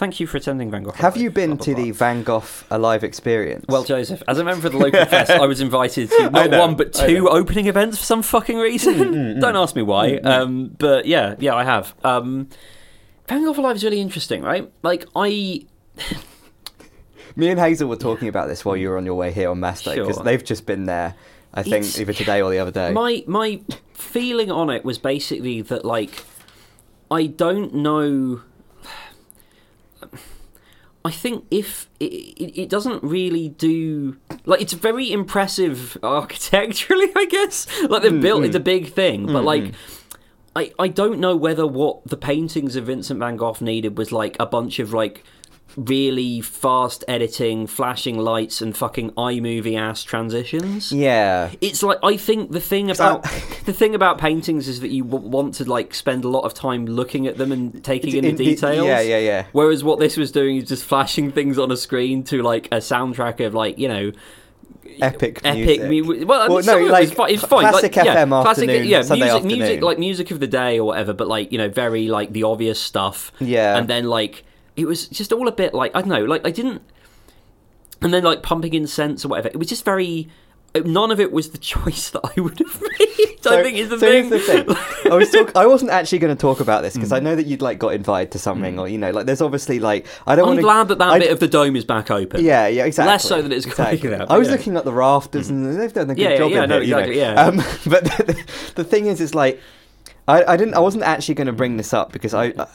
[0.00, 0.92] Thank you for attending Van Gogh.
[0.92, 1.22] Have Alive.
[1.22, 3.66] you been Blah, blah, to the Van Gogh Alive experience?
[3.68, 6.74] Well, Josef, as a member of the local fest, I was invited to not one
[6.74, 8.94] but two opening events for some fucking reason.
[8.94, 9.40] Mm, mm, mm.
[9.42, 10.14] Don't ask me why.
[10.16, 11.94] Um, but yeah, yeah, I have.
[12.02, 12.48] Um,
[13.28, 14.72] Van Gogh Alive is really interesting, right?
[14.82, 15.66] Like I,
[17.36, 19.60] Me and Hazel were talking about this while you were on your way here on
[19.60, 20.24] Masto because Sure.
[20.24, 21.14] they've just been there.
[21.52, 22.90] I think It's- either today or the other day.
[22.92, 23.60] my my
[23.92, 26.24] feeling on it was basically that like
[27.10, 28.40] I don't know.
[31.04, 37.24] I think if it, it, it doesn't really do like it's very impressive architecturally, I
[37.24, 37.66] guess.
[37.88, 38.46] Like they've mm, built mm.
[38.46, 39.74] it's a big thing, but mm, like
[40.54, 44.36] I I don't know whether what the paintings of Vincent van Gogh needed was like
[44.38, 45.24] a bunch of like
[45.76, 51.50] really fast editing, flashing lights, and fucking iMovie ass transitions yeah.
[51.60, 53.22] it's like I think the thing about
[53.66, 56.54] the thing about paintings is that you w- want to like spend a lot of
[56.54, 58.86] time looking at them and taking in, In- the details.
[58.86, 59.46] yeah, yeah, yeah.
[59.52, 62.76] Whereas what this was doing is just flashing things on a screen to like a
[62.78, 64.12] soundtrack of like you know
[65.02, 65.82] Epic, epic.
[65.82, 66.20] music.
[66.20, 67.60] mu- well, I mean, Well, no, like it's fine.
[67.60, 70.78] classic like, yeah, FM classic, afternoon, yeah, Sunday music, music, like music of the day
[70.78, 71.12] or whatever.
[71.12, 73.30] But like you know, very like the obvious stuff.
[73.40, 73.76] Yeah.
[73.78, 74.44] and then like
[74.80, 76.82] it was just all a bit like I don't know, like I didn't,
[78.02, 79.48] and then like pumping incense or whatever.
[79.48, 80.28] It was just very.
[80.72, 83.10] None of it was the choice that I would have made.
[83.46, 84.30] I think is the so thing.
[84.30, 85.12] the thing.
[85.12, 87.24] I was talk- I wasn't actually going to talk about this because I mm.
[87.24, 88.80] know that you'd like got invited to something, mm.
[88.80, 91.18] or you know, like there's obviously like I don't I'm want glad that that I-
[91.18, 92.44] bit of the dome is back open.
[92.44, 93.10] Yeah, yeah, exactly.
[93.10, 94.14] Less so that it's exactly.
[94.14, 94.54] out, I was yeah.
[94.54, 95.50] looking at the rafters, mm.
[95.50, 96.50] and they've done a good Yeah, yeah, job.
[96.50, 96.98] yeah, in no, it, you know.
[96.98, 97.34] exactly, yeah.
[97.34, 97.56] Um,
[97.86, 98.44] but the,
[98.76, 99.60] the thing is, is like,
[100.28, 102.52] I, I didn't, I wasn't actually going to bring this up because I.
[102.58, 102.66] I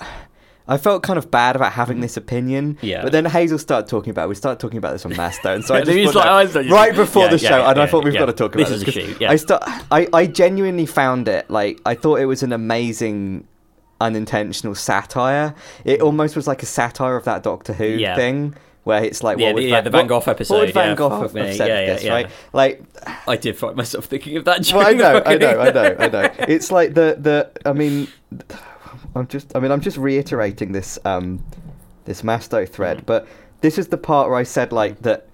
[0.77, 3.03] felt kind of bad about having this opinion, Yeah.
[3.03, 4.25] but then Hazel started talking about.
[4.25, 4.29] it.
[4.29, 7.25] We started talking about this on Mastodon, so I just like, "Oh, I right before
[7.25, 8.77] yeah, the yeah, show, yeah, and I thought we've got to talk about This this.
[8.77, 9.31] is a 'cause shoot, yeah.
[9.31, 13.47] I start, I, I genuinely found it like I thought it was an amazing
[14.01, 15.53] unintentional satire.
[15.83, 16.03] It mm.
[16.03, 18.55] almost was like a satire of that Doctor Who thing.
[18.83, 20.95] Where it's like, Yeah, what yeah, Van, the Van Gogh What would episode, Van yeah,
[20.95, 21.53] Gogh have me.
[21.55, 22.11] said Yeah, yeah, this, yeah.
[22.13, 22.29] right?
[22.53, 22.83] Like,
[23.27, 24.71] I did find myself thinking of that.
[24.71, 26.29] Well, I know, I know, I know, I know.
[26.47, 27.49] It's like the the.
[27.67, 28.07] I mean,
[29.15, 29.55] I'm just.
[29.55, 31.43] I mean, I'm just reiterating this um,
[32.05, 33.05] this Masto thread, Mm.
[33.05, 33.27] but
[33.61, 35.27] this is the part where I said like that.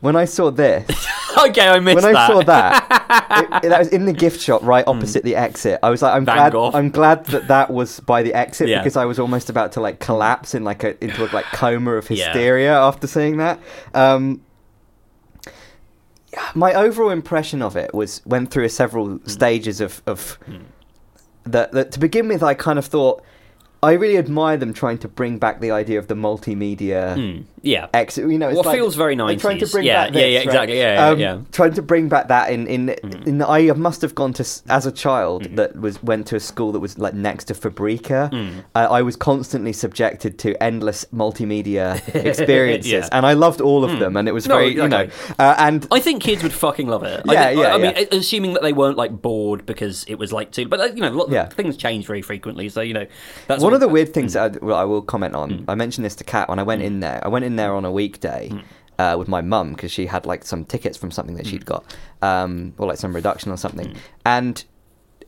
[0.00, 0.84] When I saw this,
[1.46, 2.16] okay, I missed when that.
[2.16, 5.78] I saw that, it, it- that was in the gift shop right opposite the exit.
[5.80, 6.26] I was like, I'm Mm.
[6.26, 6.70] Van glad, Gogh.
[6.74, 8.80] I'm glad that that was by the exit Yeah.
[8.80, 11.92] because I was almost about to like collapse in like a into a like coma
[11.92, 12.24] of Yeah.
[12.26, 13.60] hysteria after seeing that.
[13.94, 14.42] Um,
[16.54, 19.30] my overall impression of it was went through several Mm.
[19.30, 20.38] stages of of
[21.44, 23.22] that, that to begin with I kind of thought
[23.84, 27.88] I really admire them trying to bring back the idea of the multimedia Hmm, yeah.
[27.92, 30.20] Ex, you know, it's Well, like feels very they're trying to bring Yeah, back yeah,
[30.20, 30.46] this, yeah, right?
[30.46, 31.38] exactly, yeah, yeah, Um, yeah.
[31.50, 32.90] Trying to bring back that in in
[33.26, 35.56] in the, I must have gone to as a child Mm-hmm.
[35.56, 38.30] that was went to a school that was like next to Fabrica.
[38.32, 38.64] Mm.
[38.74, 43.08] Uh, I was constantly subjected to endless multimedia experiences, Yeah.
[43.10, 43.98] and I loved all of Mm.
[43.98, 45.08] them, and it was No, very you know,
[45.38, 47.22] uh, and I think kids would fucking love it.
[47.28, 48.04] I Yeah, think- yeah, I mean, yeah.
[48.18, 50.68] assuming that they weren't like bored because it was like too.
[50.68, 51.46] But uh, you know, lot, Yeah.
[51.48, 53.06] things change very frequently, so you know,
[53.48, 55.50] that's one what- of the weird things that I, well, I will comment on.
[55.50, 55.64] Mm.
[55.68, 57.20] I mentioned this to Kat when I went in there.
[57.24, 58.48] I went in there on a weekday.
[58.52, 58.62] Mm.
[58.98, 61.50] Uh, with my mum because she had like some tickets from something that Mm.
[61.50, 61.82] she'd got,
[62.20, 64.62] um, or like some reduction or something, and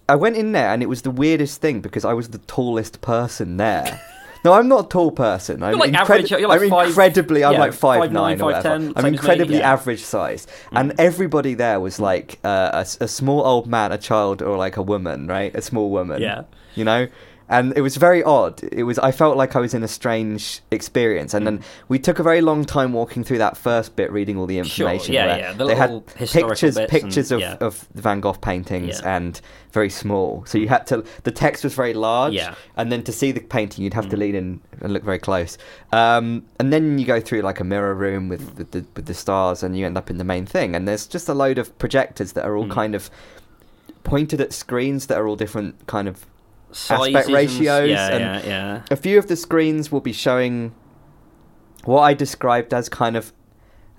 [0.09, 3.01] I went in there and it was the weirdest thing because I was the tallest
[3.01, 4.01] person there.
[4.45, 5.63] no, I'm not a tall person.
[5.63, 7.43] I'm, like incredi- average- you're like I'm five- incredibly.
[7.43, 8.63] I'm yeah, like five, five nine nine, or whatever.
[8.69, 9.73] ten, I'm same as incredibly yeah.
[9.73, 14.43] average size, and everybody there was like uh, a, a small old man, a child,
[14.43, 15.53] or like a woman, right?
[15.57, 16.21] A small woman.
[16.21, 16.43] Yeah.
[16.77, 17.09] You know.
[17.47, 18.63] And it was very odd.
[18.73, 18.99] It was.
[18.99, 22.41] I felt like I was in a strange experience, and then we took a very
[22.41, 25.13] long time walking through that first bit, reading all the information.
[25.13, 27.57] Sure, yeah, yeah, the they had pictures, pictures and- of, yeah.
[27.67, 29.17] of the Van Gogh paintings, Yeah.
[29.17, 29.41] and
[29.73, 30.43] very small.
[30.47, 31.05] So you had to.
[31.25, 32.53] The text was very large, Yeah.
[32.53, 32.57] Mm.
[32.77, 35.59] and then to see the painting, you'd have to lean in and look very close.
[35.93, 39.15] Um, and then you go through like a mirror room with, with the with the
[39.15, 40.75] stars, and you end up in the main thing.
[40.75, 42.71] And there's just a load of projectors that are all Mm.
[42.71, 43.11] kind of
[44.03, 46.25] pointed at screens that are all different kind of.
[46.91, 48.83] Aspect ratios Yeah, and- yeah, yeah.
[48.91, 50.75] A few of the screens will be showing
[51.85, 53.33] what I described as kind of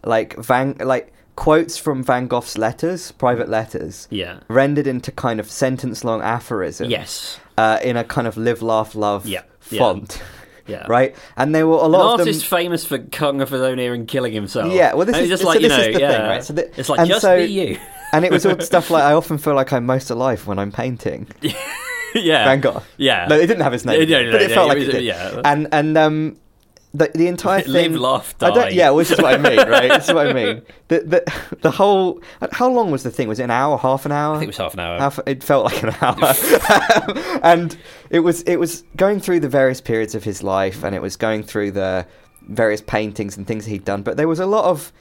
[0.03, 4.39] like Van like quotes from Van Gogh's letters, private letters, Yeah.
[4.47, 6.89] rendered into kind of sentence long aphorisms.
[6.89, 7.39] Yes.
[7.57, 9.79] Uh, in a kind of live, laugh, love Yeah, yeah.
[9.79, 10.21] font.
[10.67, 10.83] Yeah.
[10.89, 11.15] Right?
[11.37, 12.33] And they were a An lot of them.
[12.33, 14.73] famous for cutting off his own ear and killing himself.
[14.73, 16.43] Yeah, well, this And is- just so like you this know, is the thing, right?
[16.43, 17.77] So the- it's like and just so- be you.
[18.13, 20.71] and it was all stuff like I often feel like I'm most alive when I'm
[20.71, 21.27] painting.
[22.23, 22.45] yeah.
[22.45, 22.81] Van Gogh.
[22.97, 23.27] Yeah.
[23.27, 24.77] No, it didn't have his name, Yeah, no, no, but it no, felt it like
[24.79, 25.03] was- it did.
[25.03, 25.41] yeah.
[25.45, 26.37] And and um,
[26.93, 27.91] the the entire thing.
[27.93, 29.89] Live, laugh, I don't, yeah, which is what I mean, right?
[29.89, 30.61] this is what I mean.
[30.87, 32.21] The, the the whole.
[32.53, 33.27] How long was the thing?
[33.27, 33.77] Was it an hour?
[33.77, 34.35] Half an hour?
[34.35, 34.97] I think it was half an hour.
[34.99, 36.33] Half, it felt like an hour,
[37.43, 37.77] and
[38.09, 41.15] it was it was going through the various periods of his life, and it was
[41.17, 42.05] going through the
[42.47, 44.03] various paintings and things he'd done.
[44.03, 44.93] But there was a lot of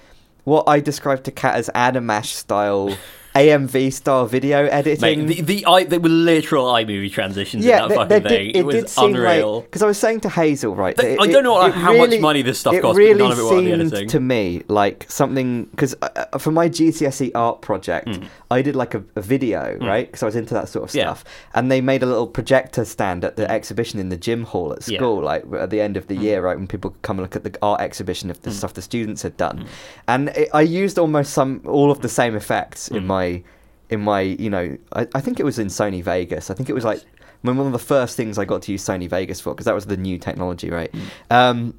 [0.44, 2.96] what I described to Kat as Adamash style
[3.34, 5.26] AMV style video editing.
[5.26, 8.28] Mate, the, the I, they were literal iMovie transitions yeah, in that they- fucking they
[8.28, 8.46] thing.
[8.48, 9.56] did, it, it was did seem unreal.
[9.56, 10.96] like because I was saying to Hazel, right?
[10.96, 13.18] They- that I don't know it how much money this stuff it cost, but really
[13.18, 14.08] none of it the editing.
[14.08, 18.20] to me like something because uh, for my GCSE art project,
[18.52, 20.06] I did like a, a video, right?
[20.06, 20.98] Because I was into that sort of Hmm.
[20.98, 21.04] Yeah.
[21.14, 21.24] stuff,
[21.54, 24.86] and they made a little projector stand at the exhibition in the gym hall at
[24.86, 24.98] Yeah.
[24.98, 26.14] school, like at the end of Hmm.
[26.14, 28.52] the year, right, when people could come and look at the art exhibition of the
[28.52, 29.66] stuff the students had done,
[30.06, 32.96] and it, I used almost some all of the same effects Hmm.
[32.98, 33.23] in my
[33.90, 36.50] in my you know I, I think it was in Sony Vegas.
[36.50, 37.02] I think it was like
[37.42, 39.74] when one of the first things I got to use Sony Vegas for because that
[39.74, 40.92] was the new technology, right?
[41.30, 41.74] Um,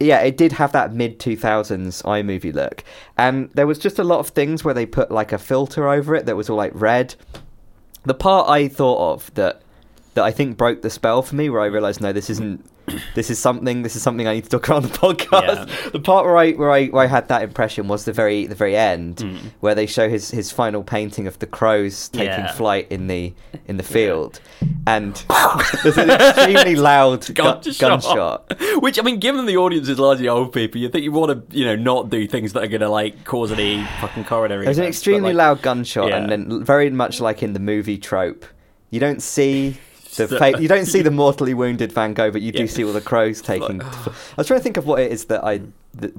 [0.00, 2.84] yeah, it did have that mid 2000s iMovie look.
[3.16, 6.14] And there was just a lot of things where they put like a filter over
[6.14, 7.16] it that was all like red.
[8.04, 9.62] The part I thought of that
[10.14, 12.64] that I think broke the spell for me where I realized no this isn't
[13.14, 15.92] this is something this is something I need to talk about on the podcast.
[15.92, 18.54] The part where I where I where I had that impression was the very the
[18.54, 19.38] very end mm.
[19.60, 22.52] where they show his his final painting of the crows taking Yeah.
[22.52, 23.32] flight in the
[23.66, 24.40] in the field
[24.86, 25.14] and
[25.82, 28.52] there's an extremely loud gu- gunshot.
[28.76, 31.56] Which I mean, given the audience is largely old people, you think you want to,
[31.56, 34.64] you know, not do things that are going to like cause any fucking coronary.
[34.64, 36.16] There's an events, but, extremely like, loud gunshot, yeah.
[36.16, 38.44] and then very much like in the movie trope,
[38.90, 39.76] you don't see
[40.26, 42.66] the fa- you don't see the mortally wounded Van Gogh, but you do Yeah.
[42.66, 43.80] see all the crows taking.
[43.82, 45.60] I was trying to think of what it is that I,
[45.94, 46.12] that,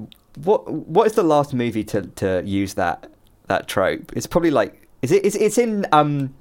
[0.44, 3.08] what what is the last movie to to use that
[3.48, 4.12] that trope?
[4.16, 6.34] It's probably like is it it's, it's in um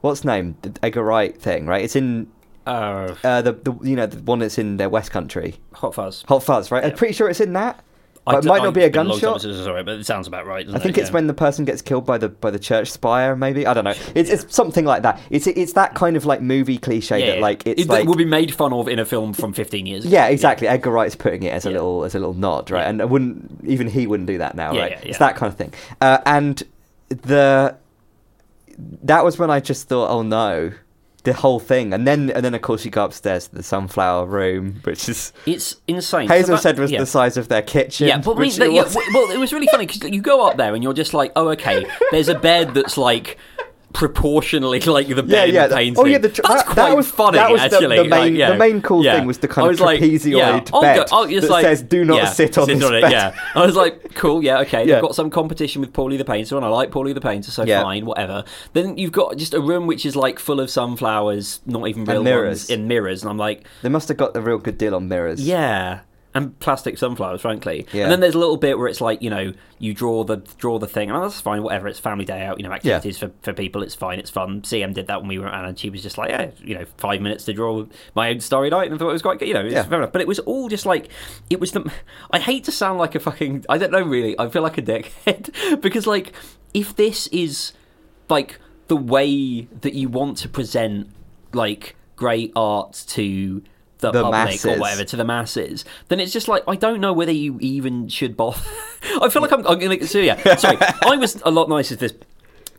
[0.00, 1.84] what's name the Edgar Wright thing right?
[1.84, 2.28] It's in
[2.66, 6.24] Uh, uh the, the you know the one that's in their West Country Hot Fuzz.
[6.28, 6.82] Hot Fuzz right?
[6.84, 6.90] Yeah.
[6.90, 7.82] I'm pretty sure it's in that.
[8.28, 9.42] I it d- might I- not be a it's been long time gunshot.
[9.42, 10.66] since I saw it, but it sounds about right.
[10.68, 11.00] I think it?
[11.00, 11.14] it's Yeah.
[11.14, 13.34] when the person gets killed by the by the church spire.
[13.36, 13.94] Maybe I don't know.
[14.14, 15.20] It's it's something like that.
[15.30, 18.24] It's it's that kind of like movie cliche that like it's it, like will be
[18.24, 20.12] made fun of in a film from 15 years ago.
[20.12, 20.68] yeah exactly.
[20.68, 21.74] Edgar Wright's putting it as a Yeah.
[21.76, 22.82] little as a little nod, right?
[22.82, 22.88] Yeah.
[22.90, 24.90] And I wouldn't even he wouldn't do that now, Yeah, right?
[24.92, 25.72] yeah, It's that kind of thing.
[26.00, 26.62] Uh, and
[27.08, 27.76] the
[29.04, 30.72] that was when I just thought, oh no.
[31.24, 34.26] The whole thing, and then and then of course you go upstairs to the sunflower
[34.26, 36.28] room, which is It's insane.
[36.28, 37.00] Hazel About- said was yeah.
[37.00, 38.06] the size of their kitchen.
[38.06, 40.74] Yeah, but I mean, yeah, well, it was really funny because you go up there
[40.74, 43.36] and you're just like, oh, okay, there's a bed that's like
[43.92, 45.66] proportionally like the bed Yeah, yeah.
[45.66, 46.18] the the- oh, yeah.
[46.18, 47.38] The, tr- that's that, quite that was funny.
[47.38, 47.96] That was the- actually.
[47.96, 48.50] the, main, like, yeah.
[48.50, 49.16] the main cool Yeah.
[49.16, 51.82] thing was the kind of like, trapezoid yeah, I'll bed go- oh, that like, says
[51.82, 53.02] "Do not sit on this it.
[53.02, 54.86] bed." Yeah, I was like, cool, yeah, okay.
[54.86, 57.64] They've got some competition with Paulie the Painter, and I like Paulie the Painter, so
[57.66, 58.44] fine, whatever.
[58.72, 62.22] Then you've got just a room which is like full of sunflowers, not even real
[62.22, 62.68] mirrors.
[62.68, 65.08] ones, in mirrors, and I'm like, They must have got a real good deal on
[65.08, 65.40] mirrors.
[65.46, 66.00] yeah.
[66.34, 67.86] And plastic sunflowers, frankly.
[67.92, 68.02] Yeah.
[68.04, 70.78] And then there's a little bit where it's like, you know, you draw the draw
[70.78, 71.88] the thing, and oh, that's fine, whatever.
[71.88, 73.82] It's family day out, you know, activities for, for people.
[73.82, 74.60] It's fine, it's fun.
[74.60, 76.84] CM did that when we were at, and she was just like, yeah, you know,
[76.98, 79.48] five minutes to draw my own story night, and I thought it was quite good,
[79.48, 79.84] you know, it's Yeah.
[79.84, 80.12] fair enough.
[80.12, 81.08] But it was all just like,
[81.48, 81.90] it was the.
[82.30, 83.64] I hate to sound like a fucking.
[83.68, 84.38] I don't know, really.
[84.38, 86.32] I feel like a dickhead because, like,
[86.74, 87.72] if this is
[88.28, 88.58] like
[88.88, 91.08] the way that you want to present
[91.54, 93.62] like great art to
[93.98, 94.64] the, The public masses.
[94.66, 98.08] or whatever to the masses, then it's just like I don't know whether you even
[98.08, 98.60] should bother.
[99.22, 100.06] I feel like I'm, I'm gonna.
[100.06, 100.78] So yeah, sorry.
[101.02, 102.14] I was a lot nicer to this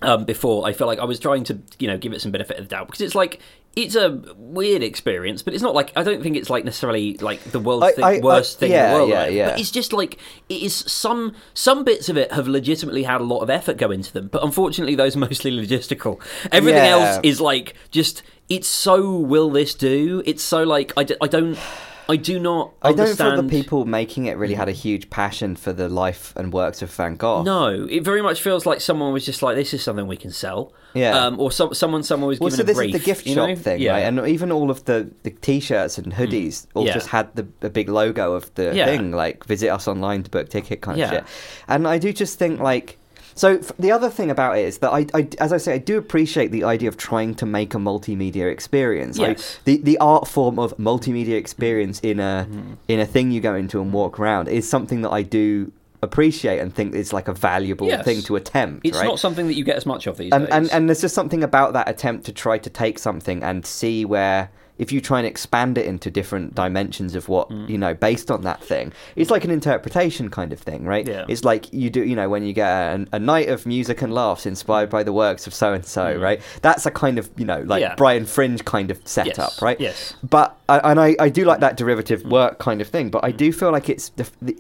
[0.02, 0.66] um, before.
[0.68, 2.76] I feel like I was trying to you know give it some benefit of the
[2.76, 3.40] doubt because it's like.
[3.76, 7.40] It's a weird experience, but it's not like I don't think it's like necessarily like
[7.44, 9.10] the world's I- I- I- worst thing in the world.
[9.12, 9.50] yeah, yeah.
[9.52, 10.18] But it's just like
[10.50, 13.92] it is some some bits of it have legitimately had a lot of effort go
[13.92, 16.20] into them, but unfortunately those are mostly logistical.
[16.52, 16.98] Everything Yeah.
[17.14, 20.22] else is like just it's so will this do?
[20.26, 21.58] It's so like I, d- I don't
[22.10, 23.34] I do not I don't understand.
[23.36, 26.82] feel the people making it really had a huge passion for the life and works
[26.82, 27.44] of Van Gogh.
[27.44, 30.32] No, it very much feels like someone was just like, "This is something we can
[30.32, 31.12] sell." Yeah.
[31.28, 32.96] Um, or some, someone, someone was Well, given so a this brief.
[32.96, 33.56] is the gift you shop know?
[33.56, 33.92] thing, yeah.
[33.92, 34.00] right?
[34.00, 36.94] And even all of the, the t-shirts and hoodies all Yeah.
[36.96, 38.86] just had the, the big logo of the Yeah.
[38.86, 41.24] thing, like visit us online to book ticket kind of shit.
[41.68, 42.98] And I do just think like.
[43.40, 45.78] So f- the other thing about it is that I, I, as I say, I
[45.78, 49.18] do appreciate the idea of trying to make a multimedia experience.
[49.18, 52.74] Like the the art form of multimedia experience in a Mm-hmm.
[52.88, 55.72] in a thing you go into and walk around is something that I do
[56.02, 58.06] appreciate and think is like a valuable Yes.
[58.06, 58.86] thing to attempt.
[58.86, 59.06] it's right?
[59.06, 60.54] not something that you get as much of these and, days.
[60.56, 64.06] and and there's just something about that attempt to try to take something and see
[64.06, 64.50] where
[64.80, 67.70] if you try and expand it into different dimensions of what Mm.
[67.70, 71.26] you know based on that thing it's like an interpretation kind of thing right Yeah.
[71.28, 74.14] it's like you do you know when you get a, a night of music and
[74.14, 77.46] laughs inspired by the works of so and so right that's a kind of you
[77.46, 77.90] know like Mm.
[77.90, 77.96] Yeah.
[77.96, 80.14] Brighton Fringe kind of setup Yes, right yes.
[80.24, 82.30] but and I, I do like that derivative Mm.
[82.32, 84.58] work kind of thing but i do feel like it's the, the,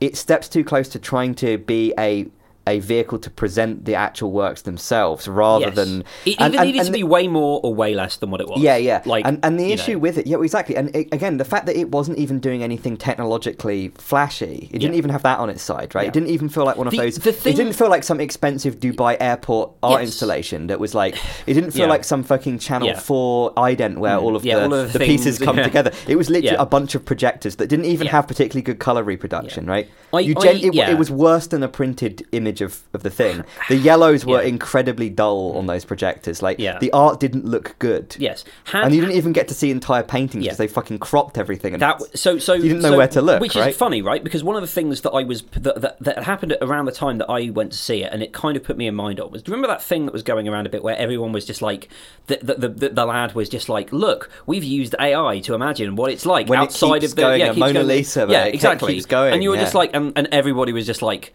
[0.00, 2.26] it steps too close to trying to be a
[2.68, 5.74] a vehicle to present the actual works themselves rather Yes.
[5.74, 8.16] than it and- either and- needed and to the- be way more or way less
[8.16, 8.60] than what it was.
[8.60, 9.02] yeah, yeah.
[9.04, 9.98] Like, and and the issue know.
[9.98, 10.76] with it, yeah, exactly.
[10.76, 14.94] And it, again, the fact that it wasn't even doing anything technologically flashy, it didn't
[14.94, 14.98] Yeah.
[14.98, 16.02] even have that on its side, right?
[16.02, 16.08] Yeah.
[16.08, 17.16] It didn't even feel like one of The- those.
[17.16, 20.08] the thing- It didn't feel like some expensive Dubai airport art Yes.
[20.08, 21.16] installation that was like.
[21.46, 21.88] It didn't feel Yeah.
[21.90, 22.94] like some fucking Channel.
[22.94, 24.22] Four ident where Mm.
[24.22, 25.90] all of the, all of the the pieces come together.
[26.06, 29.66] It was literally a bunch of projectors that didn't even have particularly good color reproduction,
[29.66, 29.88] right?
[30.12, 33.10] I- you I- gen- it, it was worse than a printed image of, of the
[33.10, 33.44] thing.
[33.68, 34.48] The yellows were Yeah.
[34.48, 36.42] incredibly dull on those projectors.
[36.42, 36.78] Like Yeah.
[36.78, 38.16] the art didn't look good.
[38.18, 38.44] Yes.
[38.64, 40.48] Had, And you didn't even get to see entire paintings Yeah.
[40.50, 41.74] because they fucking cropped everything.
[41.74, 43.68] And That so so You didn't know so- where to look, which right?
[43.70, 44.22] is funny, right?
[44.24, 47.18] Because one of the things that I was that, that that happened around the time
[47.18, 49.30] that I went to see it, and it kind of put me in mind of
[49.32, 49.42] was.
[49.42, 51.60] Do you remember that thing that was going around a bit where everyone was just
[51.62, 51.88] like
[52.26, 56.10] the the, the, the, lad was just like, look, we've used AI to imagine what
[56.10, 58.94] it's like When it outside keeps of the going, yeah, Mona going- Lisa, yeah, exactly.
[58.94, 61.34] keeps going, and you were just like, and, and everybody was just like.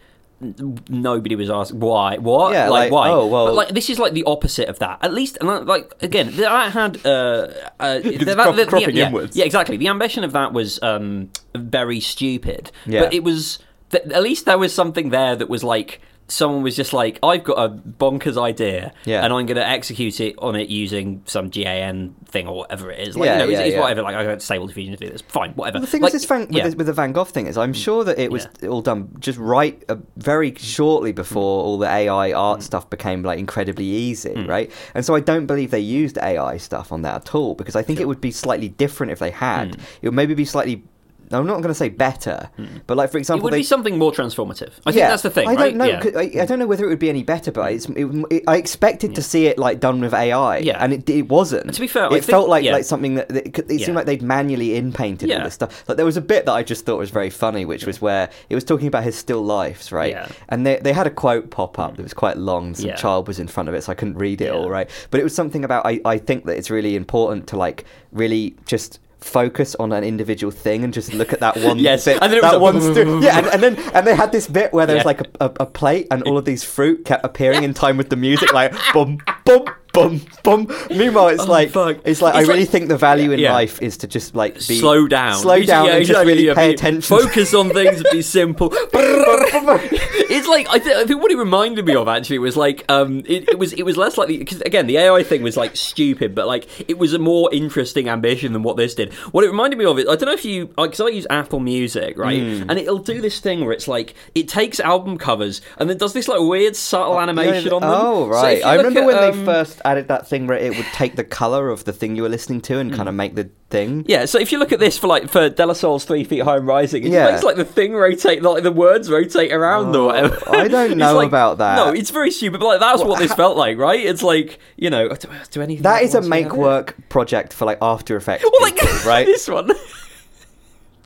[0.88, 3.08] Nobody was asked why, what, Yeah, like, like, why.
[3.10, 4.98] oh, well- but like this is like the opposite of that.
[5.02, 7.48] At least, and like again, that had uh,
[7.80, 9.36] uh, that- crop- that- cropping yeah, inwards.
[9.36, 9.76] Yeah, exactly.
[9.76, 12.70] The ambition of that was um, very stupid.
[12.84, 13.00] Yeah.
[13.04, 13.58] But it was
[13.90, 17.44] th- at least there was something there that was like someone was just like, I've
[17.44, 19.22] got a bonkers idea, Yeah.
[19.24, 23.06] and I'm going to execute it on it using some GAN thing or whatever it
[23.06, 23.16] is.
[23.16, 23.80] Like, Yeah, you know, it's, yeah, it's yeah.
[23.80, 24.02] whatever.
[24.02, 25.20] Like I got Stable Diffusion to do this.
[25.22, 25.80] Fine, whatever.
[25.80, 27.72] the thing like, is, this Van, with, the, with the Van Gogh thing is, I'm
[27.74, 31.66] sure that it was all done just right, uh, very shortly before Mm.
[31.66, 34.70] all the AI art stuff became like incredibly easy, right?
[34.94, 37.82] And so I don't believe they used AI stuff on that at all because I
[37.82, 39.72] think it would be slightly different if they had.
[39.72, 39.80] Mm.
[40.02, 40.84] It would maybe be slightly.
[41.30, 42.50] I'm not going to say better,
[42.86, 44.70] but like for example, it would they be something more transformative.
[44.86, 45.48] I think that's the thing.
[45.48, 45.58] I right?
[45.58, 45.84] don't know.
[45.84, 46.10] Yeah.
[46.16, 48.56] I, I don't know whether it would be any better, but it's, it, it, I
[48.56, 50.78] expected to see it like done with AI, Yeah.
[50.82, 51.72] and it, it wasn't.
[51.74, 52.72] To be fair, it I think- felt like yeah.
[52.72, 53.86] like something that, that it, Yeah.
[53.86, 55.44] seemed like they'd manually in painted all Yeah.
[55.44, 55.84] this stuff.
[55.88, 58.30] Like there was a bit that I just thought was very funny, which was where
[58.48, 60.10] it was talking about his still lifes, right?
[60.12, 60.28] Yeah.
[60.48, 62.74] And they they had a quote pop up that was quite long.
[62.74, 62.96] Some Yeah.
[62.96, 64.52] child was in front of it, so I couldn't read it Yeah.
[64.52, 64.88] all right.
[65.10, 68.54] But it was something about I I think that it's really important to like really
[68.66, 69.00] just.
[69.24, 71.78] Focus on an individual thing and just look at that one.
[71.84, 72.84] Yes, bit, and then it that was one.
[72.84, 75.06] like- stu- yeah, and, and then and they had this bit where there was Yeah.
[75.08, 78.10] like a, a, a plate and all of these fruit kept appearing in time with
[78.10, 79.64] the music, like bum bum
[79.94, 80.66] bum bum.
[80.90, 81.96] Meanwhile, it's Oh, like fuck.
[82.04, 83.52] it's like It's I really like- think the value in Yeah.
[83.54, 86.54] life is to just like be slow down, slow down, yeah, and just really yeah,
[86.54, 87.00] pay be- attention.
[87.18, 88.68] Focus on things, be simple.
[88.74, 93.20] it's like I, th- I think what it reminded me of actually was like um,
[93.26, 96.34] it, it was it was less like because again the AI thing was like stupid,
[96.34, 99.12] but like it was a more interesting ambition than what this did.
[99.32, 101.60] What it reminded me of is I don't know if you because I use Apple
[101.60, 102.70] Music right, Hmm.
[102.70, 106.12] and it'll do this thing where it's like it takes album covers and then does
[106.12, 107.90] this like weird subtle animation on them.
[107.92, 110.76] Oh right, you I remember at, when um, they first added that thing where it
[110.76, 113.18] would take the color of the thing you were listening to and kind of hmm.
[113.18, 114.04] make the thing.
[114.08, 116.42] Yeah, so if you look at this for like for De La Soul's Three Feet
[116.42, 117.30] High and Rising, it Yeah.
[117.30, 120.38] makes like the thing rotate, like the words rotate around Oh, or whatever.
[120.48, 121.76] I don't know like- about that.
[121.76, 122.60] No, it's very stupid.
[122.60, 124.00] But like that's what this felt like, right?
[124.04, 125.82] It's like you know, do, do anything.
[125.82, 126.58] That is a else we have make it?
[126.58, 129.26] work project for like After Effects, Well, like right?
[129.26, 129.68] this one.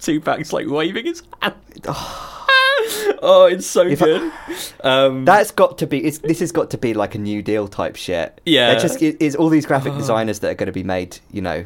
[0.01, 1.55] two Tupac's like waving his hand.
[1.87, 2.35] Oh,
[3.23, 4.33] oh, it's so If I- good.
[4.85, 6.05] um, That's got to be.
[6.05, 8.41] It's, this has got to be like a New Deal type shit.
[8.45, 8.71] Yeah.
[8.73, 11.19] They're just it, it's all these graphic designers that are going to be made.
[11.33, 11.65] You know,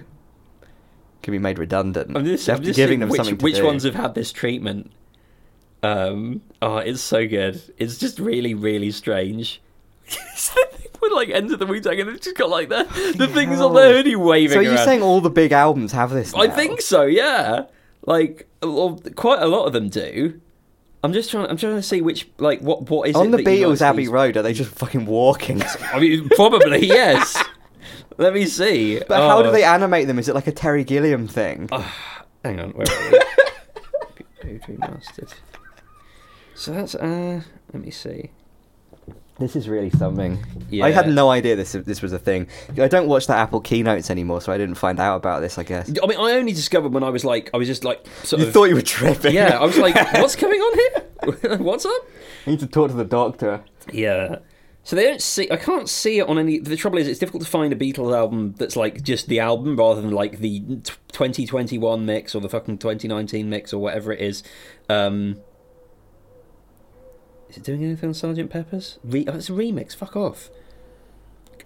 [1.22, 2.16] can be made redundant.
[2.16, 3.64] I'm just, I'm just giving them which, something to which do.
[3.64, 4.90] ones have had this treatment.
[5.82, 7.60] Um, oh, it's so good.
[7.76, 9.60] It's just really, really strange.
[11.00, 12.84] Would like enter the Wu Tang and it's just got like the
[13.16, 14.84] the things on the hoodie waving So are you around.
[14.84, 16.32] saying all the big albums have this?
[16.32, 17.02] I think so.
[17.02, 17.64] Yeah,
[18.06, 20.40] like quite a lot of them do.
[21.04, 21.46] I'm just trying.
[21.46, 24.42] I'm trying to see which like what what is on the Beatles Abbey Road, are
[24.42, 25.62] they just fucking walking?
[25.92, 27.42] I mean, probably yes.
[28.18, 29.00] Let me see.
[29.08, 29.52] But how do Oh.
[29.52, 30.18] they animate them?
[30.18, 31.68] Is it like a Terry Gilliam thing?
[32.44, 33.18] Hang on, where are we?
[36.54, 37.40] So that's uh.
[37.72, 38.30] Let me see.
[39.42, 40.38] This is really something.
[40.70, 40.84] Yeah.
[40.84, 42.46] I had no idea this this was a thing.
[42.78, 45.58] I don't watch the Apple keynotes anymore, so I didn't find out about this.
[45.58, 48.06] I guess I mean, I only discovered when I was like, I was just like,
[48.22, 48.52] sort you of.
[48.52, 49.34] thought you were tripping.
[49.34, 51.56] yeah, I was like, what's going on here?
[51.58, 52.06] what's up?
[52.46, 53.64] I need to talk to the doctor.
[53.92, 54.36] Yeah.
[54.84, 55.50] So they don't see.
[55.50, 56.60] I can't see it on any.
[56.60, 59.74] The trouble is, it's difficult to find a Beatles album that's like just the album
[59.76, 64.20] rather than like the t- 2021 mix or the fucking 2019 mix or whatever it
[64.20, 64.44] is.
[64.88, 65.40] Um,
[67.52, 68.98] is it doing anything on Sergeant Pepper's?
[69.04, 69.94] Re- oh, it's a remix.
[69.94, 70.48] Fuck off.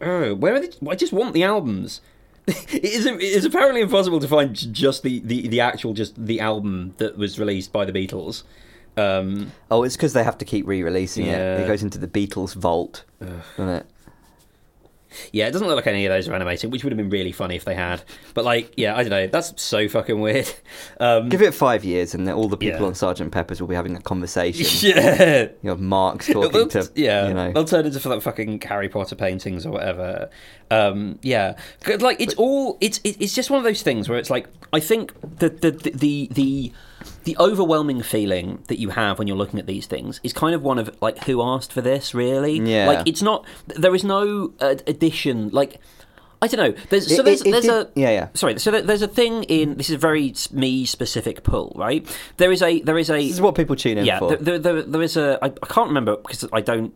[0.00, 0.68] Oh, where are they?
[0.90, 2.00] I just want the albums.
[2.46, 3.06] it is.
[3.06, 7.16] It is apparently impossible to find just the, the, the actual just the album that
[7.16, 8.42] was released by the Beatles.
[8.96, 11.38] Um, Oh, it's because they have to keep re-releasing it.
[11.38, 11.58] Yeah.
[11.58, 13.86] It goes into the Beatles vault, doesn't it?
[15.32, 17.32] Yeah, it doesn't look like any of those are animated, which would have been really
[17.32, 18.02] funny if they had.
[18.34, 19.26] But like, yeah, I don't know.
[19.26, 20.48] That's so fucking weird.
[20.98, 22.86] Um, Give it five years, and then all the people Yeah.
[22.86, 24.66] on Sergeant Pepper's will be having a conversation.
[24.96, 27.52] yeah, You know, Mark's talking to yeah, you know.
[27.52, 30.30] they'll turn into like fucking Harry Potter paintings or whatever.
[30.70, 31.56] Um, yeah,
[32.00, 35.12] like it's all it's it's just one of those things where it's like I think
[35.38, 36.28] the the the the.
[36.32, 36.72] the
[37.24, 40.62] the overwhelming feeling that you have when you're looking at these things is kind of
[40.62, 42.86] one of like who asked for this really Yeah.
[42.86, 45.80] like it's not there is no uh, addition like
[46.42, 48.28] i don't know there's so It- there's it- there's a yeah, yeah.
[48.34, 52.06] sorry so there's a thing in this is a very me specific pull right
[52.36, 54.36] there is a there is a This is what people tune in yeah, for.
[54.36, 55.38] there, there, there, there is a.
[55.42, 56.94] I, I can't remember because I don't.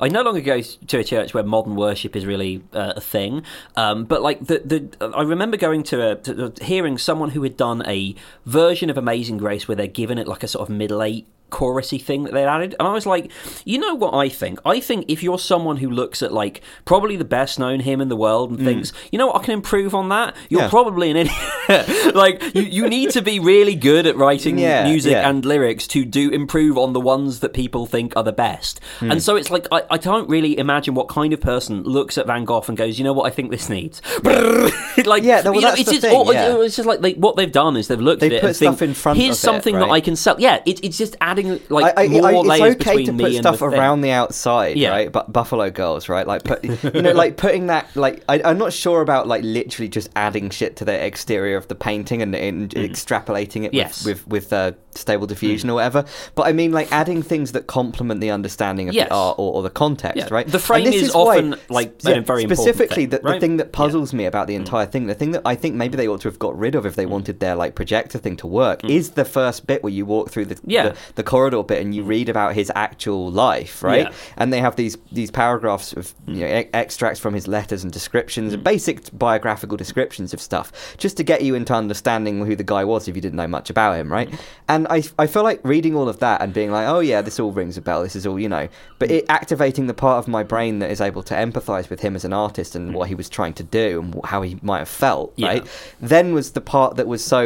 [0.00, 3.42] I no longer go to a church where modern worship is really uh, a thing.
[3.76, 7.56] Um, but like the the, I remember going to a to, hearing someone who had
[7.56, 8.14] done a
[8.46, 12.00] version of Amazing Grace where they're given it like a sort of middle eight chorusy
[12.02, 13.30] thing that they'd added, and I was like,
[13.64, 14.58] you know what I think?
[14.64, 18.08] I think if you're someone who looks at like probably the best known hymn in
[18.08, 20.34] the world and thinks, you know what, I can improve on that.
[20.48, 20.64] You're Mm.
[20.64, 20.70] Yeah.
[20.70, 22.14] probably an idiot.
[22.14, 25.28] like you, you need to be really good at writing Yeah, music yeah.
[25.28, 28.80] and lyrics to do improve on the ones that people think are the best.
[29.00, 29.10] Hmm.
[29.12, 32.26] And so it's like I, I don't really imagine what kind of person looks at
[32.26, 34.00] Van Gogh and goes, you know what, I think this needs.
[34.24, 37.12] like Yeah, no, well, you know, that's it's the just thing, it's just like they,
[37.14, 39.18] what they've done is they've looked They at it put and think, stuff in front
[39.18, 39.90] here's of it, something that?
[39.90, 40.36] I can sell.
[40.38, 43.24] Yeah, it, it's just adding like I, I, more I, layers it's okay between to
[43.24, 44.90] put stuff the around the outside, Yeah.
[44.90, 45.10] right?
[45.12, 46.26] But Buffalo Girls, right?
[46.26, 49.88] Like, put, you know, like putting that, like, I, I'm not sure about like literally
[49.88, 53.74] just adding shit to the exterior of the painting and, and extrapolating it Mm.
[53.74, 54.02] Yes.
[54.02, 54.06] Mm.
[54.06, 56.04] with with, with uh, stable diffusion or whatever.
[56.34, 59.08] But I mean, like adding things that complement the understanding of Yes.
[59.08, 60.28] the art or, or the context, Yeah.
[60.30, 60.46] right?
[60.46, 63.40] The frame And this is why- often, like, a very important specifically thing, the, the
[63.40, 63.68] thing that Yeah.
[63.70, 63.72] Mm.
[63.72, 66.28] puzzles me about the entire thing, the thing that I think maybe they ought to
[66.28, 69.24] have got rid of if they wanted their like projector thing to work, is the
[69.24, 70.60] first bit where you walk through the Mm.
[70.66, 70.88] Yeah.
[70.90, 74.06] the, the corridor bit and you read about his actual life, right?
[74.08, 74.12] Yeah.
[74.40, 77.92] And they have these these paragraphs of you know, e- extracts from his letters and
[77.92, 78.62] descriptions, Mm.
[78.72, 80.66] basic biographical descriptions of stuff,
[81.04, 83.68] just to get you into understanding who the guy was if you didn't know much
[83.70, 84.30] about him, right?
[84.30, 84.38] Mm.
[84.68, 87.40] And I I feel like reading all of that and being like, oh yeah, this
[87.40, 88.02] all rings a bell.
[88.02, 88.66] This is all you know,
[88.98, 89.16] but Mm.
[89.16, 92.24] it activating the part of my brain that is able to empathize with him as
[92.24, 95.28] an artist and what he was trying to do and how he might have felt,
[95.36, 95.48] Yeah.
[95.48, 95.64] right?
[96.00, 97.42] Then was the part that was so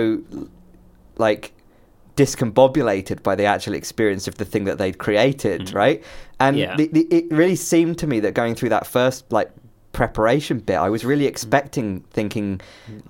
[1.19, 1.53] like
[2.17, 6.03] discombobulated by the actual experience of the thing that they'd created, right?
[6.41, 6.61] And Mm.
[6.61, 6.77] Yeah.
[6.77, 9.51] the, the, it really seemed to me that going through that first like
[9.93, 11.07] preparation bit, I was Mm.
[11.09, 12.61] really expecting, thinking,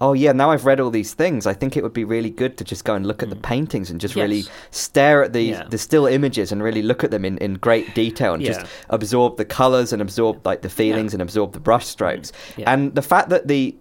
[0.00, 1.44] oh yeah, now I've read all these things.
[1.46, 3.90] I think it would be really good to just go and look at the paintings
[3.90, 4.50] and just really Mm.
[4.70, 5.64] Stare at the Yeah.
[5.68, 9.36] the still images and really look at them in, in great detail and just absorb
[9.36, 12.30] the colors and absorb like the feelings and absorb the brush strokes.
[12.56, 12.72] Yeah.
[12.72, 13.74] And the fact that the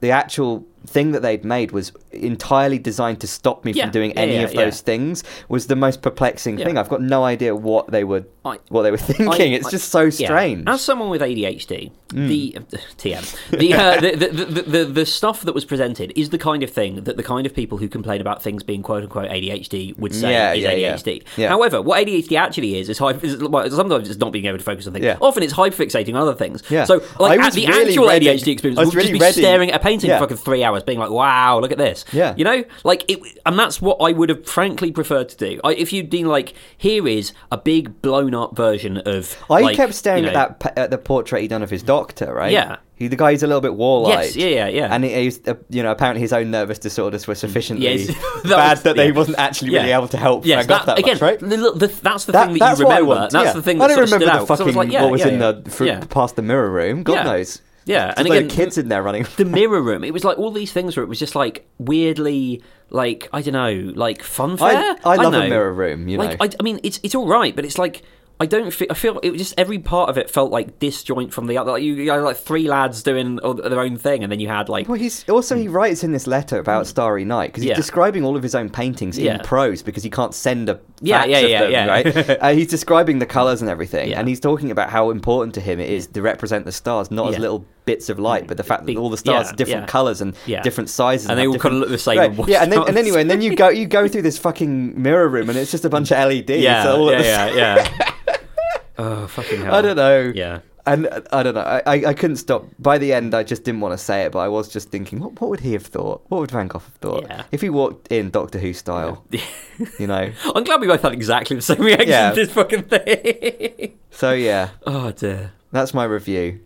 [0.00, 3.84] the actual thing that they'd made was entirely designed to stop me Yeah.
[3.84, 6.78] from doing Yeah, any yeah, of those things was the most perplexing thing.
[6.78, 9.52] I've got no idea what they were I- what they were thinking.
[9.52, 10.64] it's I- just so strange.
[10.68, 12.28] As someone with ADHD, Mm.
[12.28, 12.56] the
[12.98, 16.62] TM, the, uh, the, the, the, the the stuff that was presented is the kind
[16.62, 19.98] of thing that the kind of people who complain about things being quote unquote ADHD
[19.98, 20.64] would say is.
[21.02, 21.26] ADHD.
[21.48, 24.62] However, what ADHD actually is is, hyper, is well, sometimes it's not being able to
[24.62, 25.04] focus on things.
[25.04, 25.16] Yeah.
[25.20, 26.62] Often it's hyperfixating on other things.
[26.70, 26.84] Yeah.
[26.84, 29.70] So like at the really actual ready- ADHD experience I would just be ready- staring
[29.72, 32.34] at a painting for fucking three hours, being like, "Wow, look at this." Yeah.
[32.36, 35.60] You know, like it, and that's what I would have frankly preferred to do.
[35.64, 39.76] I, if you'd been like, "Here is a big blown up version of," I like,
[39.76, 42.52] kept staring you at that at the portrait he'd done of his doctor, right?
[42.52, 42.76] Yeah.
[42.98, 44.24] He, the guy who's a little bit wall-eyed.
[44.24, 44.88] Yes, yeah, yeah, yeah.
[44.90, 48.06] And he, he's, uh, you know, apparently his own nervous disorders were sufficiently Yes.
[48.44, 49.10] That bad was- that he yeah.
[49.10, 49.80] wasn't actually Yeah.
[49.80, 51.38] really able to help Yes, Van Gogh that, again, much, right?
[51.38, 51.46] the,
[51.76, 53.04] the, that's the That- thing that you I remember.
[53.08, 53.52] want, That's yeah.
[53.52, 54.48] the thing I that don't sort of remember stood the out.
[54.48, 55.52] So fucking like, yeah, what was yeah, in yeah.
[55.52, 56.04] the yeah.
[56.08, 57.02] past the mirror room.
[57.02, 57.22] God Yeah.
[57.24, 57.60] knows.
[57.86, 59.26] Yeah, and a again, kids in there running.
[59.36, 60.04] the mirror room.
[60.04, 63.54] It was like all these things where it was just like weirdly, like I don't
[63.54, 64.60] know, like funfair.
[64.60, 65.48] I, I love don't know.
[65.48, 66.08] mirror room.
[66.08, 68.02] You know, Like I, I mean, it's it's all right, but it's like
[68.38, 68.88] I don't feel.
[68.90, 71.70] I feel it was just every part of it felt like disjoint from the other.
[71.72, 74.48] Like you, you had like three lads doing all- their own thing, and then you
[74.48, 77.70] had like Well, he's also he writes in this letter about Starry Night because he's.
[77.70, 77.76] Yeah.
[77.76, 79.36] describing all of his own paintings Yeah.
[79.36, 81.86] in prose because he can't send a Yeah, yeah, of yeah, them, yeah.
[81.86, 82.30] right?
[82.42, 85.80] uh, he's describing the colors and everything, and he's talking about how important to him
[85.80, 88.82] it is to represent the stars not as little bits of light, but the fact
[88.82, 89.86] that Big- all the stars yeah, are different yeah.
[89.86, 90.60] colors and Yeah.
[90.62, 92.48] different sizes, And they all different- kinda look the same Right.
[92.48, 95.28] Yeah, and then and anyway, and then you go you go through this fucking mirror
[95.28, 96.62] room, and it's just a bunch of LEDs.
[96.62, 98.10] yeah, all at yeah, yeah,
[98.98, 99.74] oh fucking hell!
[99.74, 100.32] I don't know.
[100.34, 100.60] Yeah.
[100.88, 101.62] And I don't know.
[101.62, 102.64] I, I, I couldn't stop.
[102.78, 105.18] By the end, I just didn't want to say it, but I was just thinking,
[105.18, 106.22] what, what would he have thought?
[106.28, 109.24] What would Van Gogh have thought if he walked in Doctor Who style?
[109.98, 110.30] You know.
[110.54, 113.98] I'm glad we both had exactly the same reaction to this fucking thing.
[114.12, 115.52] So yeah, oh dear.
[115.72, 116.60] that's my review.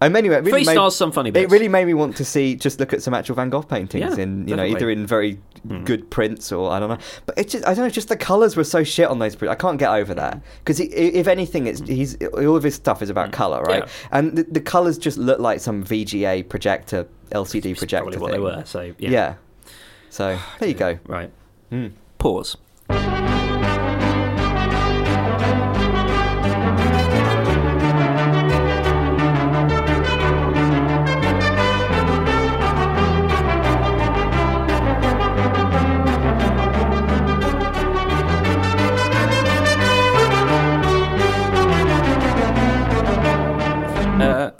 [0.00, 1.44] Um, anyway, it really Three made, stars, some funny bits.
[1.44, 4.16] It really made me want to see, just look at some actual Van Gogh paintings
[4.16, 5.82] Yeah, in, you know, either in very Hmm.
[5.82, 6.98] good prints or I don't know.
[7.26, 9.50] But it's just, I don't know, just the colours were so shit on those prints.
[9.50, 13.10] I can't get over that because if anything, it's he's all of his stuff is
[13.10, 13.82] about colour, right?
[13.84, 13.90] Yeah.
[14.12, 18.04] And the, the colours just look like some VGA projector, LCD It's projector.
[18.04, 18.62] probably what they were.
[18.66, 19.10] So yeah.
[19.10, 19.34] Yeah.
[20.10, 21.00] So there you go.
[21.08, 21.32] Right.
[21.72, 21.90] Mm.
[22.18, 22.56] Pause.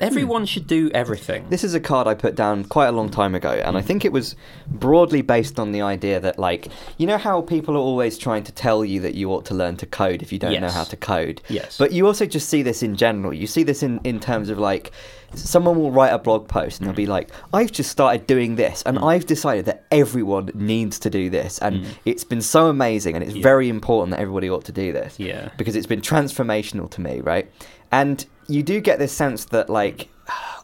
[0.00, 0.46] Everyone hmm.
[0.46, 1.46] should do everything.
[1.48, 4.04] This is a card I put down quite a long time ago, and I think
[4.04, 4.36] it was
[4.66, 8.52] broadly based on the idea that, like, you know how people are always trying to
[8.52, 10.96] tell you that you ought to learn to code if you don't know how to
[10.96, 11.42] code.
[11.48, 11.76] Yes.
[11.78, 13.32] But you also just see this in general.
[13.32, 14.92] You see this in, in terms of, like,
[15.34, 17.08] someone will write a blog post and they'll be Mm.
[17.08, 19.04] like, I've just started doing this, and hmm.
[19.04, 21.92] I've decided that everyone needs to do this, and hmm.
[22.04, 25.50] it's been so amazing, and it's very important that everybody ought to do this Yeah.
[25.56, 27.50] because it's been transformational to me, right?
[27.90, 30.08] And you do get this sense that, like,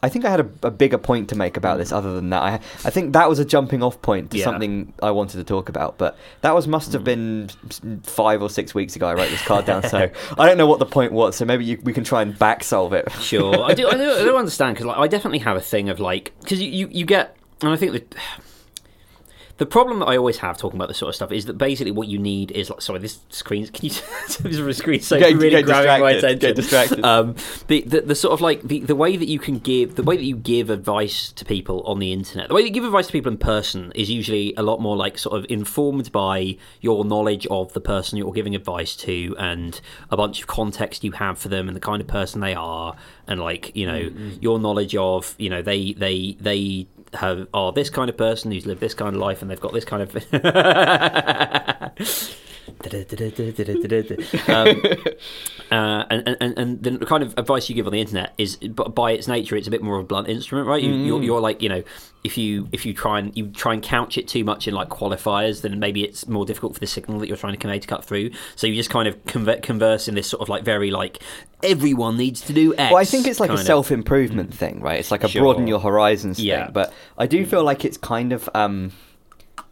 [0.03, 1.91] I think I had a, a bigger point to make about this.
[1.91, 4.43] Other than that, I, I think that was a jumping off point to Yeah.
[4.43, 5.97] something I wanted to talk about.
[5.97, 7.05] But that was must have mm.
[7.05, 9.07] been five or six weeks ago.
[9.07, 11.35] I wrote this card down, so I don't know what the point was.
[11.35, 13.11] So maybe you, we can try and back solve it.
[13.13, 13.87] Sure, I do.
[13.87, 16.61] I do, I do understand because like, I definitely have a thing of like because
[16.61, 18.15] you, you you get and I think that
[19.57, 21.91] the problem that I always have talking about this sort of stuff is that basically
[21.91, 23.91] what you need is like sorry this screen can you
[24.41, 27.05] this screen so Get- really get grabbing my attention get distracted.
[27.05, 27.35] um
[27.67, 30.17] the, the the sort of like the, the way that you can give the way
[30.17, 33.07] that you give advice to people on the internet the way that you give advice
[33.07, 37.05] to people in person is usually a lot more like sort of informed by your
[37.05, 39.79] knowledge of the person you're giving advice to and
[40.11, 42.95] a bunch of context you have for them and the kind of person they are
[43.27, 47.89] and like you know your knowledge of you know they they they have are this
[47.89, 50.11] kind of person who's lived this kind of life and they've got this kind of
[54.47, 54.81] um,
[55.71, 59.11] uh, and, and and the kind of advice you give on the internet is by
[59.11, 61.61] its nature it's a bit more of a blunt instrument right you, you're, you're like
[61.61, 61.83] you know
[62.23, 64.89] if you if you try and you try and couch it too much in like
[64.89, 67.87] qualifiers then maybe it's more difficult for the signal that you're trying to convey to
[67.87, 70.91] cut through so you just kind of convert, converse in this sort of like very
[70.91, 71.21] like
[71.63, 74.99] everyone needs to do X Well, I think it's like a self improvement thing, right?
[74.99, 75.41] It's like a Sure.
[75.41, 76.65] broaden your horizons Yeah.
[76.65, 76.73] thing.
[76.73, 78.91] But I do feel like it's kind of um,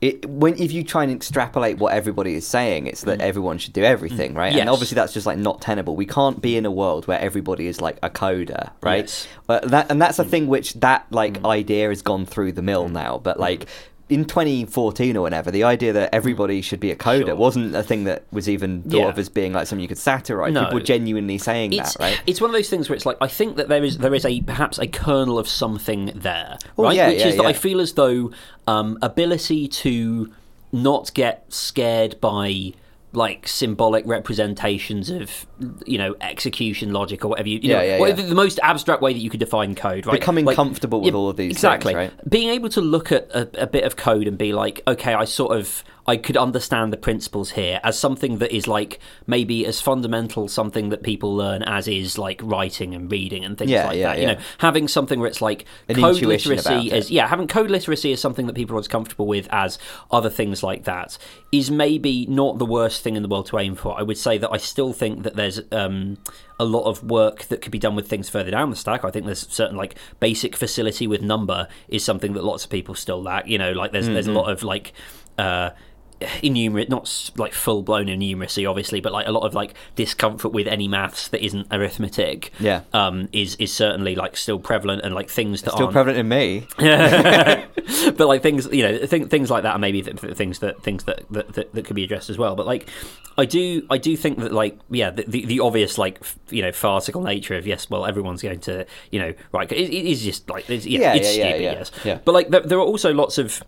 [0.02, 3.74] it when if you try and extrapolate what everybody is saying, it's that everyone should
[3.74, 4.52] do everything, right?
[4.52, 4.56] Mm.
[4.56, 4.62] Yes.
[4.62, 5.96] And obviously that's just like not tenable.
[5.96, 9.04] We can't be in a world where everybody is like a coder, right?
[9.06, 9.28] Yes.
[9.48, 10.30] Uh, that and that's a Mm.
[10.30, 13.18] thing which that like idea has gone through the mill now.
[13.18, 13.68] But like.
[14.14, 17.36] In 2014 or whenever, the idea that everybody should be a coder Sure.
[17.36, 19.08] wasn't a thing that was even thought Yeah.
[19.10, 20.54] of as being like something you could satirize.
[20.54, 20.62] No.
[20.66, 22.22] People were genuinely saying it's, that, right?
[22.28, 24.26] It's one of those things where it's like I think that there is there is
[24.26, 26.96] a perhaps a kernel of something there, Oh, right?
[26.96, 27.46] yeah, Which yeah, is that.
[27.46, 28.30] I feel as though
[28.68, 30.32] um, ability to
[30.72, 32.74] not get scared by
[33.14, 35.46] like symbolic representations of
[35.86, 38.28] you know execution logic or whatever you, you Yeah, know, yeah, whatever yeah.
[38.28, 41.30] the most abstract way that you could define code right Becoming Like, comfortable with all
[41.30, 42.12] of these things, exactly right?
[42.30, 45.26] being able to look at a, a bit of code and be like okay I
[45.26, 49.80] sort of I could understand the principles here as something that is like maybe as
[49.80, 53.98] fundamental something that people learn as is like writing and reading and things Yeah, like
[53.98, 54.18] yeah, that.
[54.18, 54.34] You yeah.
[54.34, 58.20] know, having something where it's like An code literacy is yeah, having code literacy is
[58.20, 59.80] something that people are as comfortable with as
[60.12, 61.18] other things like that
[61.54, 63.98] is maybe not the worst thing in the world to aim for.
[63.98, 66.18] I would say that I still think that there's um,
[66.60, 69.06] a lot of work that could be done with things further down the stack.
[69.06, 72.94] I think there's certain like basic facility with number is something that lots of people
[72.94, 73.48] still lack.
[73.48, 74.38] You know, like there's there's a Mm-hmm.
[74.38, 74.92] lot of like.
[75.38, 75.70] Uh,
[76.42, 80.68] enumerate not like full blown innumeracy obviously but like a lot of like discomfort with
[80.68, 82.82] any maths that isn't arithmetic Yeah.
[82.94, 86.28] um is is certainly like still prevalent and like things that Still aren't prevalent in
[86.28, 86.68] me.
[88.18, 90.82] but like things you know th- things like that are maybe th- th- things that
[90.84, 92.90] things that, that that that could be addressed as well but like
[93.38, 96.62] i do i do think that like yeah the the, the obvious like f- you
[96.62, 100.22] know farcical nature of yes well everyone's going to you know right it, it is
[100.24, 102.20] just like it's, yeah, Yeah, it's yeah, yeah, stupid yeah, yes yeah.
[102.24, 103.64] but like there, there are also lots of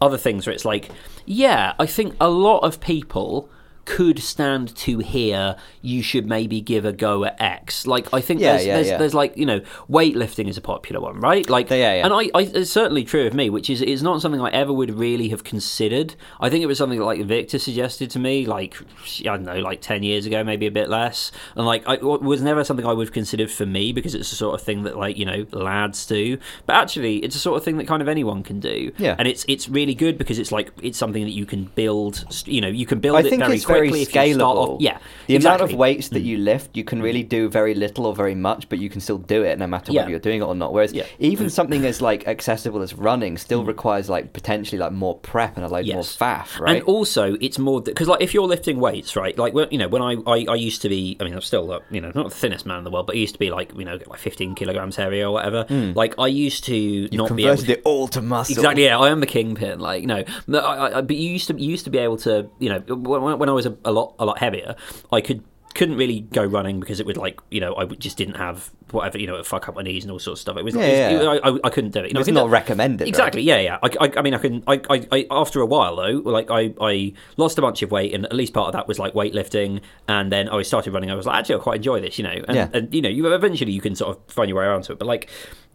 [0.00, 0.90] other things where it's like
[1.26, 3.50] yeah i think a lot of people
[3.84, 7.86] could stand to hear you should maybe give a go at X.
[7.86, 8.98] Like I think Yeah, there's yeah, there's, yeah.
[8.98, 11.48] there's like you know weightlifting is a popular one, right?
[11.48, 12.04] Like Yeah, yeah.
[12.04, 14.72] and I, I it's certainly true of me, which is it's not something I ever
[14.72, 16.14] would really have considered.
[16.40, 18.76] I think it was something that, like Victor suggested to me, like
[19.20, 22.02] I don't know, like ten years ago, maybe a bit less, and like I, it
[22.02, 24.82] was never something I would have considered for me because it's the sort of thing
[24.84, 26.38] that like you know lads do.
[26.66, 28.92] But actually, it's a sort of thing that kind of anyone can do.
[28.98, 29.16] Yeah.
[29.18, 32.24] and it's it's really good because it's like it's something that you can build.
[32.46, 34.74] You know, you can build I it very it's very quickly if you start scalable.
[34.74, 34.80] off.
[34.80, 35.36] Yeah, The exactly.
[35.36, 35.58] Mm.
[35.60, 38.68] amount of weights that you lift, you can really do very little or very much,
[38.68, 40.00] but you can still do it no matter Yeah.
[40.02, 40.72] whether you're doing it or not.
[40.72, 41.04] Whereas Yeah.
[41.18, 45.64] even something as like accessible as running still requires like potentially like more prep and
[45.64, 46.16] a load more Mm.
[46.20, 46.76] Faff, right?
[46.76, 49.36] And also, it's more because like if you're lifting weights, right?
[49.38, 51.80] Like when, you know, when I, I I used to be, I mean, I'm still
[51.90, 53.72] you know not the thinnest man in the world, but I used to be like
[53.76, 55.66] you know like 15 kilograms heavier or whatever.
[55.94, 57.56] Like I used to You've not be able.
[57.56, 58.54] converted it all to muscle.
[58.54, 58.84] Exactly.
[58.84, 59.78] Yeah, I am the kingpin.
[59.80, 62.48] Like, no, no I, I, but you used to you used to be able to,
[62.58, 64.76] you know, when, when I was a, a lot a lot heavier,
[65.12, 68.34] I could couldn't really go running because it would like you know I just didn't
[68.34, 70.56] have whatever you know it fuck up my knees and all sorts of stuff.
[70.56, 71.30] It was, Yeah, it was- yeah.
[71.30, 72.08] I, I, I couldn't do it.
[72.08, 73.04] You know, It's not that- recommended.
[73.04, 73.08] right?
[73.08, 73.42] Exactly.
[73.42, 73.78] Yeah, yeah.
[73.80, 74.64] I, I, I mean, I can.
[74.66, 78.12] I, I, I, after a while though, like I, I lost a bunch of weight,
[78.12, 79.80] and at least part of that was like weightlifting.
[80.08, 81.08] And then I started running.
[81.10, 82.34] I was like, actually, I quite enjoy this, you know.
[82.48, 82.68] And, Yeah.
[82.74, 84.98] and you know, you eventually you can sort of find your way around to it.
[84.98, 85.30] But like,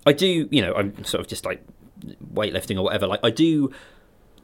[0.06, 1.64] I do, you know, I'm sort of just like
[2.34, 3.08] weightlifting or whatever.
[3.08, 3.72] Like, I do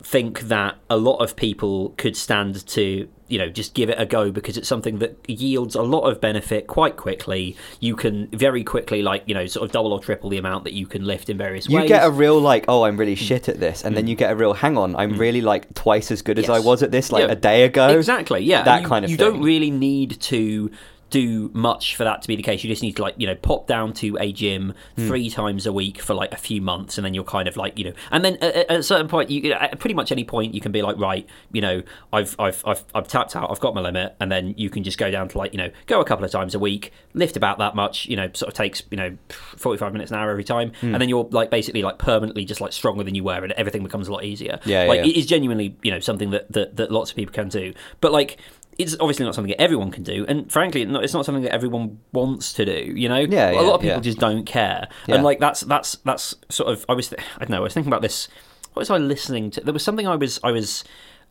[0.02, 4.06] think that a lot of people could stand to you know just give it a
[4.06, 8.64] go because it's something that yields a lot of benefit quite quickly you can very
[8.64, 11.30] quickly like you know sort of double or triple the amount that you can lift
[11.30, 13.96] in various You ways get a real like, oh, I'm really shit at this, and
[13.96, 16.60] then you get a real, hang on, I'm really like twice as good as I
[16.60, 16.66] Mm.
[16.66, 17.32] Was at this like Yeah.
[17.32, 17.88] a day ago.
[17.90, 18.42] Exactly.
[18.42, 18.64] Yeah.
[18.64, 19.32] That you, kind of You thing.
[19.32, 20.70] don't really need to
[21.12, 22.64] do much for that to be the case.
[22.64, 25.08] You just need to like you know pop down to a gym Hmm.
[25.08, 27.78] three times a week for like a few months, and then you're kind of like
[27.78, 30.54] you know, and then at, at a certain point, you at pretty much any point
[30.56, 33.76] you can be like right, you know, I've I've I've I've tapped out, I've got
[33.76, 36.06] my limit, and then you can just go down to like you know go a
[36.06, 38.98] couple of times a week, lift about that much, you know, sort of takes you
[38.98, 40.94] know forty five minutes an hour every time, Hmm.
[40.94, 43.84] and then you're like basically like permanently just like stronger than you were, and everything
[43.84, 44.60] becomes a lot easier.
[44.66, 45.06] Yeah, like yeah.
[45.12, 48.12] it is genuinely you know something that, that that lots of people can do but
[48.12, 48.38] like
[48.78, 52.00] it's obviously not something that everyone can do and frankly it's not something that everyone
[52.14, 54.02] wants to do you know Yeah, a yeah, lot of people yeah.
[54.02, 55.16] just don't care Yeah.
[55.16, 57.74] and like that's that's that's sort of i was th- i don't know i was
[57.74, 58.28] thinking about this
[58.74, 60.84] what was i listening to there was something i was i was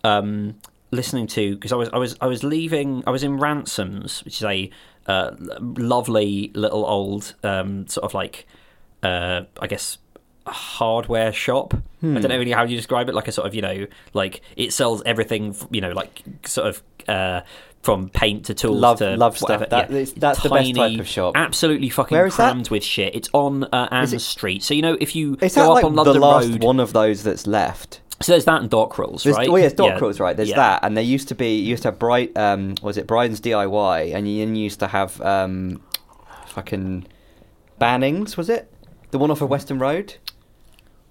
[0.05, 0.55] um
[0.91, 4.37] listening to because i was i was i was leaving i was in ransoms which
[4.37, 4.71] is a
[5.07, 5.31] uh,
[5.79, 8.47] lovely little old um sort of like
[9.03, 9.99] uh i guess
[10.53, 11.75] hardware shop.
[11.75, 13.15] I don't know really how you describe it.
[13.15, 15.55] Like a sort of you know, like it sells everything.
[15.71, 17.41] You know, like sort of uh,
[17.83, 19.69] from paint to tools Love- to love stuff.
[19.71, 20.05] That- Yeah.
[20.17, 21.33] that's the best type of shop.
[21.37, 22.53] Absolutely fucking Where is that?
[22.53, 23.15] crammed with shit.
[23.15, 24.63] It's on uh, Ann it- Street.
[24.63, 26.63] So you know, if you Is go that up like on the London last Road,
[26.65, 28.01] one of those that's left?
[28.23, 29.49] so there's that and Dockerill's, There's, right?
[29.49, 29.99] Oh yes, Yeah.
[29.99, 30.37] Dockerill's right.
[30.37, 30.57] There's Yeah.
[30.57, 32.37] that, and there used to be you used to have Bright.
[32.37, 34.15] Um, was it Brighton's DIY?
[34.15, 35.81] And you used to have um,
[36.49, 37.07] fucking
[37.81, 38.37] Bannings.
[38.37, 38.71] Was it
[39.11, 40.17] the one off of Western Road?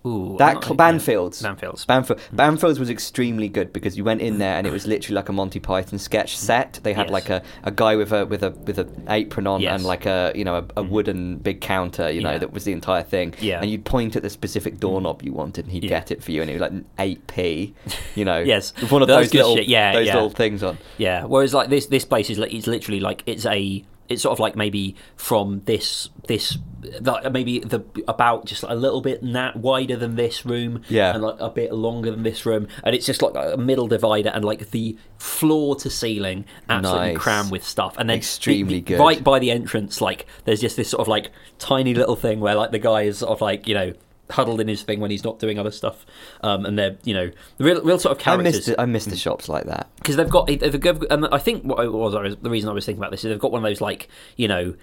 [0.05, 0.91] Ooh, That cl- yeah.
[0.91, 1.43] Banfields.
[1.43, 1.85] Banfields.
[1.85, 2.19] Banfield.
[2.33, 2.79] Banfields hmm.
[2.79, 5.59] was extremely good because you went in there and it was literally like a Monty
[5.59, 6.39] Python sketch hmm.
[6.39, 6.79] set.
[6.83, 7.11] They had Yes.
[7.11, 9.75] like a, a guy with a with a with an apron on Yes.
[9.75, 10.89] and like a you know a, a hmm.
[10.89, 12.09] wooden big counter.
[12.09, 12.37] You know Yeah.
[12.39, 13.33] that was the entire thing.
[13.39, 13.59] Yeah.
[13.61, 15.89] And you'd point at the specific doorknob you wanted and he'd Yeah.
[15.89, 17.73] get it for you and it was like eight p.
[18.15, 18.39] You know.
[18.49, 18.71] Yes.
[18.89, 19.67] One of That's those little shit.
[19.67, 20.13] Yeah, those yeah.
[20.15, 20.79] little things on.
[20.97, 21.25] Yeah.
[21.25, 24.39] Whereas like this this place is like it's literally like it's a it's sort of
[24.39, 26.57] like maybe from this this
[27.01, 31.13] like maybe the about just a little bit na- wider than this room Yeah.
[31.13, 34.29] and like a bit longer than this room and it's just like a middle divider
[34.29, 37.17] and like the floor to ceiling absolutely Nice.
[37.17, 38.99] crammed with stuff and then Extremely the- good.
[38.99, 42.55] right by the entrance like there's just this sort of like tiny little thing where
[42.55, 43.93] like the guy is sort of like you know
[44.31, 46.05] huddled in his thing when he's not doing other stuff.
[46.41, 48.67] Um, and they're you know real, real sort of I characters.
[48.67, 49.87] missed I missed the shops like that.
[49.97, 52.69] because they've got they've got and I think what it was, I was the reason
[52.69, 54.75] I was thinking about this is they've got one of those like you know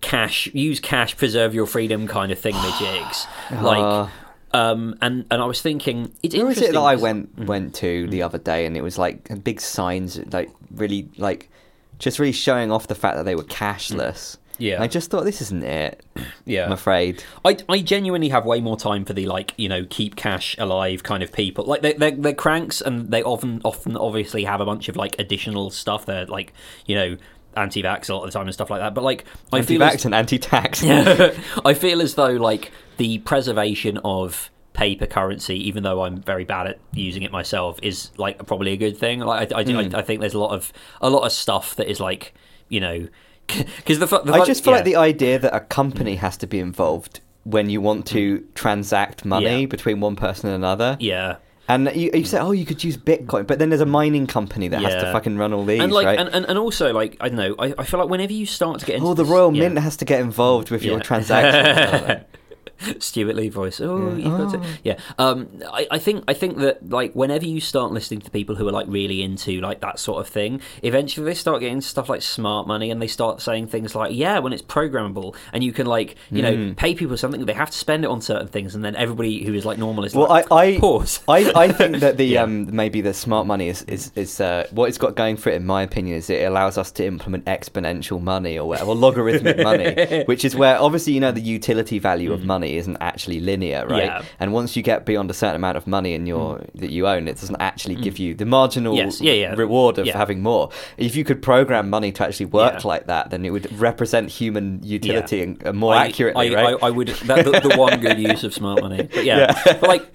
[0.00, 3.26] cash use cash preserve your freedom kind of thing jigs.
[3.50, 4.08] Like Uh,
[4.56, 7.74] um and and I was thinking it's Where was interesting it that I went went
[7.76, 11.50] to the other day, and it was like big signs, like really like
[11.98, 14.36] just really showing off the fact that they were cashless.
[14.58, 14.80] Yeah.
[14.82, 16.04] I just thought this isn't it.
[16.44, 17.24] yeah I'm afraid.
[17.44, 21.02] I, I genuinely have way more time for the like you know keep cash alive
[21.02, 24.64] kind of people like they they're, they're cranks and they often often obviously have a
[24.64, 26.52] bunch of like additional stuff they're like
[26.86, 27.16] you know
[27.56, 29.92] anti-vax a lot of the time and stuff like that but like I feel as-
[29.92, 30.82] Anti-vax and anti-tax.
[30.84, 31.32] yeah,
[31.64, 36.66] I feel as though like the preservation of paper currency, even though I'm very bad
[36.66, 39.20] at using it myself, is like probably a good thing.
[39.20, 39.94] Like I, I, do- Hmm.
[39.94, 42.34] I, I think there's a lot of a lot of stuff that is like
[42.68, 43.06] you know
[43.46, 44.76] because the, the I just feel yeah.
[44.78, 49.24] like the idea that a company has to be involved when you want to transact
[49.24, 49.66] money Yeah.
[49.66, 50.96] between one person and another.
[51.00, 51.36] yeah.
[51.66, 54.68] And you, you say, oh, you could use Bitcoin, but then there's a mining company
[54.68, 56.18] that has to fucking run all these, And like, right?
[56.18, 57.54] and, and, and also like I don't know.
[57.58, 59.62] I, I feel like whenever you start to get oh, into oh, the Royal yeah.
[59.68, 61.02] Mint has to get involved with your Yeah.
[61.02, 62.24] transactions.
[62.98, 63.80] Stewart Lee voice.
[63.80, 64.28] Oh, Yeah.
[64.28, 64.58] you've got to.
[64.58, 64.64] Oh.
[64.82, 64.98] Yeah.
[65.18, 68.68] Um, I, I think I think that like whenever you start listening to people who
[68.68, 72.08] are like really into like that sort of thing, eventually they start getting into stuff
[72.08, 75.72] like smart money, and they start saying things like, "Yeah, when it's programmable, and you
[75.72, 76.76] can like you know Mm.
[76.76, 79.54] pay people something, they have to spend it on certain things, and then everybody who
[79.54, 81.20] is like normal is Well, like, I, I, pause.
[81.28, 82.42] I, I think that the Yeah.
[82.44, 85.56] um, maybe the smart money is is, is uh, what it's got going for it.
[85.56, 89.58] In my opinion, is it allows us to implement exponential money or whatever, or logarithmic
[89.58, 93.86] money, which is where obviously you know the utility value of money isn't actually linear,
[93.86, 94.02] right?
[94.10, 94.20] Mm.
[94.20, 94.22] Yeah.
[94.40, 97.28] And once you get beyond a certain amount of money in your that you own,
[97.28, 98.98] it doesn't actually give you the marginal Mm.
[98.98, 99.20] Yes.
[99.20, 99.54] Yeah, yeah.
[99.54, 100.70] reward of having more.
[100.96, 104.80] If you could program money to actually work like that, then it would represent human
[104.82, 106.76] utility and, uh, more I- accurately, I, right?
[106.82, 109.02] I, I would that, the, the one good use of smart money.
[109.02, 109.78] But yeah, Yeah.
[109.80, 110.06] but like.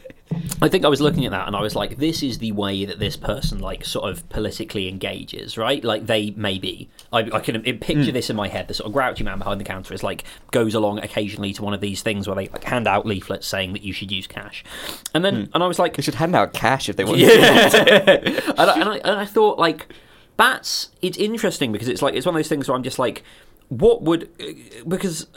[0.61, 2.85] I think I was looking at that and I was like, this is the way
[2.85, 5.83] that this person like sort of politically engages, right?
[5.83, 8.11] Like they maybe I, I can picture Hmm.
[8.11, 8.67] this in my head.
[8.67, 11.73] The sort of grouchy man behind the counter is like goes along occasionally to one
[11.73, 14.63] of these things where they like hand out leaflets saying that you should use cash,
[15.13, 15.51] and then Hmm.
[15.55, 17.19] and I was like, they should hand out cash if they want.
[17.19, 17.29] yeah.
[17.77, 19.87] and, I, and, I, and I thought like
[20.37, 23.23] that's it's interesting because it's like it's one of those things where I'm just like,
[23.69, 24.29] what would
[24.87, 25.27] because.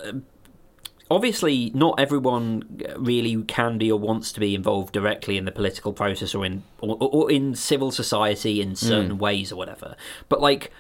[1.13, 5.93] Obviously, not everyone really can be or wants to be involved directly in the political
[5.93, 9.95] process or in or, or in civil society in certain ways or whatever.
[10.31, 10.73] But like,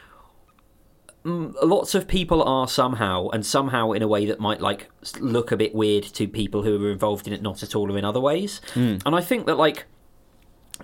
[1.24, 4.88] mm, lots of people are somehow and somehow in a way that might like
[5.20, 7.98] look a bit weird to people who are involved in it not at all or
[7.98, 8.60] in other ways.
[9.04, 9.84] And i think that like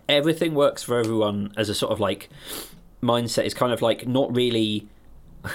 [0.09, 2.29] everything works for everyone as a sort of like
[3.03, 4.89] mindset is kind of like not really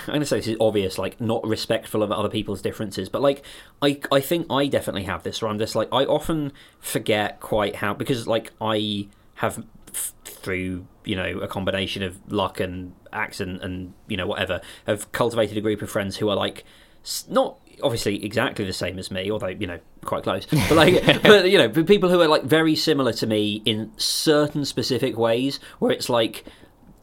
[0.07, 3.43] I'm gonna say this is obvious, like not respectful of other people's differences, but like
[3.81, 7.77] I I think I definitely have this where I'm just like I often forget quite
[7.77, 9.63] how because like I have
[9.93, 15.57] through you know a combination of luck and accident and you know whatever have cultivated
[15.57, 16.63] a group of friends who are like
[17.29, 21.49] not obviously exactly the same as me although you know quite close but like but
[21.49, 25.91] you know people who are like very similar to me in certain specific ways where
[25.91, 26.45] it's like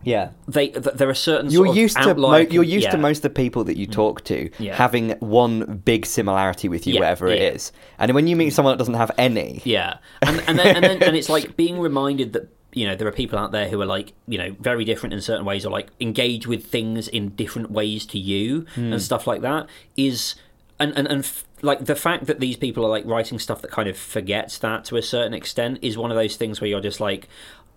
[0.03, 0.31] yeah.
[0.49, 2.95] they th- there are certain You're used to mo- you're used yeah.
[2.97, 3.01] Mm.
[3.01, 4.75] most of the people that you talk to Yeah.
[4.77, 7.73] having one big similarity with you, Yeah, whatever it is.
[7.99, 11.03] And when you meet someone that doesn't have any, Yeah, and and then, and then
[11.03, 13.87] and it's like being reminded that you know there are people out there who are
[13.87, 17.71] like you know very different in certain ways or like engage with things in different
[17.71, 18.93] ways to you Hmm.
[18.93, 19.67] and stuff like that
[19.97, 20.35] is
[20.79, 21.21] and and and.
[21.25, 24.57] F- like the fact that these people are like writing stuff that kind of forgets
[24.57, 27.29] that to a certain extent is one of those things where you're just like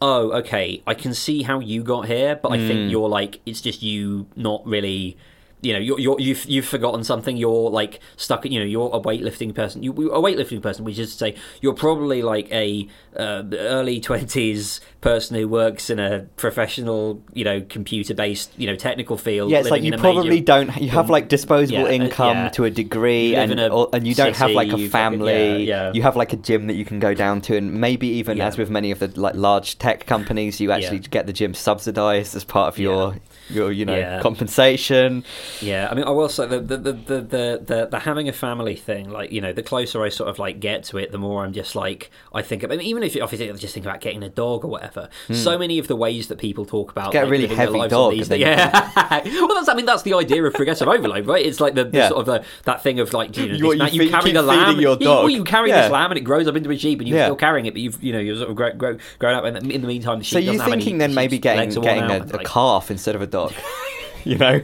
[0.02, 2.68] oh okay i can see how you got here but i Hmm.
[2.68, 5.16] think you're like it's just you not really
[5.64, 9.00] you know you're, you're you've you've forgotten something you're like stuck you know you're a
[9.00, 12.88] weightlifting person you a weightlifting person we should say you're probably like a
[13.18, 18.76] uh, early 20s person who works in a professional you know computer based you know
[18.76, 20.78] technical field yeah, it's like you probably major- don't.
[20.78, 22.50] You have like disposable Yeah, uh, income yeah.
[22.50, 25.64] to a degree, and a or, and you don't have like a family.
[25.64, 25.92] yeah.
[25.94, 28.58] You have like a gym that you can go down to, and maybe even as
[28.58, 32.44] with many of the like large tech companies, you actually get the gym subsidized as
[32.44, 33.16] part of your
[33.50, 34.22] your you know Yeah.
[34.22, 35.24] compensation.
[35.62, 37.22] Yeah, I mean, I will say the the, the, the,
[37.66, 40.60] the, the having a family thing, like you know, the closer I sort of like
[40.60, 42.64] get to it, the more I'm just like I think.
[42.64, 45.34] I mean, even if you obviously just think about getting a dog or whatever, hmm.
[45.34, 47.12] so many of the ways that people talk about.
[47.12, 48.92] Get a really heavy dog these, yeah.
[49.26, 51.46] well, that's I mean that's the idea of progressive overload, right?
[51.46, 52.10] It's like the, the Yeah.
[52.10, 54.42] sort of the, that thing of like you know, You- this you you, carry the
[54.42, 55.32] lamb, your dog.
[55.32, 55.84] you carry Yeah.
[55.84, 57.82] this lamb and it grows up into a sheep, and you're still carrying it, but
[57.82, 60.24] you've you know you're sort of grow, grow, grown up, and in the meantime, the
[60.24, 62.38] sheep So you're doesn't have any- thinking then maybe getting legs are worn getting a,
[62.38, 63.54] a calf instead of a dog.
[64.24, 64.62] you know,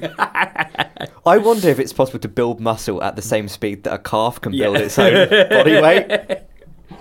[1.26, 4.40] I wonder if it's possible to build muscle at the same speed that a calf
[4.40, 4.84] can build Yeah.
[4.84, 6.22] its own body weight.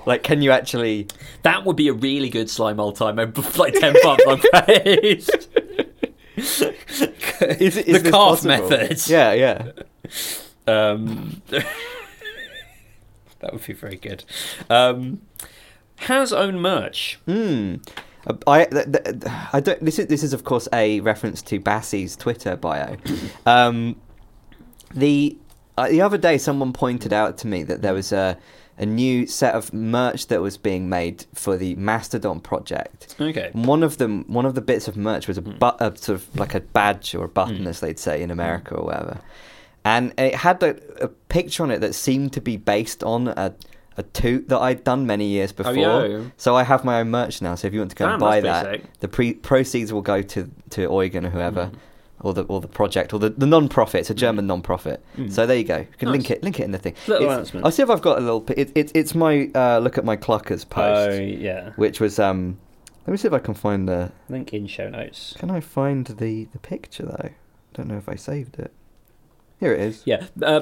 [0.07, 1.07] Like, can you actually?
[1.43, 3.17] That would be a really good slime all time.
[3.17, 5.29] like ten bumps on face.
[6.37, 6.63] Is,
[7.77, 8.69] it- is the calf possible?
[8.71, 9.07] method.
[9.07, 9.73] Yeah, yeah.
[10.67, 11.43] Um,
[13.41, 14.25] that would be very good.
[14.71, 15.21] Um,
[15.97, 17.19] has own merch.
[17.27, 17.77] Hmm.
[18.47, 19.17] I, th- th-
[19.53, 19.85] I don't.
[19.85, 22.97] This is this is of course a reference to Bassie's Twitter bio.
[23.47, 23.97] Um,
[24.95, 25.37] the
[25.77, 28.37] uh, the other day, someone pointed out to me that there was a
[28.79, 33.17] a new set of merch that was being made for the Mastodon project.
[33.21, 33.51] Okay.
[33.53, 36.37] One of them, one of the bits of merch was a, bu- a sort of
[36.39, 39.21] like a badge or a button, as they'd say in America or whatever,
[39.85, 43.53] and it had a, a picture on it that seemed to be based on a
[43.99, 45.75] a toot that I'd done many years before.
[45.75, 46.31] yo.
[46.37, 47.55] So I have my own merch now.
[47.57, 49.01] So if you want to go Damn, and buy that, sick.
[49.01, 51.67] the pre- proceeds will go to to Eugen or whoever.
[51.67, 51.75] Mm.
[52.21, 55.05] Or the or the project or the, the non-profit, it's a German non-profit.
[55.17, 55.31] Mm.
[55.31, 55.79] So there you go.
[55.79, 56.13] You can Nice.
[56.15, 56.95] link it link it in the thing.
[57.07, 57.65] Little It's- announcement.
[57.65, 58.41] I'll see if I've got a little.
[58.41, 61.71] pi- It, it, it's my uh, look at my Cluckers post Oh yeah.
[61.77, 62.59] which was um
[63.07, 65.35] let me see if I can find the Link in show notes.
[65.39, 67.29] can I find the the picture though?
[67.31, 67.35] I
[67.75, 68.73] Don't know if I saved it.
[69.61, 70.03] Here it is.
[70.05, 70.61] Yeah, uh,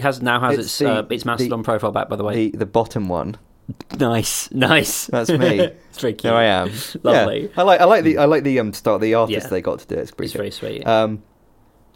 [0.00, 2.08] has now has It's its the- uh, its Mastodon profile back.
[2.08, 3.36] By the way, The the bottom one.
[3.98, 5.06] nice, nice.
[5.06, 5.60] That's me.
[5.90, 6.22] it's very cute.
[6.22, 6.70] There I am.
[7.02, 7.42] Lovely.
[7.44, 7.48] Yeah.
[7.56, 9.50] I like I like the I like the um start the artist Yeah.
[9.50, 10.00] they got to do it.
[10.00, 10.38] It's pretty It's good.
[10.38, 10.86] very sweet.
[10.86, 11.22] Um,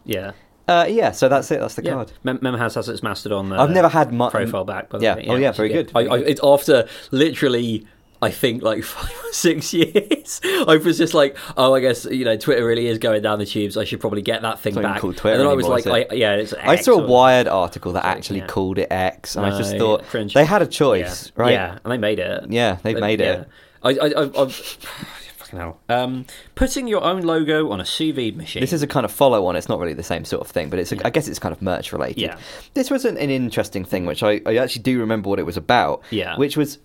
[0.05, 0.31] yeah,
[0.67, 1.11] uh, yeah.
[1.11, 1.59] So that's it.
[1.59, 1.91] That's the yeah.
[1.93, 2.11] card.
[2.23, 3.51] Mem- Mem has has its Mastodon.
[3.51, 4.89] Uh, I've never had my profile back.
[4.89, 5.15] By the yeah.
[5.15, 5.25] way.
[5.27, 7.85] Oh, yeah, very good, I, I, it's after literally.
[8.21, 10.41] I think like five or six years.
[10.43, 13.45] I was just like, oh, I guess you know, Twitter really is going down the
[13.45, 13.77] tubes.
[13.77, 15.01] I should probably get that thing It's back.
[15.01, 17.47] called Twitter and then I was anymore, like, I, yeah, it's I saw a Wired
[17.47, 18.47] article that actually yeah.
[18.47, 20.33] called it X, and I just thought cringe.
[20.33, 20.69] they had a yeah.
[20.71, 21.53] choice, right?
[21.53, 22.45] Yeah, and they made it.
[22.49, 23.41] Yeah, They- made yeah.
[23.41, 23.49] it.
[23.83, 24.53] I, I, I, I've,
[25.51, 25.79] fucking hell.
[25.89, 26.25] Um,
[26.55, 28.61] putting your own logo on a sous vide machine.
[28.61, 29.55] This is a kind of follow on.
[29.55, 31.53] It's not really the same sort of thing, but it's a, I guess it's kind
[31.53, 32.19] of merch related.
[32.21, 32.37] Yeah.
[32.75, 35.57] This was an, an interesting thing, which I, I actually do remember what it was
[35.57, 36.03] about.
[36.11, 36.37] Yeah.
[36.37, 36.77] Which was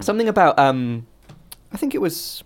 [0.00, 1.06] something about um,
[1.72, 2.44] I think it was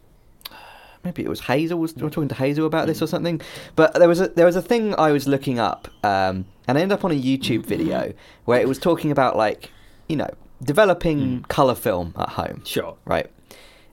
[1.05, 3.41] maybe it was Hazel was talking to Hazel about this or something.
[3.77, 6.81] But there was a there was a thing I was looking up, um, and I
[6.83, 8.13] ended up on a YouTube video
[8.45, 9.71] where it was talking about like
[10.09, 10.31] you know
[10.63, 12.97] developing color film at home sure.
[13.05, 13.31] right?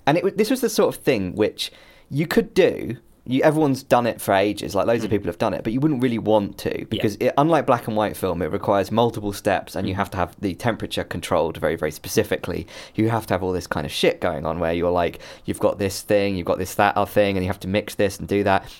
[0.05, 1.71] And it this was the sort of thing which
[2.09, 2.97] you could do.
[3.27, 5.15] You, everyone's done it for ages, like loads of hmm.
[5.15, 7.97] people have done it, but you wouldn't really want to because, it, unlike black and
[7.97, 9.99] white film, it requires multiple steps, and you hmm.
[9.99, 12.67] have to have the temperature controlled very, very specifically.
[12.93, 15.59] You have to have all this kind of shit going on where you're like, you've
[15.59, 18.19] got this thing, you've got this that other thing, and you have to mix this
[18.19, 18.71] and do that.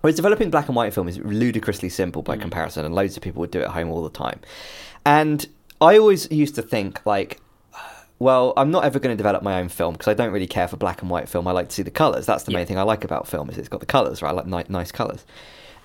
[0.00, 2.42] Whereas developing black and white film is ludicrously simple by hmm.
[2.42, 4.40] comparison, and loads of people would do it at home all the time.
[5.04, 5.46] And
[5.80, 7.40] I always used to think like,
[8.22, 10.68] well, I'm not ever going to develop my own film because I don't really care
[10.68, 11.46] for black and white film.
[11.48, 12.24] I like to see the colors.
[12.26, 12.58] That's the Yeah.
[12.58, 14.30] main thing I like about film is it's got the colors, right?
[14.30, 15.24] I like ni- nice colors.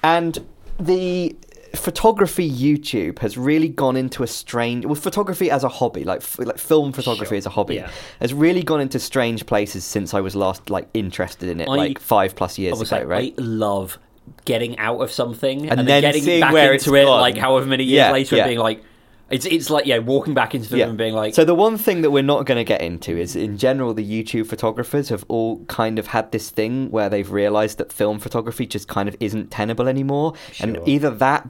[0.04, 0.38] And
[0.80, 1.36] the
[1.76, 6.40] photography YouTube has really gone into a strange well photography as a hobby like f-
[6.40, 7.38] like film photography Sure.
[7.38, 7.90] as a hobby Yeah.
[8.22, 11.76] has really gone into strange places since I was last like interested in it I-
[11.76, 14.00] like 5 plus years ago like, right I love
[14.46, 17.20] getting out of something And and, then then getting back into it, gone.
[17.22, 18.82] like however many years Yeah, later, and being like,
[19.30, 21.78] it's it's like yeah, walking back into the room and being like, So the one
[21.78, 25.26] thing that we're not going to get into is, in general, the YouTube photographers have
[25.28, 29.16] all kind of had this thing where they've realised that film photography just kind of
[29.20, 31.49] isn't tenable anymore, and either that.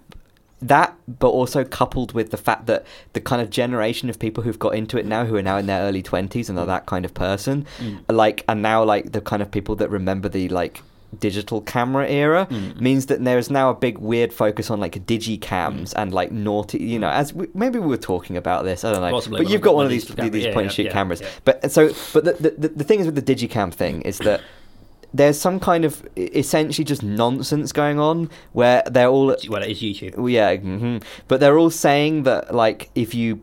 [0.60, 2.84] That, but also coupled with the fact that
[3.14, 5.68] the kind of generation of people who've got into it now, who are now in
[5.68, 7.99] their early twenties and are that kind of person, Mm.
[8.10, 10.82] like, are now like the kind of people that remember the like
[11.20, 12.82] digital camera era, Mm.
[12.82, 16.80] means that there is now a big weird focus on like digicams and like naughty,
[16.80, 19.52] you know, as we, maybe we were talking about this, I don't know, Possibly but
[19.52, 20.30] you've got got one of these camera.
[20.32, 21.22] these Yeah, point and yeah, shoot yeah, cameras.
[21.46, 24.42] But so, but the, the the thing is with the digicam thing is that
[25.14, 29.82] there's some kind of essentially just nonsense going on where they're all well, it is
[29.82, 30.30] YouTube.
[30.32, 30.98] yeah, hmm
[31.30, 33.40] but they're all saying that like if you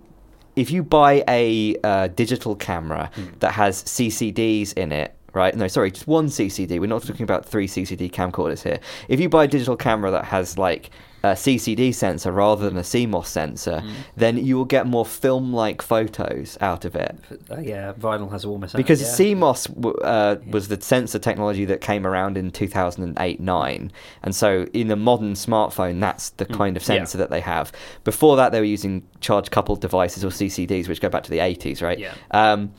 [0.55, 3.23] if you buy a uh, digital camera Hmm.
[3.41, 5.15] that has CCDs in it.
[5.35, 5.55] Right?
[5.55, 6.79] No, sorry, just one CCD.
[6.81, 8.79] We're not talking about three CCD camcorders here.
[9.09, 10.91] If you buy a digital camera that has like
[11.25, 13.91] a CCD sensor rather than a CMOS sensor, Hmm.
[14.15, 17.19] then you will get more film-like photos out of it.
[17.51, 19.09] Uh, yeah, vinyl has almost Because yeah.
[19.35, 19.69] CMOS
[20.05, 23.91] uh, was the sensor technology that came around in 2008 9.
[24.23, 26.95] And so in the modern smartphone, that's the kind of Mm, yeah.
[26.99, 27.73] sensor that they have.
[28.05, 31.39] Before that, they were using charge coupled devices or CCDs, which go back to the
[31.41, 31.99] 80s, right?
[31.99, 32.13] Yeah.
[32.33, 32.73] Um,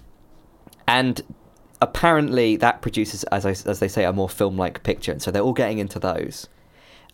[0.88, 1.22] and
[1.82, 5.12] apparently, that produces, as, I, as they say, a more film like picture.
[5.12, 6.48] And so they're all getting into those.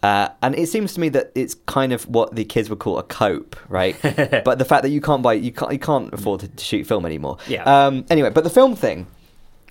[0.04, 2.98] Uh, and it seems to me that it's kind of what the kids would call
[2.98, 3.96] a cope, right?
[4.02, 6.86] but the fact that you can't buy, you can't, you can't afford to, to shoot
[6.86, 7.38] film anymore.
[7.48, 7.64] Yeah.
[7.64, 9.06] Um, anyway, but the film thing,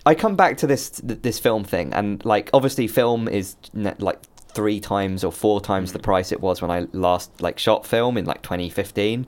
[0.07, 4.21] I come back to this this film thing, and like obviously, film is like
[4.53, 8.17] three times or four times the price it was when I last like shot film
[8.17, 9.27] in like 2015,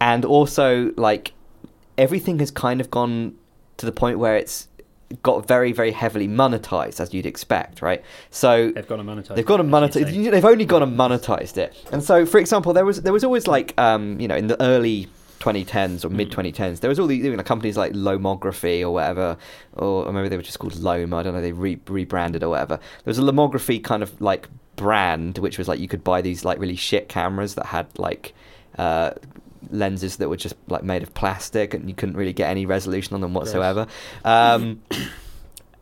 [0.00, 1.32] and also like
[1.96, 3.36] everything has kind of gone
[3.76, 4.68] to the point where it's
[5.22, 8.02] got very very heavily monetized as you'd expect, right?
[8.30, 9.34] So they've got to monetize.
[9.34, 10.12] They've got to it, monetize.
[10.12, 10.30] you.
[10.30, 11.74] They've only got to monetized it.
[11.92, 14.60] And so, for example, there was there was always like um, you know in the
[14.62, 15.08] early
[15.40, 19.36] 2010s or mid 2010s, there was all these you know, companies like Lomography or whatever,
[19.72, 21.16] or, or maybe they were just called Lomo.
[21.16, 21.40] I don't know.
[21.40, 22.76] They re- rebranded or whatever.
[22.76, 26.44] There was a Lomography kind of like brand, which was like you could buy these
[26.44, 28.34] like really shit cameras that had like.
[28.78, 29.10] Uh,
[29.70, 33.14] lenses that were just like made of plastic and you couldn't really get any resolution
[33.14, 33.86] on them whatsoever.
[34.24, 34.82] Um,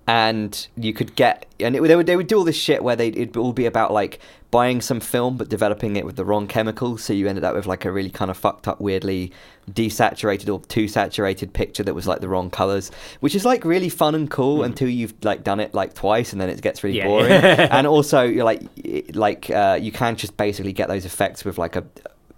[0.07, 2.97] and you could get and it, they would they would do all this shit where
[2.97, 4.19] they it'd all be about like
[4.51, 7.67] buying some film but developing it with the wrong chemicals so you ended up with
[7.67, 9.31] like a really kind of fucked up weirdly
[9.71, 12.91] desaturated or too saturated picture that was like the wrong colors
[13.21, 16.41] which is like really fun and cool until you've like done it like twice and
[16.41, 17.05] then it gets really Yeah.
[17.07, 17.31] boring.
[17.71, 18.63] And also you're like
[19.13, 21.85] like uh, you can just basically get those effects with like a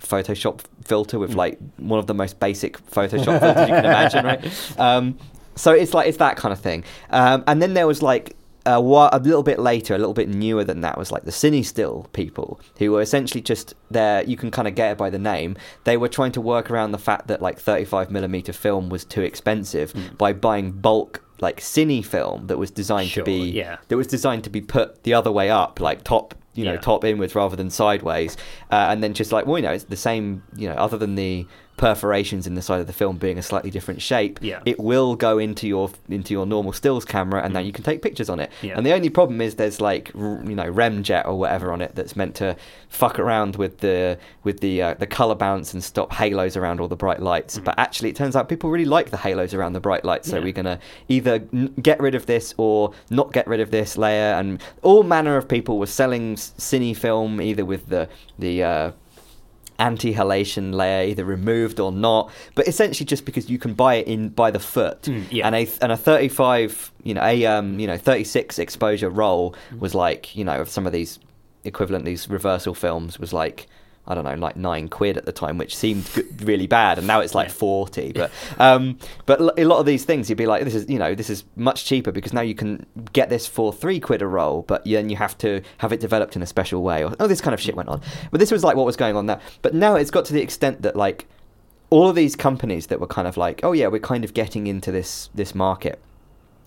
[0.00, 4.78] Photoshop filter with like one of the most basic Photoshop filters you can imagine, right?
[4.80, 5.18] Um,
[5.56, 6.84] so it's like it's that kind of thing.
[7.10, 8.36] Um, and then there was like
[8.66, 12.60] a, little bit later, a little bit newer than that, was like the CineStill people,
[12.78, 14.22] who were essentially just there.
[14.24, 15.56] You can kind of get it by the name.
[15.84, 19.22] They were trying to work around the fact that like 35 millimeter film was too
[19.22, 20.14] expensive Hmm.
[20.16, 23.78] by buying bulk like cine film that was designed Sure, to be yeah.
[23.88, 26.80] that was designed to be put the other way up, like top, you know, Yeah.
[26.80, 28.36] top inwards rather than sideways,
[28.70, 31.14] uh, and then just like well, you know, it's the same, you know, other than
[31.14, 31.46] the
[31.80, 34.60] perforations in the side of the film being a slightly different shape, Yeah.
[34.66, 38.02] it will go into your into your normal stills camera, and now you can take
[38.02, 38.50] pictures on it.
[38.60, 38.68] Mm.
[38.68, 38.74] Yeah.
[38.76, 42.14] And the only problem is there's like you know remjet or whatever on it that's
[42.14, 42.54] meant to
[42.90, 46.88] fuck around with the with the uh, the color bounce and stop halos around all
[46.88, 47.58] the bright lights.
[47.58, 50.34] But actually, it turns out people really like the halos around the bright lights, so
[50.36, 50.40] Mm.
[50.40, 50.44] Yeah.
[50.44, 50.78] we're gonna
[51.08, 54.34] either n- get rid of this or not get rid of this layer.
[54.34, 58.06] And all manner of people were selling s- cine film either with the
[58.38, 58.90] the uh,
[59.80, 64.28] anti-halation layer either removed or not but essentially just because you can buy it in
[64.28, 65.46] by the foot Mm, yeah.
[65.46, 69.80] and a and a 35 you know a um you know 36 exposure roll Mm.
[69.80, 71.18] was like you know of some of these
[71.64, 73.66] equivalent these reversal films was like
[74.10, 76.08] I don't know, like nine quid at the time, which seemed
[76.42, 77.54] really bad, and now it's like Yeah.
[77.54, 78.12] forty.
[78.12, 81.14] But um, but a lot of these things, you'd be like, this is you know,
[81.14, 84.62] this is much cheaper because now you can get this for three quid a roll,
[84.62, 87.40] but then you have to have it developed in a special way, or oh, this
[87.40, 88.00] kind of shit went on.
[88.30, 89.40] But this was like what was going on there.
[89.62, 91.26] But now it's got to the extent that like
[91.90, 94.66] all of these companies that were kind of like, oh yeah, we're kind of getting
[94.66, 96.00] into this this market,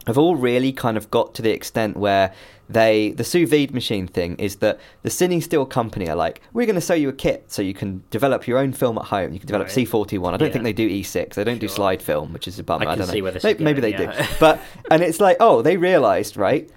[0.08, 2.34] have all really kind of got to the extent where
[2.70, 6.76] they the sous vide machine thing is that the CineStill company are like, we're going
[6.76, 9.34] to sell you a kit so you can develop your own film at home.
[9.34, 9.76] You can develop Right.
[9.88, 10.34] C41.
[10.34, 10.54] I don't Yeah.
[10.54, 11.36] think they do E6.
[11.36, 12.88] They don't do slide film, which is a bummer.
[12.88, 13.22] I I, don't know.
[13.24, 14.22] where this maybe, is maybe going, they yeah.
[14.28, 14.60] do, but
[14.90, 16.70] and it's like, oh, they realised right.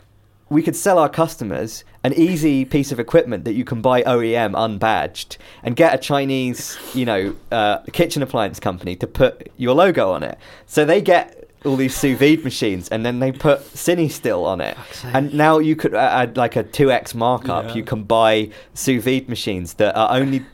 [0.49, 4.53] We could sell our customers an easy piece of equipment that you can buy OEM
[4.55, 10.13] unbadged and get a Chinese, you know, uh, kitchen appliance company to put your logo
[10.13, 10.39] on it.
[10.67, 11.36] So they get
[11.67, 14.77] all these sous vide machines and then they put CineStill on it.
[15.05, 17.67] And now you could uh, add like a 2x markup.
[17.67, 17.75] Yeah.
[17.75, 20.45] You can buy sous vide machines that are only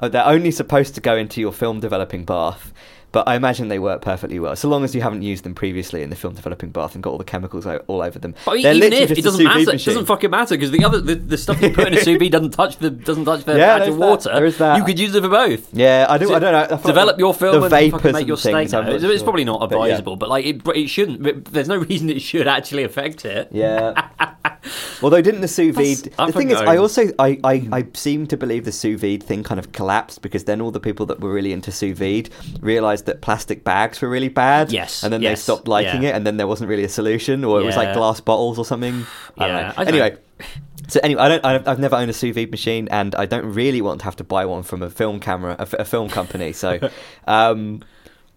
[0.00, 2.72] uh, they're only supposed to go into your film developing bath.
[3.12, 6.02] But I imagine they work perfectly well, so long as you haven't used them previously
[6.02, 8.34] in the film developing bath and got all the chemicals all over them.
[8.46, 11.14] But They're even if it doesn't matter, it doesn't fucking matter because the other the,
[11.16, 13.74] the stuff you put in a sous vide doesn't touch the doesn't touch the Yeah,
[13.76, 14.08] actual that.
[14.08, 14.30] water.
[14.32, 14.78] There is that.
[14.78, 15.72] You could use it for both.
[15.74, 16.28] Yeah, I don't.
[16.28, 16.76] So I don't know.
[16.76, 18.70] I Develop your film and fucking make your steak.
[18.72, 18.88] Now.
[18.88, 19.84] It's, it's probably not But yeah.
[19.84, 21.44] advisable, but like it, it shouldn't.
[21.52, 23.48] There's no reason it should actually affect it.
[23.52, 24.08] Yeah.
[25.02, 26.12] Although didn't the sous vide?
[26.26, 29.42] The thing is, I also I, I I seem to believe the sous vide thing
[29.42, 32.30] kind of collapsed because then all the people that were really into sous vide
[32.60, 34.70] realized that plastic bags were really bad.
[34.70, 36.10] Yes, And then they stopped liking yeah.
[36.10, 38.64] it, and then there wasn't really a solution, or it was like glass bottles or
[38.64, 39.04] something.
[39.38, 39.72] I don't Yeah.
[39.76, 40.16] I anyway.
[40.88, 41.68] So anyway, I don't.
[41.68, 44.24] I've never owned a sous vide machine, and I don't really want to have to
[44.24, 46.52] buy one from a film camera, a film company.
[46.52, 46.90] So,
[47.26, 47.82] um,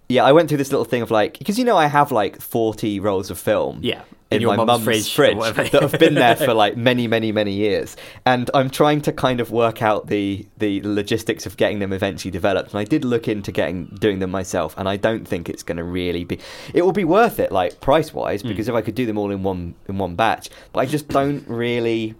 [0.07, 2.39] yeah, I went through this little thing of like, because you know, I have like
[2.39, 3.79] forty rolls of film.
[3.81, 5.37] Yeah, In, in my mum's fridge fridge,
[5.71, 7.95] that have been there for like many, many, many years,
[8.25, 12.31] and I'm trying to kind of work out the the logistics of getting them eventually
[12.31, 12.71] developed.
[12.71, 15.77] And I did look into getting doing them myself, and I don't think it's going
[15.77, 16.39] to really be.
[16.73, 18.47] It will be worth it, like price wise, Hmm.
[18.47, 21.07] because if I could do them all in one in one batch, but I just
[21.07, 22.15] don't really.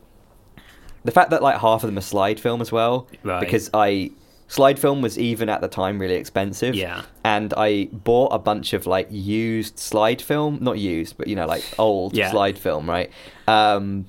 [1.06, 3.40] The fact that like half of them are slide film as well, Right.
[3.40, 4.12] because I
[4.48, 6.76] slide film was even at the time really expensive.
[6.76, 7.02] Yeah.
[7.24, 11.48] And I bought a bunch of like used slide film, not used, but you know
[11.48, 12.30] like old Yeah.
[12.32, 13.10] slide film, right?
[13.48, 14.06] Um,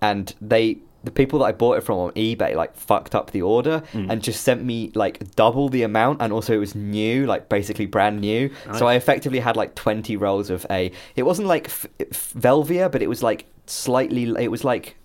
[0.00, 3.40] and they the people that I bought it from on eBay like fucked up the
[3.42, 4.10] order Mm.
[4.10, 7.86] and just sent me like double the amount and also it was new like basically
[7.86, 11.86] brand new so I effectively had like 20 rolls of a it wasn't like f-
[12.00, 14.96] f- Velvia but it was like slightly it was like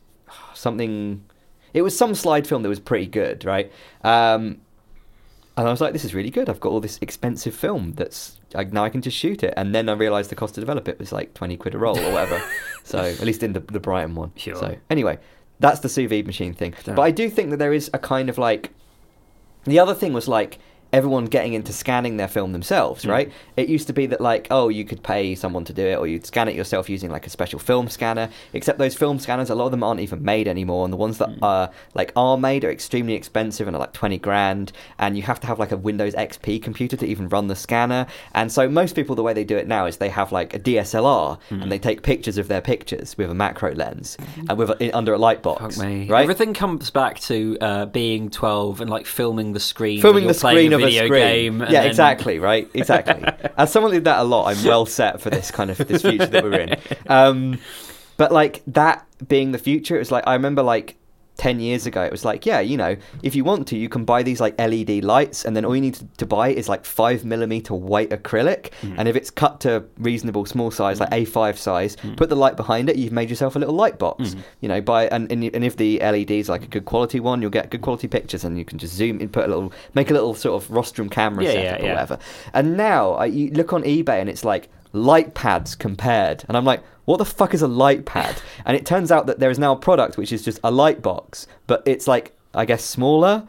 [0.56, 1.24] something
[1.74, 3.72] it was some slide film that was pretty good right
[4.04, 4.60] um
[5.56, 6.50] and I was like, this is really good.
[6.50, 9.54] I've got all this expensive film that's I, now I can just shoot it.
[9.56, 12.00] And then I realised the cost to develop it was like 20 quid a roll
[12.00, 12.42] or whatever.
[12.84, 14.32] so at least in the, the Brighton one.
[14.36, 14.56] Sure.
[14.56, 15.20] So anyway,
[15.60, 16.74] that's the sous vide machine thing.
[16.86, 16.96] Yeah.
[16.96, 18.72] But I do think that there is a kind of like.
[19.66, 20.60] The other thing was like
[20.94, 23.10] everyone getting into scanning their film themselves, Mm.
[23.10, 23.32] right?
[23.58, 26.08] It used to be that like, oh, you could pay someone to do it, or
[26.08, 28.30] you'd scan it yourself using like a special film scanner.
[28.54, 31.18] Except those film scanners, a lot of them aren't even made anymore, and the ones
[31.18, 31.40] that Mm.
[31.42, 35.40] are like are made are extremely expensive and are like twenty grand, and you have
[35.42, 38.06] to have like a Windows XP computer to even run the scanner.
[38.34, 40.60] And so most people, the way they do it now is they have like a
[40.60, 41.64] DSLR Mm.
[41.64, 44.16] and they take pictures of their pictures with a macro lens
[44.48, 46.10] and with a, under a light box, right?
[46.12, 50.02] Everything comes back to uh, being 12 and like filming the screen.
[50.02, 51.22] filming the screen of video screen.
[51.22, 51.62] game.
[51.62, 52.70] and yeah, then- exactly, right?
[52.74, 53.24] Exactly.
[53.58, 56.26] As someone did that a lot, I'm well set for this kind of this future
[56.26, 56.76] that we're in.
[57.08, 57.60] Um,
[58.18, 60.96] but like that being the future, it was like I remember like
[61.38, 64.06] 10 years ago it was like yeah you know if you want to you can
[64.06, 66.86] buy these like led lights and then all you need to, to buy is like
[66.86, 68.96] 5 millimeter white acrylic Mm.
[69.00, 72.18] and if it's cut to reasonable small size like a5 size Mm.
[72.18, 75.08] put the light behind it you've made yourself a little light box you know buy
[75.08, 77.82] and, and, and if the led is like a good quality one you'll get good
[77.82, 80.62] quality pictures and you can just zoom in put a little make a little sort
[80.64, 81.94] of rostrum camera Yeah, setup yeah, or yeah.
[81.94, 82.20] whatever
[82.54, 86.66] and now I, you look on ebay and it's like light pads compared and i'm
[86.66, 88.42] like what the fuck is a light pad?
[88.66, 91.02] And it turns out that there is now a product which is just a light
[91.02, 93.48] box but it's like i guess smaller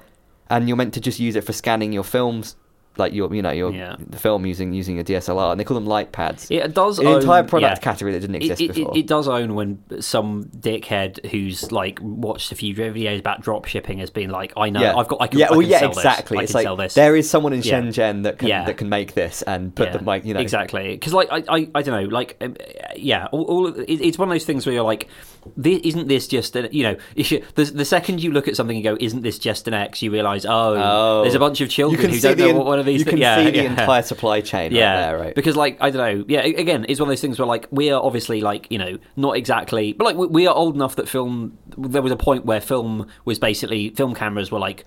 [0.51, 2.57] and you're meant to just use it for scanning your films
[2.97, 3.97] like your you know your Yeah.
[3.99, 7.07] the film using using a dslr and they call them light pads It does an
[7.07, 7.83] own, entire product yeah.
[7.83, 11.99] category that didn't exist it, before it, it does own when some dickhead who's like
[12.01, 15.27] watched a few videos about drop shipping has been like, I know, I've got, I
[15.27, 16.39] can, yeah, well, can yeah, sell exactly.
[16.45, 17.81] It's like there is someone in Yeah.
[17.81, 18.65] Shenzhen that can Yeah.
[18.67, 21.43] that can make this and put yeah, the like you know exactly because like I,
[21.49, 22.57] I I don't know like um,
[22.97, 25.09] yeah all, all it, it's one of those things where you're like
[25.57, 28.77] this, isn't this just an, you know you, the, the second you look at something
[28.77, 31.23] and go isn't this just an X you realize oh, Oh.
[31.23, 33.19] there's a bunch of children who don't know en- what one of these you can
[33.19, 33.71] yeah, see the yeah.
[33.71, 35.35] entire supply chain yeah, right there, right?
[35.35, 36.25] Because, like, I don't know.
[36.29, 38.99] Yeah, again, it's one of those things where, like, we are obviously, like, you know,
[39.17, 41.59] not exactly, but like, we, we are old enough that film.
[41.77, 44.85] There was a point where film was basically film cameras were like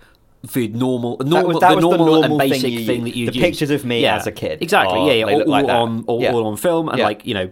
[0.53, 3.15] the normal, normal, that the was the normal, normal and thing basic you- thing that
[3.15, 4.99] you the pictures of me as a kid Exactly.
[4.99, 5.33] are- yeah, yeah.
[5.33, 6.33] All, like all on, all, Yeah.
[6.33, 7.05] all on film, and Yeah.
[7.05, 7.51] like, you know.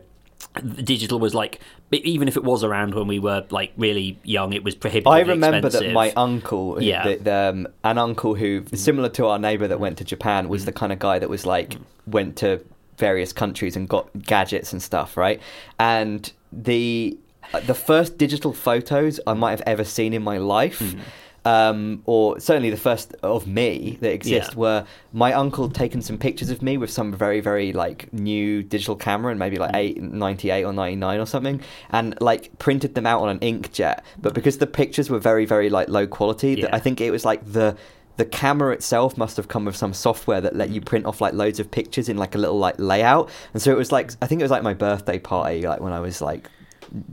[0.64, 1.60] The Digital was like,
[1.92, 5.22] even if it was around when we were like really young, it was prohibitively I
[5.22, 5.82] remember expensive.
[5.88, 7.08] that my uncle, Yeah.
[7.08, 10.66] the, the, um, an uncle who, similar to our neighbor that went to Japan, was
[10.66, 11.76] the kind of guy that was like
[12.08, 12.64] went to
[12.98, 15.42] various countries and got gadgets and stuff, right?
[15.80, 17.18] And the
[17.68, 20.96] the first digital photos I might have ever seen in my life.
[21.46, 24.60] Um, or certainly the first of me that exist Yeah.
[24.60, 28.96] were my uncle taken some pictures of me with some very very like new digital
[28.96, 29.78] camera and maybe like Mm.
[29.78, 31.62] eight, 98 or 99 or something
[31.92, 35.70] and like printed them out on an inkjet but because the pictures were very very
[35.70, 36.70] like low quality Yeah.
[36.74, 37.76] i think it was like the
[38.18, 40.86] the camera itself must have come with some software that let you Mm.
[40.86, 43.78] print off like loads of pictures in like a little like layout and so it
[43.78, 46.50] was like i think it was like my birthday party like when i was like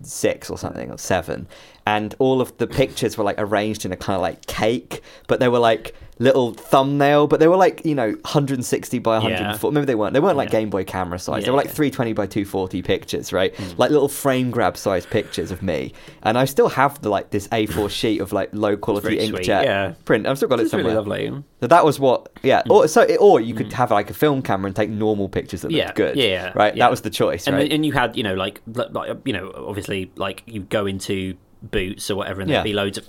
[0.02, 1.46] six or something or seven
[1.86, 5.40] and all of the pictures were like arranged in a kind of like cake but
[5.40, 9.86] they were like little thumbnail but they were like you know 160 by 140 maybe
[9.86, 10.60] they weren't they weren't like Yeah.
[10.60, 11.72] game boy camera size Yeah, they were like yeah.
[11.72, 13.78] 320 by 240 pictures right Mm.
[13.78, 15.92] like little frame grab size pictures of me
[16.22, 19.94] and i still have the like this a4 sheet of like low quality inkjet yeah.
[20.04, 21.28] print i've still got it It's really somewhere lovely.
[21.30, 21.42] Mm.
[21.60, 22.62] so that was what, yeah.
[22.70, 25.70] Or so, or you could have like a film camera and take normal pictures that
[25.70, 26.16] yeah, good.
[26.16, 26.74] Yeah, yeah, right.
[26.76, 26.84] yeah.
[26.84, 27.72] That was the choice, and right?
[27.72, 32.10] and you had you know like, like you know obviously like you go into boots
[32.10, 33.08] or whatever and there'd be loads of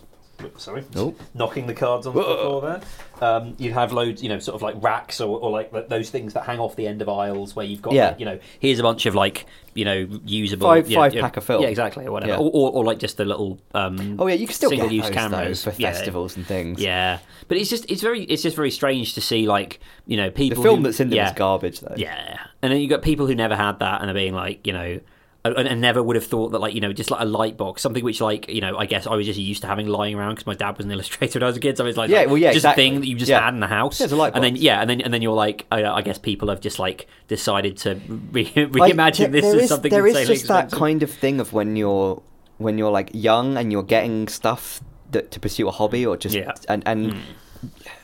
[0.58, 1.16] sorry Oh.
[1.34, 2.82] knocking the cards on the floor there
[3.22, 6.34] um, you'd have loads you know sort of like racks or, or like those things
[6.34, 8.10] that hang off the end of aisles where you've got Yeah.
[8.10, 11.22] like, you know here's a bunch of like you know usable Five- yeah, five yeah,
[11.22, 11.62] pack of film.
[11.64, 12.40] yeah exactly or whatever Yeah.
[12.40, 15.06] or, or, or like just the little um, oh yeah, you can still get single-use
[15.06, 15.92] those, cameras for Yeah.
[15.94, 16.82] festivals and things.
[16.82, 20.30] yeah but it's just it's very it's just very strange to see like you know
[20.30, 21.96] people The film who- that's in them yeah, is garbage, though.
[21.96, 24.66] yeah, and then you have got people who never had that and are being like,
[24.68, 25.00] you know,
[25.45, 27.82] and, and never would have thought that, like, you know, just like a light box,
[27.82, 30.36] something which, like, you know, I guess I was just used to having lying around
[30.36, 31.76] because my dad was an illustrator when I was a kid.
[31.78, 32.86] So it's like, Yeah, like, well, yeah, just exactly.
[32.86, 33.41] a thing that you just Yeah.
[33.44, 33.99] had in the house.
[33.99, 36.02] Yeah, it's a light and then yeah, and then and then you're like, I, I
[36.02, 37.95] guess people have just like decided to
[38.32, 41.76] re- reimagine this as is- something There is just that kind of thing of when
[41.76, 42.22] you're
[42.57, 44.80] when you're like young and you're getting stuff
[45.11, 46.53] that to pursue a hobby or just Yeah.
[46.70, 47.14] and and.
[47.14, 47.20] Hmm.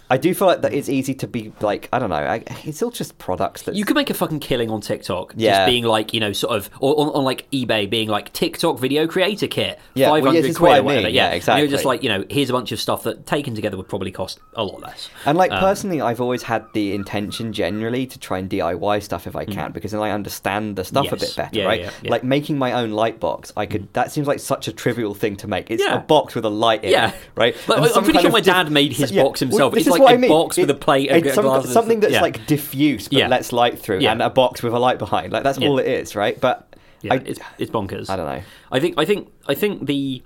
[0.10, 2.16] I do feel like that it's easy to be like I don't know.
[2.16, 5.34] I, it's all just products that You could make a fucking killing on TikTok.
[5.38, 5.52] Yeah.
[5.60, 8.80] Just being like, you know, sort of, or on, on like eBay, being like TikTok
[8.80, 11.10] video creator kit, Yeah, well, 500 yeah, this is quid what I whatever.
[11.10, 11.62] Yeah, Yeah, And exactly.
[11.62, 14.12] you're just like, you know, here's a bunch of stuff that taken together would probably
[14.12, 15.10] cost a lot less.
[15.26, 19.28] And like Um, personally, I've always had the intention generally to try and DIY stuff
[19.28, 21.20] if I can because then I understand the stuff a Mm.
[21.20, 21.82] Bit better, Yeah, right?
[21.82, 22.12] yeah, yeah.
[22.12, 23.94] Like making my own light box, I could.
[23.94, 25.70] That seems like such a trivial thing to make.
[25.70, 25.96] It's Yeah.
[25.98, 27.12] a box with a light in, Yeah.
[27.36, 27.56] right?
[27.68, 29.24] Like, I'm pretty sure my dad made his yeah.
[29.24, 29.74] box himself.
[29.74, 30.30] Well, like what a I mean.
[30.30, 32.22] box with a plate and glass something that's yeah.
[32.22, 33.28] like diffuse but Yeah.
[33.28, 34.12] lets light through, Yeah.
[34.12, 35.32] and a box with a light behind.
[35.34, 36.40] Like that's all it is, right?
[36.40, 36.66] But
[37.10, 38.10] I, it's, it's bonkers.
[38.10, 38.42] I don't know.
[38.72, 40.22] I think I think I think the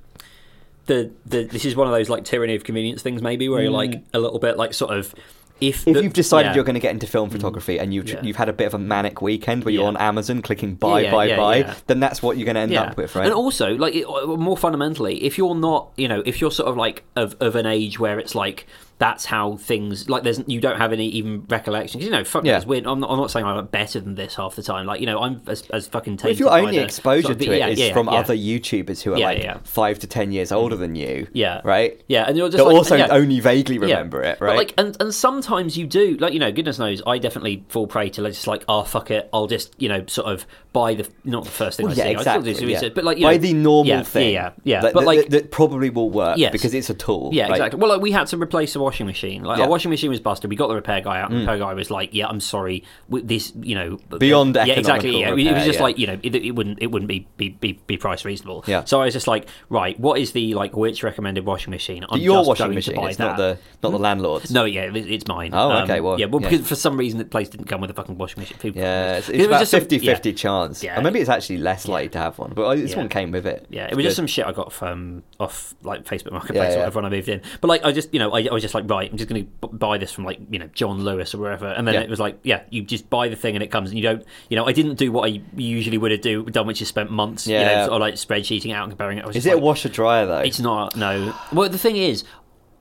[0.86, 3.72] the the this is one of those like tyranny of convenience things maybe where you're
[3.72, 5.14] like a little bit like sort of
[5.62, 5.88] if Mm.
[5.92, 6.52] If the- you've decided yeah.
[6.52, 6.56] Mm.
[6.56, 8.22] you're going to get into film photography and you've Yeah.
[8.22, 11.38] you've had a bit of a manic weekend where you're on Amazon clicking buy buy
[11.38, 13.26] buy, then that's what you're going to end up with, right?
[13.26, 13.94] And also, like
[14.26, 17.66] more fundamentally, if you're not, you know, if you're sort of like of, of an
[17.68, 18.66] age where it's like
[19.00, 20.24] that's how things like.
[20.24, 22.00] There's you don't have any even recollection.
[22.00, 22.58] 'Cause, You know, fuck Yeah.
[22.58, 22.86] it's weird.
[22.86, 24.86] I'm not, I'm not saying I'm better than this half the time.
[24.86, 26.18] Like you know, I'm as, as fucking.
[26.18, 28.36] But if your only the exposure sort of- to it is yeah, yeah, from other
[28.36, 31.62] YouTubers who are like five to ten years older than you, Yeah.
[31.64, 32.00] right?
[32.08, 34.58] Yeah, and you're just like, also only vaguely remember it, But right?
[34.58, 38.10] like, and and sometimes you do, like you know, goodness knows, I definitely fall prey
[38.12, 41.44] to just like, oh fuck it, I'll just you know sort of buy the not
[41.44, 42.54] the first thing Well, I yeah, see, I exactly.
[42.56, 42.90] some yeah.
[42.96, 45.30] but like you by know, the normal thing, yeah, yeah, that, but that- like.
[45.30, 46.52] that, probably will work Yes.
[46.52, 47.30] because it's a tool.
[47.34, 47.52] yeah, right?
[47.52, 47.80] exactly.
[47.80, 49.44] Well, like we had to replace the washing machine.
[49.44, 49.64] Like Yeah.
[49.64, 49.66] Mm.
[49.68, 50.50] our washing machine was busted.
[50.50, 52.84] We got the repair guy out, and the repair guy was like, "Yeah, I'm sorry.
[53.10, 55.12] This, you know, Beyond yeah, exactly.
[55.12, 55.84] Yeah, economical it was just yeah.
[55.84, 58.64] like you know, it, it wouldn't it wouldn't be, be be be price reasonable.
[58.68, 58.84] Yeah.
[58.86, 62.06] So I was just like, right, what is the like which recommended washing machine?
[62.10, 63.26] I'm Your just washing machine, to buy it's that.
[63.26, 64.52] not the not the landlord's.
[64.52, 65.52] No, yeah, it- it's mine.
[65.54, 67.90] Oh, Um, okay, well, yeah, well, because for some reason the place didn't come with
[67.90, 68.58] a fucking washing machine.
[68.60, 70.12] People- Yeah, it's, It it's was about just some- 50 yeah.
[70.14, 70.84] 50 chance.
[70.84, 71.00] Yeah.
[71.00, 73.66] Or maybe it's actually less likely to have one, but this one came with it.
[73.70, 76.98] Yeah, it was just some shit I got from off like Facebook Marketplace or whatever
[76.98, 77.42] when I moved in.
[77.62, 79.68] But like, I just you know, I was just like, right, I'm just going to
[79.68, 82.02] buy this from like you know John Lewis or wherever, and then Yeah.
[82.02, 84.24] it was like, yeah, you just buy the thing and it comes, and you don't,
[84.50, 87.12] you know, I didn't do what I usually would have do done, which is spent
[87.12, 87.86] months, you know, Yeah.
[87.86, 89.26] sort of like spreadsheeting out and comparing it.
[89.28, 90.40] Is just it a washer dryer though?
[90.40, 90.96] It's not.
[90.96, 91.34] No.
[91.52, 92.24] Well, the thing is,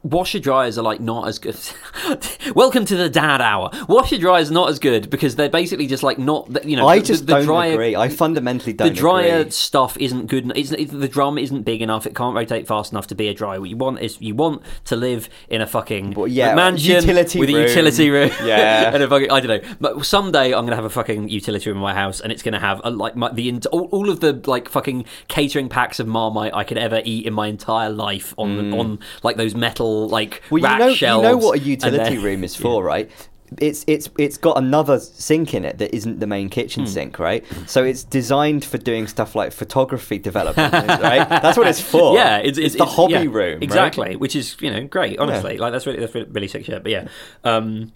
[0.02, 1.58] washer dryers are like not as good.
[2.54, 3.70] Welcome to the dad hour.
[3.88, 6.64] Washer dryers are not as good because they're basically just like not.
[6.66, 7.96] You know, I the- just the, don't dryer, agree.
[7.96, 9.50] I fundamentally don't the dryer agree.
[9.50, 10.52] stuff isn't good.
[10.56, 12.06] It's, the drum isn't big enough.
[12.06, 13.60] It can't rotate fast enough to be a dryer.
[13.60, 17.38] What you want is you want to live in a fucking Well, yeah, mansion utility
[17.38, 18.30] with a utility room.
[18.42, 18.90] Yeah.
[18.94, 19.74] and a fucking, I don't know.
[19.80, 22.58] But someday I'm gonna have a fucking utility room in my house, and it's gonna
[22.58, 26.54] have a, like my, the all, all of the like fucking catering packs of Marmite
[26.54, 28.78] I could ever eat in my entire life on mm.
[28.78, 30.60] on like those metal like Mm.
[30.62, 33.10] Well, you know, you know what a utility then- room is for, right?
[33.58, 37.44] It's it's it's got another sink in it that isn't the main kitchen sink, right?
[37.66, 41.28] So it's designed for doing stuff like photography development, right?
[41.28, 42.14] That's what it's for.
[42.14, 43.62] Yeah, it's, it's, the hobby yeah, room, right?
[43.62, 45.18] exactly, which is you know great.
[45.18, 46.82] Honestly, like that's really that's really, really sick shit.
[46.82, 47.08] But yeah,
[47.44, 47.92] um,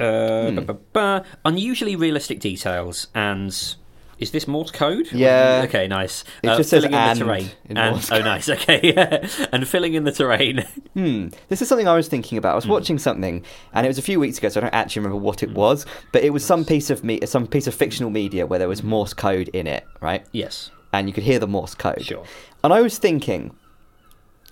[0.00, 0.54] uh, Hmm.
[0.54, 1.24] ba- ba- ba.
[1.44, 3.74] unusually realistic details and.
[4.22, 5.10] Is this Morse code?
[5.12, 5.62] Yeah.
[5.64, 6.22] Okay, nice.
[6.44, 7.50] It Uh, just says filling in and the terrain.
[7.68, 8.48] in and, oh, nice.
[8.56, 8.92] Okay,
[9.52, 10.64] and filling in the terrain.
[10.94, 11.28] Hmm.
[11.48, 12.50] This is something I was thinking about.
[12.50, 12.56] I Hmm.
[12.58, 13.44] was watching something,
[13.74, 15.84] and it was a few weeks ago, so I don't actually remember what it was.
[16.12, 18.82] But it was some piece of me, some piece of fictional media where there was
[18.84, 20.24] Morse code in it, right?
[20.32, 20.70] yes.
[20.92, 22.02] And you could hear the Morse code.
[22.04, 22.22] Sure.
[22.62, 23.56] And I was thinking,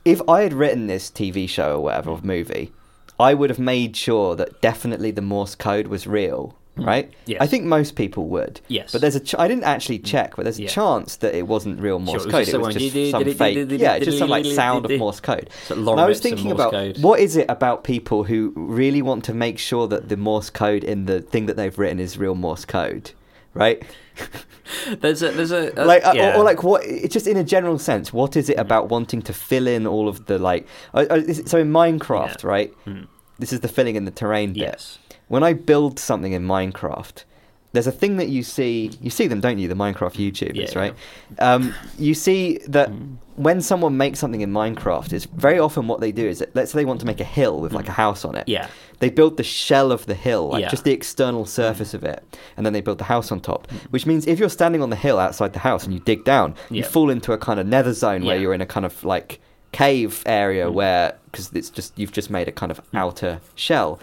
[0.04, 2.72] if I had written this TV show or whatever, or movie,
[3.18, 7.06] I would have made sure that definitely the Morse code was real, right?
[7.06, 7.12] Hmm.
[7.26, 7.38] Yes.
[7.40, 8.60] I think most people would.
[8.68, 8.92] Yes.
[8.92, 9.20] But there's a.
[9.20, 10.68] Ch- I didn't actually check, but there's a Yeah.
[10.68, 12.44] chance that it wasn't real Morse it was code.
[12.46, 13.70] just It was just some fake.
[13.80, 15.50] Yeah, it's just some like sound of Morse code.
[15.66, 16.98] So And I was thinking about code.
[17.02, 20.84] what is it about people who really want to make sure that the Morse code
[20.84, 23.12] in the thing that they've written is real Morse code,
[23.54, 23.82] right?
[25.00, 26.34] There's a there's a, a like uh, yeah.
[26.36, 29.20] or, or like what it's just in a general sense what is it about wanting
[29.22, 32.48] to fill in all of the like is it- so in minecraft Yeah.
[32.48, 33.08] right Mm.
[33.38, 34.98] this is the filling in the terrain bit yes.
[35.30, 37.24] When i build something in minecraft
[37.72, 40.78] there's a thing that you see you see them don't you the minecraft youtubers Yeah.
[40.82, 40.94] right
[41.38, 43.16] um, you see that Mm.
[43.36, 46.72] when someone makes something in minecraft it's very often what they do is that, let's
[46.72, 48.66] say they want to make a hill with like a house on it Yeah.
[48.98, 50.68] they build the shell of the hill, like Yeah.
[50.68, 52.20] just the external surface of it,
[52.56, 53.62] and then they build the house on top.
[53.94, 56.54] Which means if you're standing on the hill outside the house and you dig down,
[56.70, 58.42] you fall into a kind of nether zone where Yeah.
[58.42, 59.40] you're in a kind of like
[59.72, 60.72] cave area Mm.
[60.74, 64.00] where because it's just you've just made a kind of outer shell.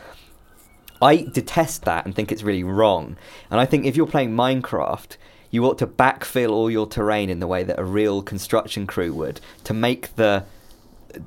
[1.02, 3.18] I detest that and think it's really wrong.
[3.52, 5.18] And I think if you're playing Minecraft,
[5.52, 9.14] you ought to backfill all your terrain in the way that a real construction crew
[9.14, 10.44] would to make the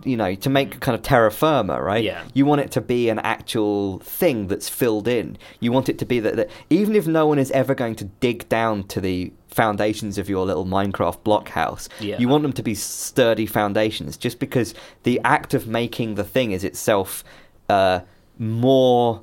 [0.05, 2.05] you know, to make kind of terra firma, right?
[2.05, 2.22] Yeah.
[2.34, 5.36] You want it to be an actual thing that's filled in.
[5.59, 8.05] You want it to be that, that even if no one is ever going to
[8.05, 12.18] dig down to the foundations of your little Minecraft blockhouse, Yeah.
[12.18, 16.52] you want them to be sturdy foundations just because the act of making the thing
[16.52, 17.24] is itself
[17.68, 18.01] uh,
[18.38, 19.22] more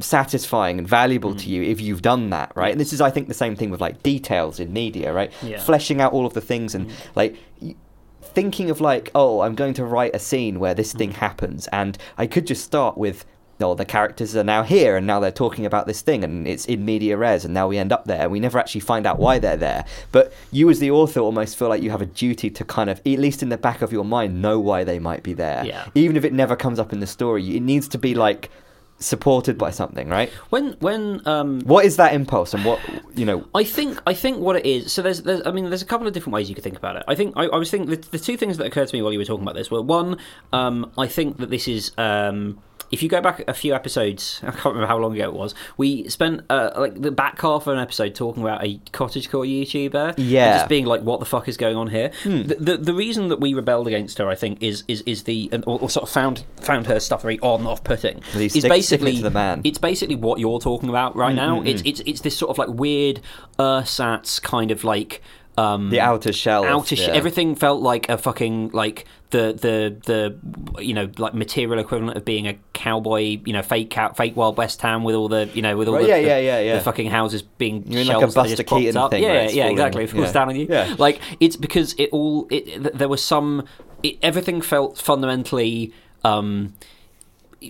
[0.00, 1.38] satisfying and valuable Mm.
[1.40, 3.70] to you if you've done that right and this is i think the same thing
[3.70, 5.56] with like details in media right Yeah.
[5.58, 5.60] Mm.
[5.60, 7.36] fleshing out all of the things and like
[8.22, 10.98] thinking of like oh i'm going to write a scene where this Mm.
[10.98, 13.24] thing happens and i could just start with
[13.60, 16.64] oh the characters are now here and now they're talking about this thing and it's
[16.66, 19.18] in media res and now we end up there and we never actually find out
[19.18, 22.50] why they're there but you as the author almost feel like you have a duty
[22.50, 25.24] to kind of at least in the back of your mind know why they might
[25.24, 25.86] be there Yeah.
[25.96, 28.48] even if it never comes up in the story it needs to be like
[29.00, 32.80] supported by something right When when um what is that impulse and what
[33.14, 34.92] you know I think I think what it is.
[34.92, 36.96] So there's, there's I mean there's a couple of different ways you could think about
[36.96, 37.04] it.
[37.06, 39.12] I think I, I was thinking the, the two things that occurred to me while
[39.12, 40.18] you were talking about this were one,
[40.52, 44.50] um, I think that this is um, if you go back a few episodes, I
[44.50, 45.54] can't remember how long ago it was.
[45.76, 50.14] We spent uh, like the back half of an episode talking about a cottagecore YouTuber.
[50.16, 50.58] and Yeah.
[50.58, 53.40] just being like, "What the fuck is going on here?" The, the the reason that
[53.40, 56.10] we rebelled against her, I think, is is is the and- or, or sort of
[56.10, 58.16] found found her stuff very on off putting.
[58.32, 59.60] Well, he's Is stick- it basically the man.
[59.64, 61.62] it's basically what you're talking about right now.
[61.62, 63.20] It's it's it's this sort of like weird
[63.58, 65.22] ersatz kind of like.
[65.56, 66.62] Um, The outer shell.
[66.64, 67.14] outer sh- yeah.
[67.14, 69.96] everything felt like a fucking like the the
[70.76, 74.34] the you know like material equivalent of being a cowboy you know fake cow, fake
[74.36, 76.38] wild west town with all the you know with all Right, the, yeah, the, yeah,
[76.38, 76.74] yeah, yeah.
[76.76, 79.10] the fucking houses being You're like a shells that they Buster Keaton up.
[79.10, 80.32] thing yeah it's yeah exactly it falls yeah.
[80.32, 80.94] down on you Yeah.
[80.98, 83.64] like it's because it all it, there was some
[84.02, 85.92] it, everything felt fundamentally
[86.24, 86.72] um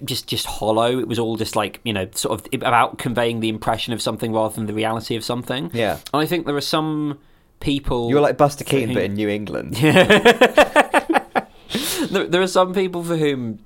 [0.04, 0.98] just just hollow.
[0.98, 4.32] It was all just like you know, sort of about conveying the impression of something
[4.34, 5.70] rather than the reality of something.
[5.72, 5.98] Yeah.
[6.12, 7.18] and I think there are some
[7.60, 8.10] people.
[8.10, 9.76] You're like Buster Keaton, but in New England.
[12.10, 13.60] there, there are some people for whom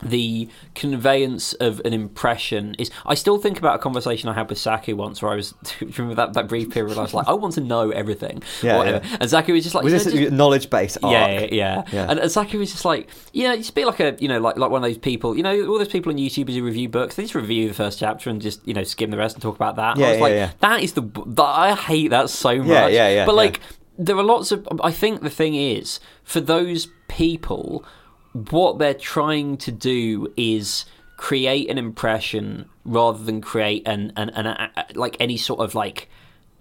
[0.00, 2.88] the conveyance of an impression is.
[3.04, 6.14] I still think about a conversation I had with Saku once, where I was remember
[6.14, 6.90] that, that brief period.
[6.90, 8.42] Where I was like, I want to know everything.
[8.62, 9.16] Yeah, yeah.
[9.20, 11.12] And Saku was just like, Was "You know, this just- a knowledge based arc?
[11.12, 12.06] yeah, yeah, yeah.
[12.10, 14.38] And, and Saku was just like, "Yeah, you know, just be like a, you know,
[14.40, 16.88] like like one of those people, you know, all those people on YouTube who review
[16.88, 17.14] books.
[17.16, 19.56] They just review the first chapter and just, you know, skim the rest and talk
[19.56, 19.96] about that.
[19.96, 20.50] Yeah, I was yeah, like, yeah.
[20.60, 22.66] that is the, that, I hate that so much.
[22.68, 23.60] Yeah, yeah, yeah, But like,
[23.98, 24.66] there are lots of.
[24.82, 27.84] I think the thing is, for those people,
[28.32, 30.84] what they're trying to do is
[31.16, 36.08] create an impression rather than create an an, an a, like any sort of like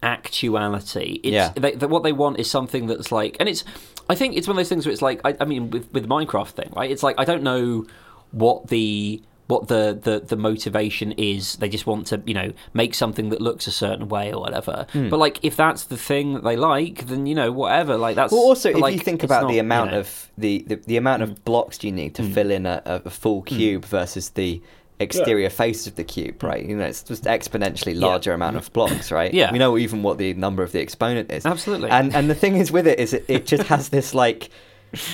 [0.04, 1.20] actuality.
[1.24, 1.54] It's, Yeah.
[1.56, 3.64] they, they, what they want is something that's like, and it's.
[4.10, 6.04] I think it's one of those things where it's like, I, I mean, with with
[6.04, 6.90] the Minecraft thing, right?
[6.90, 7.86] It's like I don't know
[8.32, 11.56] what the what the, the, the motivation is.
[11.56, 14.86] They just want to, you know, make something that looks a certain way or whatever.
[14.92, 15.10] Hmm.
[15.10, 17.98] But like, if that's the thing that they like, then you know, whatever.
[17.98, 18.32] Like that's.
[18.32, 20.02] Well, also, if like, you think about not, the you amount know- Mm.
[20.02, 23.42] of the, the, the amount of blocks you need to fill in a, a full
[23.42, 24.62] cube versus the
[25.00, 26.66] exterior face of the cube, right?
[26.66, 29.34] You know, it's just exponentially larger amount of blocks, right?
[29.34, 29.52] Yeah.
[29.52, 31.46] We know even what the number of the exponent is.
[31.46, 31.90] Absolutely.
[31.90, 34.50] And and the thing is with it is it, it just has this like,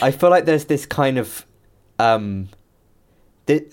[0.01, 1.45] I feel like there's this kind of,
[1.99, 2.49] um,
[3.45, 3.65] the,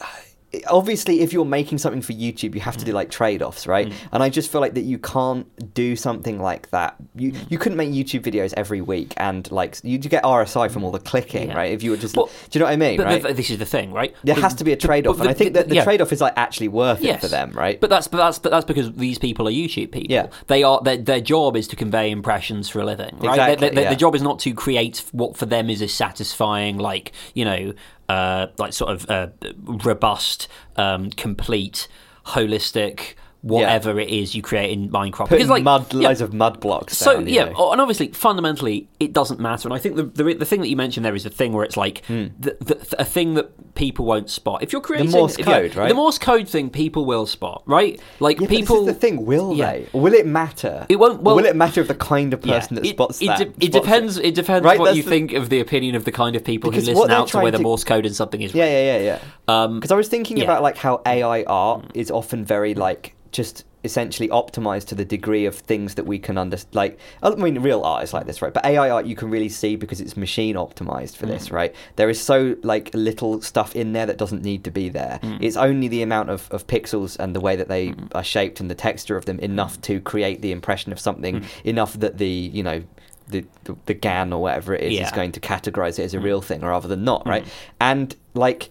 [0.69, 3.89] obviously if you're making something for YouTube, you have to do like trade-offs, right?
[3.89, 3.95] Mm.
[4.13, 6.97] And I just feel like that you can't do something like that.
[7.15, 7.51] You Mm.
[7.51, 10.99] you couldn't make YouTube videos every week and like you get RSI from all the
[10.99, 11.57] clicking, Yeah.
[11.57, 11.73] right?
[11.73, 12.97] If you were just, Well, do you know what I mean?
[12.97, 13.23] But right?
[13.23, 14.15] th- this is the thing, right?
[14.25, 15.85] there The- has to be a trade-off, but and I think that the yeah.
[15.85, 17.19] trade-off is like actually worth Yes.
[17.19, 17.81] it for them, right?
[17.81, 20.11] But that's but that's but that's because these people are YouTube people.
[20.13, 20.27] Yeah.
[20.49, 23.15] They are their their job is to convey impressions for a living.
[23.21, 23.31] Right?
[23.35, 23.91] Exactly, their, their, yeah.
[23.91, 27.73] their job is not to create what for them is a satisfying, like you know,
[28.11, 29.29] uh, like sort of uh,
[29.63, 31.87] robust, um, complete,
[32.27, 33.15] holistic.
[33.43, 36.61] Whatever it is you create in Minecraft, Putting because like mud, yeah, loads of mud
[36.61, 36.97] blocks.
[36.99, 37.73] so down, yeah, know.
[37.73, 39.67] and obviously, fundamentally, it doesn't matter.
[39.67, 41.65] And I think the the, the thing that you mentioned there is a thing where
[41.65, 42.27] it's like Hmm.
[42.39, 44.63] the, the, a thing that people won't spot.
[44.63, 45.89] If you're creating the Morse code, right?
[45.89, 47.99] The Morse code thing, people will spot, right?
[48.19, 48.85] Like Yeah, people.
[48.85, 49.25] the thing.
[49.25, 49.73] Will Yeah.
[49.73, 49.87] they?
[49.95, 50.85] Will it matter?
[50.91, 53.23] It won't- well- will it matter if the kind of yeah, person that it, spots
[53.23, 53.39] it, that?
[53.39, 54.17] de- it spots depends.
[54.19, 56.45] It, depends Right, what that's you the- think of the opinion of the kind of
[56.45, 58.55] people who listen out to whether to- Morse code and something is.
[58.55, 58.71] Yeah, right.
[58.71, 59.19] yeah, yeah,
[59.49, 59.63] yeah.
[59.65, 60.45] Um, Because I was thinking yeah.
[60.45, 65.47] about like how AI art is often very like just essentially optimized to the degree
[65.47, 66.75] of things that we can understand.
[66.75, 68.53] Like, I mean, real art is like this, right?
[68.53, 71.31] But AI art you can really see because it's machine optimized for Mm.
[71.31, 71.75] this, right?
[71.97, 75.19] There is so like little stuff in there that doesn't need to be there.
[75.23, 75.39] Mm.
[75.41, 78.71] It's only the amount of, of pixels and the way that they are shaped and
[78.71, 81.45] the texture of them enough to create the impression of something Mm.
[81.65, 82.83] enough that the you know.
[83.29, 86.19] The, the, the GAN or whatever it is is going to categorize it as a
[86.19, 86.25] Mm.
[86.25, 87.45] real thing rather than not, right?
[87.81, 88.71] And like,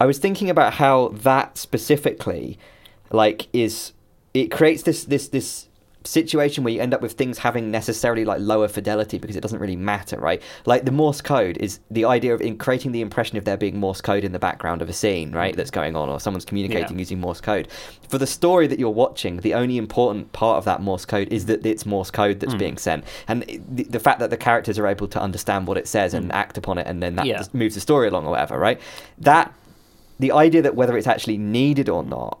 [0.00, 2.58] I was thinking about how that specifically,
[3.10, 3.92] like, is
[4.34, 5.68] it creates this this this
[6.04, 9.58] situation where you end up with things having necessarily like lower fidelity because it doesn't
[9.58, 10.40] really matter, right?
[10.64, 13.78] Like the Morse code is the idea of in creating the impression of there being
[13.78, 15.54] Morse code in the background of a scene, right?
[15.54, 17.00] That's going on, or someone's communicating Yeah.
[17.00, 17.68] using Morse code.
[18.08, 21.46] For the story that you're watching, the only important part of that Morse code is
[21.46, 22.58] that it's Morse code that's mm.
[22.58, 25.86] being sent, and the, the fact that the characters are able to understand what it
[25.86, 26.34] says and mm.
[26.34, 27.26] act upon it, and then that.
[27.26, 27.42] Yeah.
[27.52, 28.80] moves the story along or whatever, right?
[29.18, 29.52] That
[30.18, 32.39] the idea that whether it's actually needed or not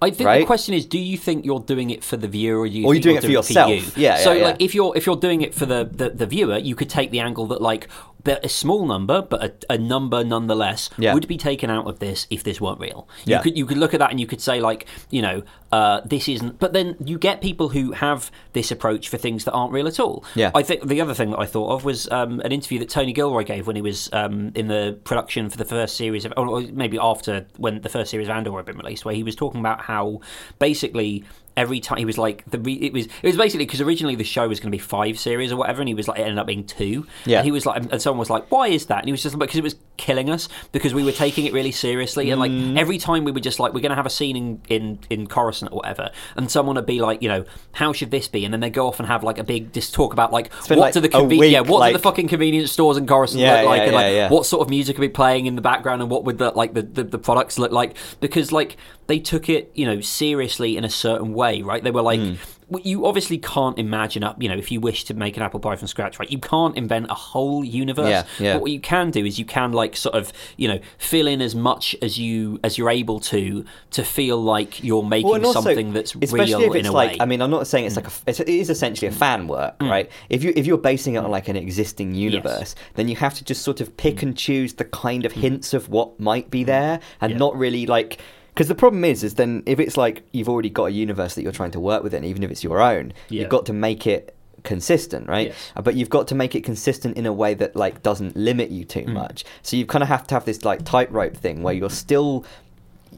[0.00, 2.66] I think the question is: Do you think you're doing it for the viewer, or
[2.66, 3.70] you Or you're doing it for yourself.
[3.70, 3.82] you?
[3.96, 4.64] Yeah, So, yeah, like, yeah.
[4.64, 7.20] if you're if you're doing it for the, the, the viewer, you could take the
[7.20, 7.88] angle that like
[8.24, 11.12] that a small number, but a, a number nonetheless, Yeah.
[11.12, 13.08] would be taken out of this if this weren't real.
[13.26, 15.42] You could you could look at that and you could say like, you know,
[15.72, 16.58] uh, this isn't.
[16.60, 19.98] But then you get people who have this approach for things that aren't real at
[19.98, 20.24] all.
[20.36, 20.52] Yeah.
[20.54, 23.12] I think the other thing that I thought of was um, an interview that Tony
[23.12, 26.60] Gilroy gave when he was um, in the production for the first series of, or
[26.60, 29.58] maybe after when the first series of Andor had been released, where he was talking
[29.62, 30.20] about how
[30.58, 31.24] basically
[31.56, 34.24] every time he was like the re- it was it was basically because originally the
[34.24, 36.38] show was going to be five series or whatever, and he was like it ended
[36.38, 37.06] up being two.
[37.26, 37.38] Yeah.
[37.38, 39.34] and he was like, and someone was like, "Why is that?" And he was just
[39.34, 42.50] like, "Because it was killing us because we were taking it really seriously, and like
[42.50, 42.78] Mm.
[42.78, 45.26] every time we were just like, we're going to have a scene in in in
[45.26, 48.44] Coruscant or whatever, and someone would be like, you know, how should this be?
[48.44, 50.78] And then they go off and have like a big just talk about like what
[50.78, 53.56] like, do the conven- week, yeah what do the fucking convenience stores in Coruscant Yeah,
[53.58, 55.62] look like, yeah, and like yeah, what sort of music would be playing in the
[55.62, 58.76] background, and what would the like the, the the products look like because like
[59.08, 61.82] they took it you know seriously in a certain way, right?
[61.82, 62.20] They were like.
[62.20, 62.34] Hmm.
[62.70, 65.60] w- You obviously can't imagine up, you know, if you wish to make an apple
[65.60, 66.30] pie from scratch, right?
[66.30, 68.08] You can't invent a whole universe.
[68.08, 68.52] Yeah, yeah.
[68.54, 71.42] But what you can do is you can like sort of, you know, fill in
[71.42, 75.60] as much as you as you're able to to feel like you're making Well, also,
[75.60, 77.16] something that's especially real if it's in a like way.
[77.20, 78.04] I mean I'm not saying it's hmm.
[78.04, 79.18] like a it's, it is essentially a hmm.
[79.18, 79.88] fan work hmm.
[79.88, 83.34] right if you if you're basing it on like an existing universe then you have
[83.34, 86.64] to just sort of pick and choose the kind of hints of what might be
[86.64, 87.38] there and Yeah.
[87.38, 88.20] not really like
[88.54, 91.42] because the problem is is then if it's like you've already got a universe that
[91.42, 93.40] you're trying to work within even if it's your own Yeah.
[93.42, 95.72] you've got to make it consistent right Yes.
[95.76, 98.70] Uh, but you've got to make it consistent in a way that like doesn't limit
[98.70, 99.12] you too Mm.
[99.14, 102.44] much so you kind of have to have this like tightrope thing where you're still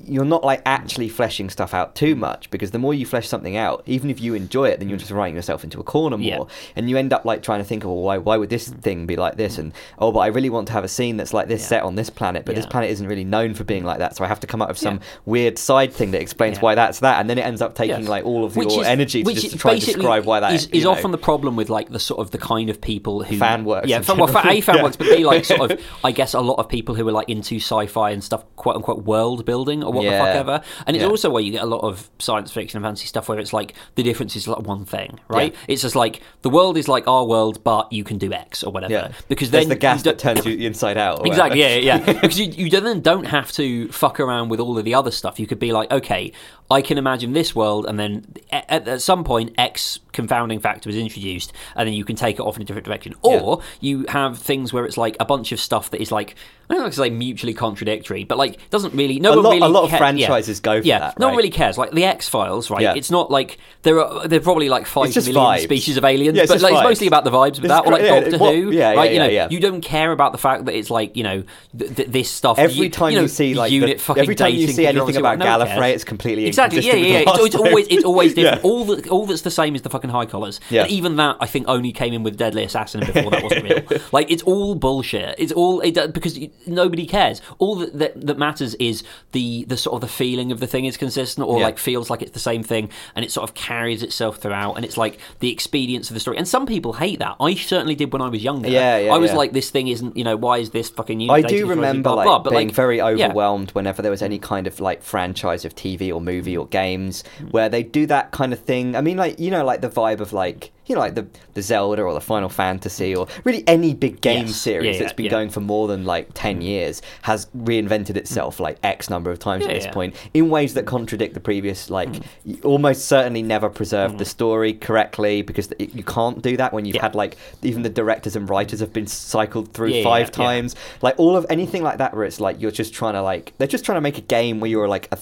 [0.06, 3.56] you're not like actually fleshing stuff out too much because the more you flesh something
[3.56, 5.00] out, even if you enjoy it, then you're mm.
[5.00, 6.44] just writing yourself into a corner more, Yeah.
[6.76, 8.80] and you end up like trying to think of well, why why would this mm.
[8.80, 11.32] thing be like this, and oh, but I really want to have a scene that's
[11.32, 11.68] like this Yeah.
[11.68, 13.86] set on this planet, but this planet isn't really known for being mm.
[13.86, 15.00] like that, so I have to come up with some Yeah.
[15.26, 16.62] weird side thing that explains Yeah.
[16.62, 18.08] why that's that, and then it ends up taking Yes.
[18.08, 20.52] like all of Which your is- energy to just is try and describe why that
[20.52, 20.90] is, is know.
[20.90, 23.88] often the problem with like the sort of the kind of people who Fan works
[23.88, 24.82] Yeah, fan, well, a fan Yeah.
[24.82, 27.28] works, but be like sort of I guess a lot of people who are like
[27.28, 30.62] into sci-fi and stuff, quote unquote world building or what the fuck ever.
[30.86, 31.08] And it's Yeah.
[31.10, 33.74] also where you get a lot of science fiction and fantasy stuff where it's like
[33.94, 35.52] the difference is like one thing, right?
[35.52, 35.58] Yeah.
[35.68, 38.72] It's just like the world is like our world, but you can do X or
[38.72, 38.92] whatever.
[38.92, 41.26] yeah, Because There's then the gas that turns you inside out.
[41.26, 42.12] Exactly, yeah, yeah, yeah.
[42.20, 45.38] because you, you then don't have to fuck around with all of the other stuff.
[45.40, 46.32] You could be like, okay,
[46.74, 50.96] I can imagine this world, and then at, at some point, X confounding factor is
[50.96, 53.14] introduced, and then you can take it off in a different direction.
[53.22, 56.36] Or you have things where it's like a bunch of stuff that is like,
[56.68, 59.44] I don't know if it's like mutually contradictory, but like doesn't really, no A one
[59.44, 60.62] lot- really a lot of ca- franchises yeah.
[60.74, 61.76] go for yeah, that, no one really cares.
[61.78, 62.82] Like the X Files, right?
[62.82, 62.94] Yeah.
[62.94, 65.62] It's not like there are there are probably like five million vibes.
[65.62, 67.92] species of aliens, Yeah, but like, it's mostly about the vibes of It's that, or
[67.92, 69.12] like yeah, Doctor what- Who, yeah, yeah, right?
[69.12, 69.48] you know, yeah, yeah.
[69.50, 71.44] you don't care about the fact that it's like you know
[71.78, 72.58] th- th- this stuff.
[72.58, 75.16] Every you, time you, you, see like unit the, fucking every time you see anything
[75.16, 76.94] about Gallifrey, it's completely exactly yeah yeah.
[76.94, 77.24] yeah.
[77.26, 78.42] It's, it's always it's always Yeah.
[78.54, 78.64] different.
[78.64, 80.60] All that all that's the same is the fucking high collars.
[80.70, 80.82] Yeah.
[80.82, 84.00] And even that I think only came in with Deadly Assassin before that wasn't real.
[84.12, 85.34] like it's all bullshit.
[85.38, 87.40] It's all it, because nobody cares.
[87.58, 90.84] All that, that that matters is the the sort of the feeling of the thing
[90.84, 91.66] is consistent or Yeah.
[91.66, 94.84] like feels like it's the same thing and it sort of carries itself throughout and
[94.84, 96.36] it's like the expedience of the story.
[96.36, 97.36] And some people hate that.
[97.40, 98.68] I certainly did when I was younger.
[98.68, 99.36] Yeah, yeah, I was yeah.
[99.36, 100.16] like, this thing isn't.
[100.16, 101.30] You know, why is this fucking?
[101.30, 103.06] I do remember blah, like blah, but, being like, very yeah.
[103.06, 107.24] overwhelmed whenever there was any kind of like franchise of TV or movie or games
[107.50, 108.94] where they do that kind of thing.
[108.94, 111.62] I mean, like you know, like the vibe of like you know, like the the
[111.62, 114.56] Zelda or the Final Fantasy or really any big game Yes.
[114.56, 115.30] series Yeah, yeah, that's been yeah.
[115.30, 119.64] going for more than like ten years has reinvented itself like X number of times
[119.64, 121.90] at this point in ways that contradict the previous.
[121.90, 122.64] Like Mm.
[122.64, 127.14] almost certainly never preserved the story correctly because you can't do that when you've had
[127.14, 131.46] like even the directors and writers have been cycled through five times like all of
[131.48, 134.00] anything like that where it's like you're just trying to like they're just trying to
[134.00, 135.18] make a game where you're like a,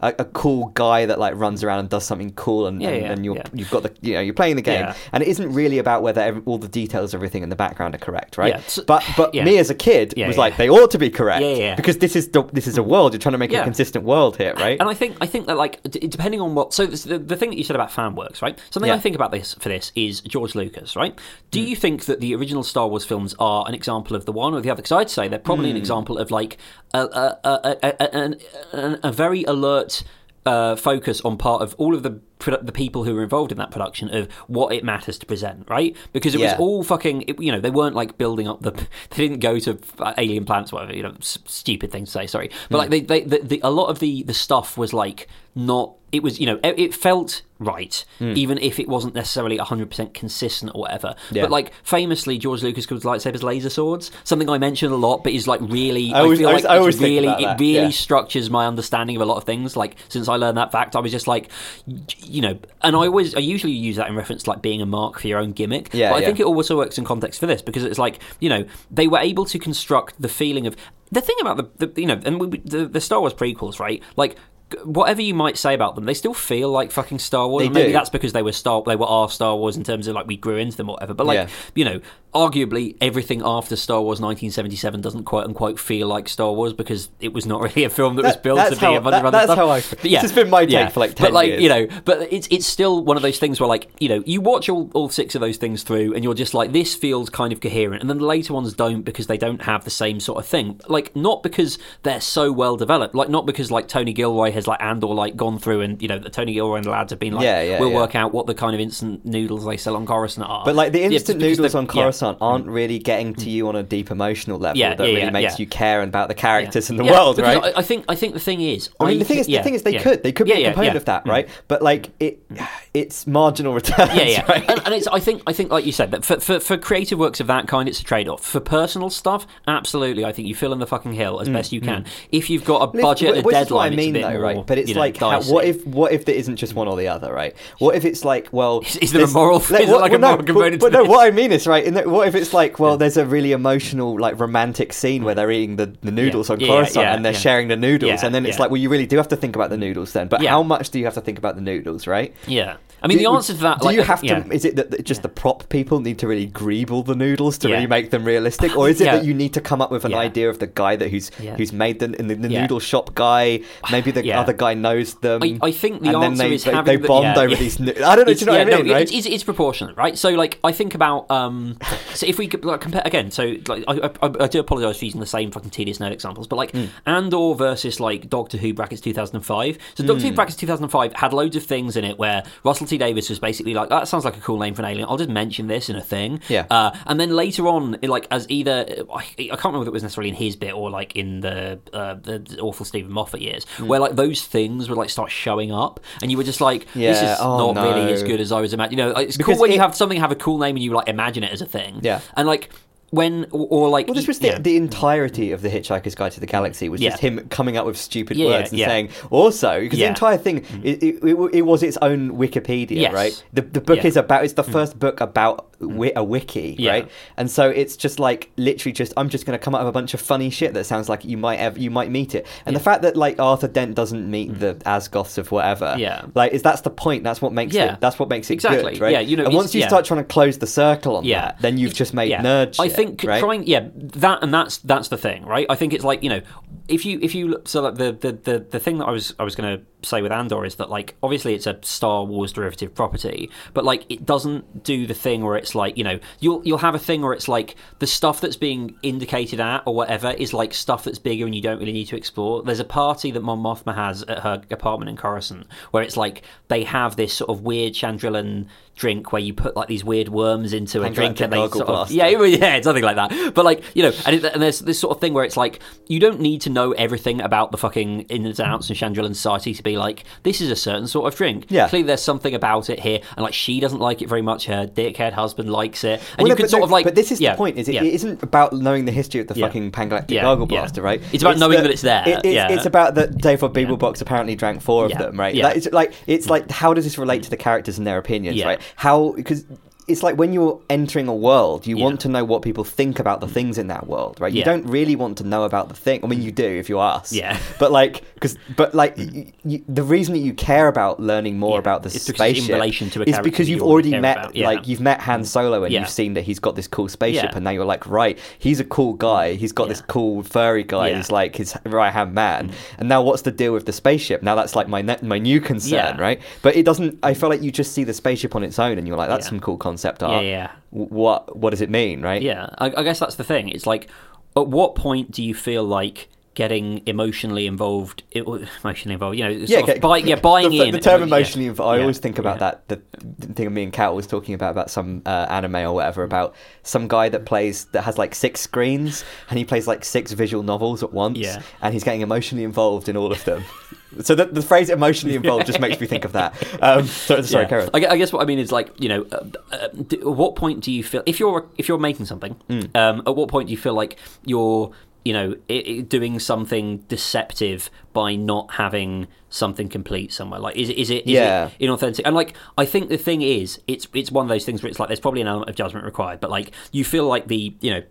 [0.00, 3.24] a, a cool guy that like runs around and does something cool and, and, and
[3.24, 4.92] you're you've got the you know you're playing the game.
[5.12, 7.98] And it isn't really about whether every, all the details everything in the background are
[7.98, 9.44] correct right Yeah, so- but but yeah.
[9.44, 11.74] me as a kid Yeah, was like they ought to be correct Yeah, yeah.
[11.74, 14.36] because this is the, this is a world you're trying to make a consistent world
[14.36, 17.18] here right And I think I think that like d- depending on what so the,
[17.18, 18.90] the thing that you said about fan works right something.
[18.90, 21.18] I think about this for this is George Lucas right
[21.50, 21.66] do Hmm.
[21.68, 24.60] you think that the original Star Wars films are an example of the one or
[24.60, 25.76] the other because I'd say they're probably Hmm.
[25.76, 26.58] an example of like
[26.94, 27.50] a a, a,
[27.82, 28.36] a, a, an-
[28.72, 30.02] an- a very alert
[30.46, 32.20] uh, focus on part of all of the
[32.62, 35.96] the people who were involved in that production of what it matters to present, right?
[36.12, 36.52] Because it Yeah.
[36.52, 38.70] was all fucking, it, you know, they weren't like building up the,
[39.10, 42.26] they didn't go to uh, alien planets, whatever, you know, s- stupid thing to say,
[42.26, 45.28] sorry, but like they, they, the, the, a lot of the the stuff was like
[45.54, 48.32] not, it was, you know, it, it felt right, hmm.
[48.36, 51.14] even if it wasn't necessarily hundred percent consistent or whatever.
[51.30, 51.42] Yeah.
[51.42, 55.32] But like famously, George Lucas calls lightsabers laser swords, something I mention a lot, but
[55.32, 57.90] is like really, I always- feel I like always- I always really, it really yeah.
[57.90, 59.76] structures my understanding of a lot of things.
[59.76, 61.50] Like since I learned that fact, I was just like,
[61.86, 64.86] you know, and I always, I usually use that in reference to like being a
[64.86, 65.90] mark for your own gimmick.
[65.92, 66.26] Yeah, but I yeah.
[66.26, 69.18] think it also works in context for this because it's like, you know, they were
[69.18, 70.76] able to construct the feeling of
[71.12, 74.02] the thing about the, the you know, and we, the, the Star Wars prequels, right?
[74.16, 74.36] Like
[74.84, 77.62] whatever you might say about them, they still feel like fucking Star Wars.
[77.62, 77.92] They and maybe do.
[77.92, 80.36] that's because they were Star, they were our Star Wars in terms of like we
[80.36, 81.14] grew into them or whatever.
[81.14, 81.48] But like Yeah.
[81.74, 82.00] you know,
[82.34, 87.32] arguably everything after Star Wars 1977 doesn't quote unquote feel like Star Wars because it
[87.32, 89.26] was not really a film that, was built to be how- a bunch that- of
[89.26, 89.58] other that's stuff.
[89.58, 91.62] how I- But this has been my take for, like, 10 but like years.
[91.62, 94.40] you know, but it's it's still one of those things where like you know you
[94.40, 97.52] watch all, all six of those things through and you're just like this feels kind
[97.52, 100.38] of coherent, and then the later ones don't because they don't have the same sort
[100.38, 100.80] of thing.
[100.88, 104.80] Like not because they're so well developed, like not because like Tony Gilroy has like
[104.82, 107.18] and or like gone through and you know the Tony Gilroy and the lads have
[107.20, 107.96] been like Yeah, yeah, we'll yeah.
[107.96, 110.64] work out what the kind of instant noodles they sell on Coruscant are.
[110.64, 111.92] But like the instant because noodles on yeah.
[111.92, 112.74] Coruscant aren't mm.
[112.74, 115.52] really getting to you on a deep emotional level Yeah, that yeah, really yeah, makes
[115.52, 115.62] yeah.
[115.62, 117.62] you care about the characters in the Yeah, world, right?
[117.62, 119.64] I, I think I think the thing is, I mean, the thing is, yeah, the
[119.64, 120.02] thing is, they yeah.
[120.02, 120.98] could, they could be a yeah, component yeah.
[120.98, 121.30] of that, Mm.
[121.30, 121.48] right?
[121.68, 122.66] But like, it, mm.
[122.94, 124.64] it's marginal returns, yeah, yeah, right?
[124.68, 125.06] and, and it's.
[125.06, 125.42] I think.
[125.46, 128.00] I think, like you said, that for, for for creative works of that kind, it's
[128.00, 128.44] a trade off.
[128.44, 131.72] For personal stuff, absolutely, I think you fill in the fucking hill as mm, best
[131.72, 132.04] you can.
[132.30, 134.66] If you've got a budget, a deadline, I it's mean, a bit though, more, right?
[134.66, 136.96] But it's you know, like, how, what if what if there isn't just one or
[136.96, 137.54] the other, right?
[137.78, 140.18] What if it's like, well, Is- is there a moral- is there what- like a
[140.18, 141.84] well, no, moral component But, to but no, what I mean is right.
[141.84, 145.34] In that, what if it's like, well, there's a really emotional, like romantic scene where
[145.34, 145.36] mm.
[145.36, 147.38] they're eating the, the noodles on Yeah, yeah, Coruscant yeah, and they're yeah.
[147.38, 148.62] sharing the noodles, Yeah, and then it's yeah.
[148.62, 150.28] like, well, you really do have to think about the noodles then.
[150.28, 150.50] But Yeah.
[150.50, 152.34] how much do you have to think about the noodles, right?
[152.46, 154.26] Yeah, I mean, Do- the answer to that, Do like, you have to?
[154.26, 154.44] yeah.
[154.50, 157.74] Is it that just the prop people need to really greeble the noodles to Yeah.
[157.76, 159.16] really make them realistic, or is it Yeah.
[159.16, 160.18] that you need to come up with an Yeah.
[160.18, 161.56] idea of the guy that who's Yeah.
[161.56, 162.62] who's made the the, the Yeah.
[162.62, 163.60] noodle shop guy?
[163.92, 164.40] Maybe the Yeah.
[164.42, 165.42] other guy knows them.
[165.42, 167.56] I- I think the answer they, is they, having they the- bond yeah, over yeah.
[167.56, 167.80] these.
[167.80, 168.24] No- I don't know.
[168.24, 169.02] Do It's- you know what I no, right?
[169.02, 170.16] it's, it's, it's proportionate, right?
[170.18, 171.78] So, like, I think about um,
[172.14, 173.30] so if we like, compare again.
[173.30, 176.46] So, like, I, I, I do apologize for using the same fucking tedious nerd examples,
[176.46, 176.84] but like Hmm.
[177.06, 179.78] Andor versus like Doctor Who brackets two thousand and five.
[179.94, 180.28] So, Doctor Hmm.
[180.28, 182.98] Who brackets two thousand and five had loads of things in it where Russell T
[182.98, 185.06] Davies was basically like, that sounds like a cool name for an alien.
[185.08, 186.40] I'll just mention this in a thing.
[186.48, 186.66] Yeah.
[186.70, 188.84] Uh, and then later on, like as either
[189.14, 191.78] I, I can't remember if it was necessarily in his bit or like in the
[191.92, 193.86] uh, the awful Steven Moffat years, Hmm.
[193.86, 196.94] where like those things would like start showing up, and you were just like, this
[197.22, 198.98] Yeah, is oh, not really as good as I was imagining.
[198.98, 200.82] You know, it's Because cool when it- you have something have a cool name and
[200.82, 202.00] you like imagine it as a thing.
[202.02, 202.20] Yeah.
[202.36, 202.70] and like
[203.10, 204.58] when or, or like Well, this was the, yeah.
[204.58, 207.96] the entirety of the Hitchhiker's Guide to the Galaxy was just him coming up with
[207.96, 208.86] stupid Yeah, words and yeah.
[208.88, 210.08] saying also because the Yeah.
[210.08, 210.16] Mm.
[210.16, 213.12] entire thing it, it, it, it was its own Wikipedia, Yes.
[213.14, 213.44] right?
[213.52, 214.02] The the book Yeah.
[214.02, 214.06] Mm.
[214.08, 216.90] is about it's the first book about wi- a wiki, Yeah.
[216.90, 217.10] right?
[217.36, 219.92] And so it's just like literally just I'm just going to come up with a
[219.92, 222.46] bunch of funny shit that sounds like you might ever you might meet it.
[222.66, 225.98] And the fact that like Arthur Dent doesn't meet the Azgoths of whatever, Mm.
[225.98, 226.22] Yeah.
[226.34, 227.22] like is that's the point.
[227.22, 227.94] That's what makes Yeah.
[227.94, 228.00] it.
[228.00, 228.94] That's what makes it Exactly.
[228.94, 229.12] good, right?
[229.12, 229.86] Yeah, you know, and once you yeah.
[229.88, 231.40] start trying to close the circle on Yeah.
[231.42, 232.42] that, then you've just made yeah.
[232.42, 232.95] nerd shit.
[232.96, 233.40] I think right?
[233.40, 235.66] trying, yeah, that and that's that's the thing, right?
[235.68, 236.40] I think it's like you know,
[236.88, 239.44] if you if you so like the the the, the thing that I was I
[239.44, 242.94] was going to say with Andor is that like obviously it's a Star Wars derivative
[242.94, 246.78] property, but like it doesn't do the thing where it's like you know you'll you'll
[246.78, 250.52] have a thing where it's like the stuff that's being indicated at or whatever is
[250.54, 252.62] like stuff that's bigger and you don't really need to explore.
[252.62, 256.42] There's a party that Mon Mothma has at her apartment in Coruscant where it's like
[256.68, 260.72] they have this sort of weird Chandrilan drink where you put like these weird worms
[260.72, 263.54] into a drink and they sort of, yeah, it- yeah, it's nothing like that.
[263.54, 265.80] But like you know, and, it, and there's this sort of thing where it's like
[266.06, 269.74] you don't need to know everything about the fucking ins and outs of Chandrilan society
[269.74, 271.66] to be like this is a certain sort of drink.
[271.68, 271.88] Yeah.
[271.88, 274.66] clearly there's something about it here, and like she doesn't like it very much.
[274.66, 277.04] Her dickhead husband likes it, and Well, you no, can sort no, of like.
[277.04, 278.02] But this is yeah, the point: is it, yeah.
[278.02, 279.66] it isn't about knowing the history of the Yeah.
[279.66, 280.66] fucking Pangalactic Yeah, Gargle.
[280.66, 281.22] Blaster, right?
[281.32, 282.68] It's about knowing that it's there, it- it's, yeah.
[282.70, 285.54] it's about that Zaphod Beeblebrox apparently drank four of them, right?
[285.54, 285.68] yeah.
[285.68, 286.50] That is like it's mm.
[286.50, 288.80] like how does this relate to the characters and their opinions, right?
[288.96, 289.64] How because.
[290.08, 292.04] It's like when you're entering a world, you Yeah.
[292.04, 294.52] want to know what people think about the things in that world, right?
[294.52, 294.64] You Yeah.
[294.66, 296.20] don't really want to know about the thing.
[296.22, 297.34] I mean, you do if you ask.
[297.34, 297.56] Yeah.
[297.80, 301.72] But like, because but like, y y the reason that you care about learning more
[301.72, 301.78] Yeah.
[301.86, 304.54] about the It's it's in spaceship relation to a is because you've you already met,
[304.56, 305.46] like, you've met Han mm.
[305.46, 308.38] Solo and you've seen that he's got this cool spaceship, and now you're like, right,
[308.60, 309.54] he's a cool guy.
[309.54, 311.14] He's got this cool furry guy.
[311.14, 312.68] He's like his right hand man.
[312.68, 312.72] Mm.
[312.98, 314.40] And now what's the deal with the spaceship?
[314.44, 316.38] Now that's like my ne- my new concern, right?
[316.62, 317.18] But it doesn't.
[317.24, 319.48] I feel like you just see the spaceship on its own, and you're like, that's
[319.48, 320.44] some cool concept yeah, art.
[320.44, 320.70] yeah.
[320.92, 322.42] W- What what does it mean, right?
[322.42, 323.68] Yeah, I, I guess that's the thing.
[323.68, 324.08] It's like,
[324.56, 328.22] at what point do you feel like getting emotionally involved?
[328.34, 329.98] Emotionally involved, you know, Yeah, okay.
[329.98, 330.90] buy, yeah, buying the, in.
[330.92, 331.92] The term yeah, emotionally involved.
[331.92, 332.70] I yeah, always think about yeah.
[332.88, 332.88] that.
[332.88, 336.54] The, thing me and Kat was talking about about some uh, anime or whatever about
[336.82, 340.62] some guy that plays that has like six screens and he plays like six visual
[340.62, 341.36] novels at once.
[341.38, 341.60] Yeah.
[341.82, 343.62] and he's getting emotionally involved in all of them.
[344.22, 346.54] so the, the phrase emotionally involved just makes me think of that.
[346.82, 347.68] Um, so, sorry, Yeah.
[347.68, 347.90] Karen.
[347.94, 350.56] I, I guess what I mean is like you know, uh, uh, d- at what
[350.56, 352.52] point do you feel if you're if you're making something?
[352.68, 352.80] Hmm.
[352.94, 354.92] Um, at what point do you feel like you're
[355.24, 360.60] you know i i doing something deceptive by not having something complete somewhere?
[360.60, 361.70] Like is it is it is Yeah.
[361.78, 362.20] it inauthentic?
[362.24, 365.00] And like I think the thing is, it's it's one of those things where it's
[365.00, 367.90] like there's probably an element of judgment required, but like you feel like the you
[367.92, 368.02] know.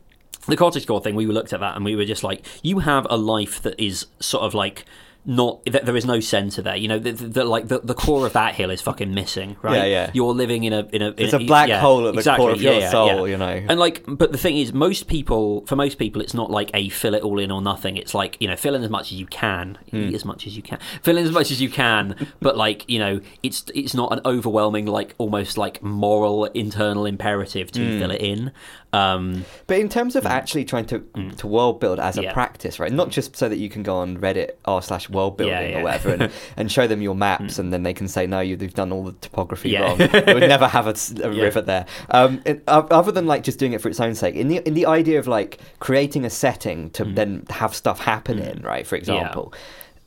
[0.48, 3.08] The cottage core thing, we looked at that and we were just like, you have
[3.10, 4.86] a life that is sort of like
[5.26, 6.76] not that there is no center there.
[6.76, 9.58] You know, the, the, the- like the, the core of that hill is fucking missing,
[9.62, 9.78] right?
[9.78, 10.12] Yeah, yeah.
[10.14, 11.08] You're living in a in a.
[11.10, 13.64] In It's a black hole at the core of your soul, you know.
[13.70, 16.90] And like, but the thing is, most people, for most people, it's not like a
[16.90, 17.98] fill it all in or nothing.
[17.98, 19.98] It's like you know, fill in as much as you can, Hmm.
[20.10, 22.16] eat as much as you can, fill in as much as you can.
[22.42, 27.72] but like, you know, it's it's not an overwhelming, like almost like moral internal imperative
[27.72, 28.00] to Hmm.
[28.00, 28.52] fill it in.
[28.96, 31.04] Um, But in terms of actually trying to
[31.38, 32.34] to world build as a Mm.
[32.34, 32.92] Practice, right?
[32.92, 35.76] Not just so that you can go on Reddit r slash world building Yeah, yeah.
[35.78, 35.80] Mm.
[35.80, 38.56] or whatever and, and show them your maps, and then they can say no, you,
[38.60, 39.82] you've done all the topography Yeah.
[39.82, 40.00] wrong.
[40.00, 41.44] You would never have a, Yeah.
[41.48, 41.86] river there.
[42.10, 44.74] Um, it, other than like just doing it for its own sake, in the in
[44.74, 47.16] the idea of like creating a setting to Mm.
[47.16, 48.86] then have stuff happen in, right?
[48.88, 49.54] For example,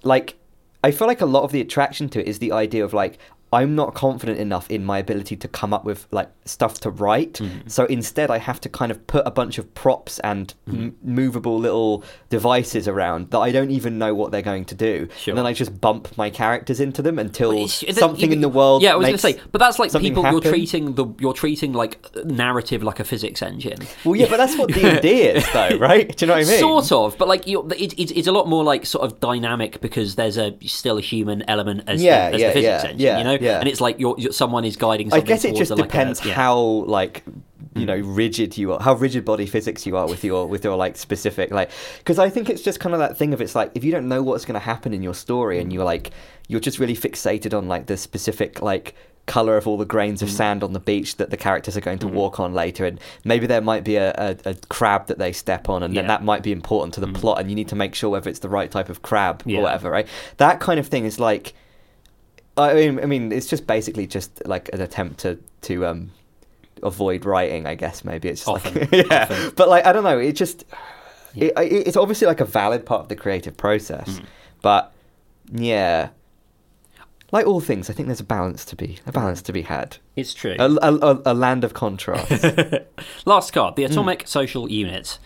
[0.02, 0.35] like
[0.85, 3.19] I feel like a lot of the attraction to it is the idea of like
[3.53, 7.35] I'm not confident enough in my ability to come up with like stuff to write.
[7.35, 7.69] Mm-hmm.
[7.69, 10.83] So instead, I have to kind of put a bunch of props and Mm-hmm.
[10.83, 15.09] m- movable little devices around that I don't even know what they're going to do.
[15.19, 15.33] Sure.
[15.33, 18.49] And then I just bump my characters into them until Well, something you- in the
[18.49, 18.83] world.
[18.83, 20.43] Yeah, I was going to say, but that's like people happen.
[20.43, 23.79] you're treating the you're treating like narrative like a physics engine.
[24.05, 26.15] Well, yeah, but that's what D and D is, though, right?
[26.15, 26.61] Do you know what I mean?
[26.61, 29.81] Sort of, but like you, it, it, it's a lot more like sort of dynamic
[29.81, 32.91] because there's a still a human element as, Yeah, the, as yeah, the physics yeah,
[32.91, 33.38] engine, yeah, you know.
[33.40, 33.59] Yeah.
[33.60, 35.12] And it's like you're, you're someone is guiding.
[35.12, 36.35] I guess it just a, like, a- depends yeah.
[36.35, 37.24] how like
[37.74, 40.77] you know rigid you are, how rigid body physics you are with your with your
[40.77, 43.70] like specific like because I think it's just kind of that thing of it's like
[43.74, 46.10] if you don't know what's going to happen in your story and you're like
[46.48, 48.94] you're just really fixated on like the specific like
[49.27, 50.23] color of all the grains Mm.
[50.23, 52.98] of sand on the beach that the characters are going to walk on later and
[53.24, 56.10] maybe there might be a, a, a crab that they step on and then Yeah.
[56.10, 56.19] Mm.
[56.19, 58.39] that might be important to the plot and you need to make sure whether it's
[58.40, 59.59] the right type of crab Yeah.
[59.59, 60.09] or whatever right
[60.39, 61.52] that kind of thing is like
[62.59, 66.11] I mean, I mean, it's just basically just like an attempt to to um
[66.83, 67.67] avoid writing.
[67.67, 69.53] I guess maybe it's just Often, like yeah, often.
[69.57, 70.19] but like I don't know.
[70.19, 70.65] It just
[71.35, 74.25] it, it, it's obviously like a valid part of the creative process, Mm.
[74.63, 74.93] but
[75.53, 76.09] yeah,
[77.31, 79.99] like all things, I think there's a balance to be a balance to be had.
[80.17, 80.57] It's true.
[80.59, 82.31] A, a, a, a land of contrast.
[83.27, 83.77] Last card, Mm.
[83.77, 85.19] the atomic social unit.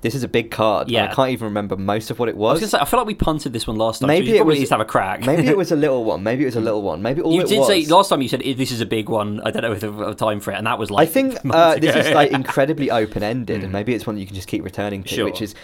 [0.00, 0.88] this is a big card.
[0.88, 1.10] Yeah.
[1.10, 2.60] I can't even remember most of what it I was was.
[2.60, 4.06] going to say, I feel like we punted this one last time.
[4.08, 5.26] Maybe so we it was- to have a crack.
[5.26, 6.22] Maybe it was a little one.
[6.22, 7.02] Maybe it was a little one.
[7.02, 7.66] Maybe all you it did was.
[7.68, 9.40] say last time you said "Eh, this is a big one.
[9.44, 11.36] I don't know if was a time for it, and that was like I think
[11.50, 14.48] uh, this is like incredibly open ended, and maybe it's one that you can just
[14.48, 15.08] keep returning to.
[15.14, 15.24] Sure.
[15.24, 15.54] Which is,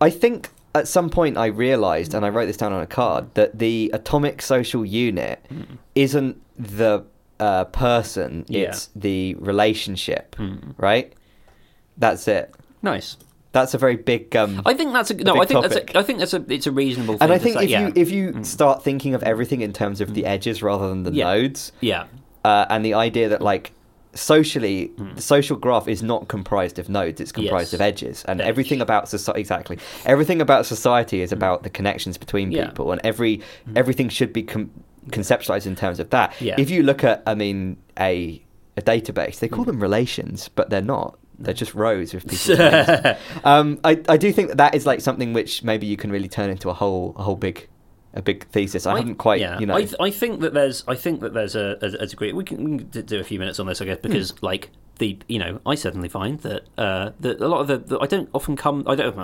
[0.00, 3.34] I think at some point I realised, and I wrote this down on a card,
[3.34, 5.44] that the atomic social unit
[5.94, 7.04] isn't the
[7.38, 8.68] uh, person; Yeah.
[8.68, 10.56] it's the relationship, Hmm.
[10.76, 11.12] right?
[11.96, 12.54] That's it.
[12.82, 13.16] nice.
[13.52, 14.36] That's a very big.
[14.36, 15.42] Um, I think that's a no.
[15.42, 17.14] I think that's a, I think that's a it's a reasonable.
[17.14, 17.86] Thing and I to think say, if yeah.
[17.88, 21.10] you if you start thinking of everything in terms of the edges rather than the
[21.12, 21.24] Yeah.
[21.24, 22.04] nodes, yeah
[22.44, 23.72] uh, and the idea that like
[24.14, 27.74] socially the social graph is not comprised of nodes it's comprised Hmm.
[27.74, 27.74] Yes.
[27.74, 28.48] of edges and Edge.
[28.48, 32.52] everything about society exactly everything about society is about the connections between Hmm.
[32.56, 32.62] Yeah.
[32.64, 32.68] Hmm.
[32.70, 33.40] people and every
[33.76, 34.70] everything should be com-
[35.10, 36.56] conceptualized in terms of that Yeah.
[36.58, 38.42] if you look at i mean a
[38.76, 39.54] a database they Hmm.
[39.54, 43.16] call them relations but they're not they're just rows with people's names.
[43.44, 46.28] Um, I, I do think that, that is like something which maybe you can really
[46.28, 47.66] turn into a whole a whole big
[48.14, 48.86] a big thesis.
[48.86, 49.58] I, haven't quite yeah.
[49.58, 52.06] you know I, th- I think that there's I think that there's a, a, a
[52.06, 52.32] degree.
[52.32, 54.08] We can, we can do a few minutes on this, I guess, Hmm.
[54.08, 57.78] because like the you know I certainly find that uh, that a lot of the,
[57.78, 59.16] the I don't often come I don't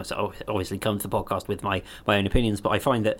[0.48, 3.18] obviously come to the podcast with my my own opinions, but I find that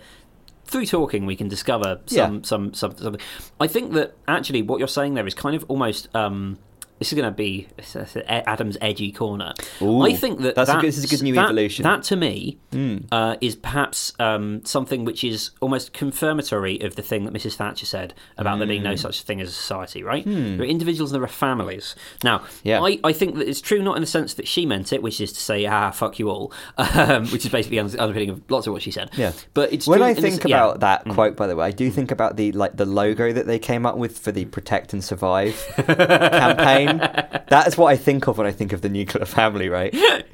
[0.65, 2.39] through talking we can discover some Yeah.
[2.43, 3.17] some, some some
[3.59, 6.57] I think that actually what you're saying there is kind of almost um
[6.99, 9.53] this is going to be it's a- it's a- Adam's edgy corner.
[9.81, 11.83] Ooh, I think that that's a good- this is a good new that- evolution.
[11.83, 13.05] That to me Mm.
[13.11, 17.53] uh, is perhaps um, something which is almost confirmatory of the thing that Mrs.
[17.55, 18.87] Thatcher said about there being Hmm.
[18.89, 20.23] no such thing as a society, right?
[20.25, 21.95] There are individuals and there are families.
[22.23, 22.81] Now, Yeah.
[22.81, 25.21] I, I think that it's true not in the sense that she meant it, which
[25.21, 28.67] is to say, ah, fuck you all, um, which is basically the underpinning of lots
[28.67, 29.09] of what she said.
[29.17, 29.31] Yeah.
[29.53, 30.57] But it's when I the think s- yeah.
[30.59, 30.63] Mm.
[30.69, 33.47] about that quote, by the way, I do think about the like the logo that
[33.47, 35.55] they came up with for the "Protect and Survive"
[35.87, 36.86] campaign.
[37.49, 39.93] That's what I think of when I think of the nuclear family, right?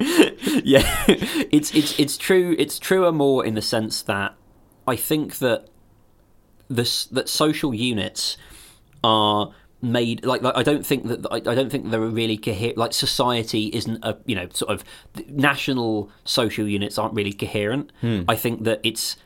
[0.64, 0.82] yeah,
[1.50, 2.54] it's it's it's true.
[2.58, 4.34] It's truer more in the sense that
[4.86, 5.68] I think that
[6.68, 8.36] this that social units
[9.02, 9.52] are
[9.82, 12.78] made like, like I don't think that I, I don't think they're really coherent.
[12.78, 14.84] Like society isn't a you know sort of
[15.28, 17.92] national social units aren't really coherent.
[18.00, 18.22] Hmm.
[18.28, 19.16] I think that it's.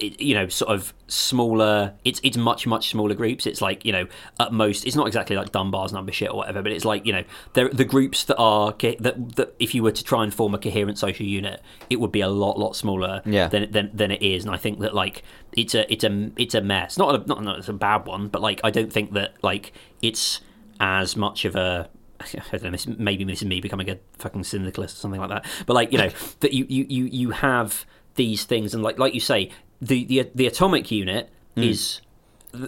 [0.00, 1.94] It, you know, sort of smaller.
[2.04, 3.46] It's it's much much smaller groups.
[3.46, 4.06] It's like you know,
[4.40, 7.12] at most, it's not exactly like Dunbar's number shit or whatever, but it's like you
[7.12, 7.22] know,
[7.52, 10.98] the groups that are that that if you were to try and form a coherent
[10.98, 13.46] social unit, it would be a lot lot smaller Yeah.
[13.48, 14.44] than than than it is.
[14.44, 15.22] And I think that like
[15.52, 16.98] it's a it's a it's a mess.
[16.98, 19.72] Not a, not not it's a bad one, but like I don't think that like
[20.02, 20.40] it's
[20.80, 21.88] as much of a
[22.52, 22.94] I don't know.
[22.98, 25.44] Maybe this is me becoming a fucking syndicalist or something like that.
[25.66, 26.10] But like you know
[26.40, 29.50] that you you you you have these things, and like like you say,
[29.88, 31.62] the the the atomic unit Hmm.
[31.62, 32.00] is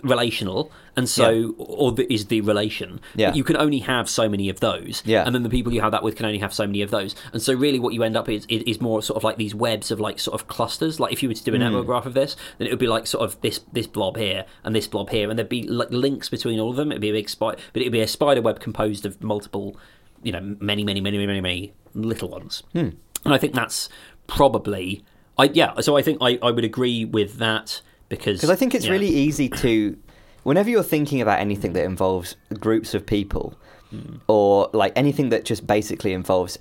[0.02, 3.00] relational and so or the, is the relation.
[3.14, 3.28] Yeah.
[3.28, 5.02] But you can only have so many of those.
[5.04, 5.24] Yeah.
[5.24, 7.14] and then the people you have that with can only have so many of those.
[7.32, 9.54] And so really what you end up is is, is more sort of like these
[9.54, 10.98] webs of like sort of clusters.
[11.00, 12.86] Like if you were to do a network graph of this then it would be
[12.88, 15.28] like sort of this this blob here and this blob here.
[15.30, 16.90] And there'd be like links between all of them.
[16.90, 19.76] It'd be a big spider but it'd be a spider web composed of multiple
[20.22, 22.62] you know many many many many many little ones.
[22.72, 22.90] Hmm.
[23.24, 23.88] and I think that's
[24.26, 25.04] probably
[25.38, 28.74] I yeah so I think I, I would agree with that because Because I think
[28.74, 28.92] it's yeah.
[28.92, 29.96] really easy to,
[30.44, 33.54] whenever you're thinking about anything that involves groups of people,
[33.90, 34.16] Hmm.
[34.26, 36.58] or like anything that just basically involves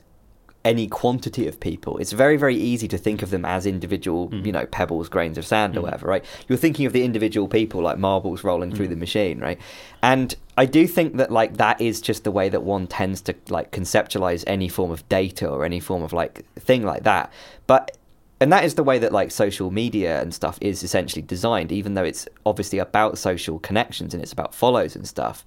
[0.63, 4.45] any quantity of people, it's very, very easy to think of them as individual, Hmm.
[4.45, 6.23] you know, pebbles, grains of sand, or whatever, right?
[6.47, 8.91] You're thinking of the individual people like marbles rolling through Hmm.
[8.93, 9.59] the machine, right?
[10.03, 13.33] And I do think that like that is just the way that one tends to
[13.49, 17.31] like conceptualize any form of data or any form of like thing like that.
[17.67, 17.91] But
[18.39, 21.93] and that is the way that like social media and stuff is essentially designed even
[21.93, 25.45] though it's obviously about social connections and it's about follows and stuff.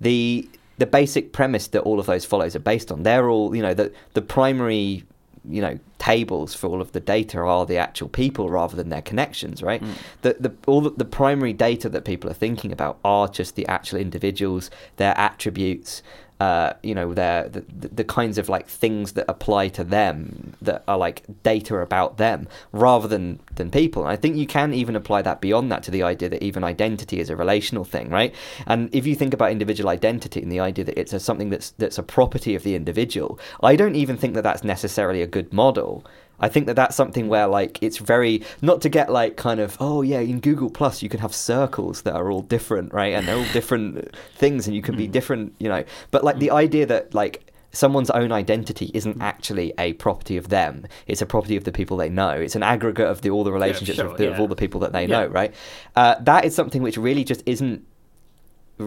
[0.00, 0.48] The
[0.78, 3.74] the basic premise that all of those follows are based on they're all you know
[3.74, 5.04] the the primary
[5.48, 9.02] you know tables for all of the data are the actual people rather than their
[9.02, 9.82] connections right?
[9.82, 9.94] Mm.
[10.22, 13.66] The the all the, the primary data that people are thinking about are just the
[13.66, 16.02] actual individuals their attributes
[16.40, 20.82] uh, you know, their the, the kinds of like things that apply to them that
[20.88, 24.02] are like data about them rather than than people.
[24.02, 26.64] And I think you can even apply that beyond that to the idea that even
[26.64, 28.34] identity is a relational thing, right?
[28.66, 31.72] And if you think about individual identity and the idea that it's a, something that's
[31.72, 35.52] that's a property of the individual, I don't even think that that's necessarily a good
[35.52, 36.06] model.
[36.40, 39.76] I think that that's something where like it's very not to get like kind of
[39.80, 43.26] oh yeah in Google Plus you can have circles that are all different right and
[43.26, 45.12] they're all different things and you can be hmm.
[45.12, 45.84] different you know.
[46.10, 46.56] But like the hmm.
[46.56, 49.22] idea that like someone's own identity isn't hmm.
[49.22, 52.30] actually a property of them it's a property of the people they know.
[52.30, 54.80] It's an aggregate of the all the relationships sure, of, the, of all the people
[54.80, 55.20] that they Yeah.
[55.20, 55.54] know right?
[55.94, 57.84] Uh, that is something which really just isn't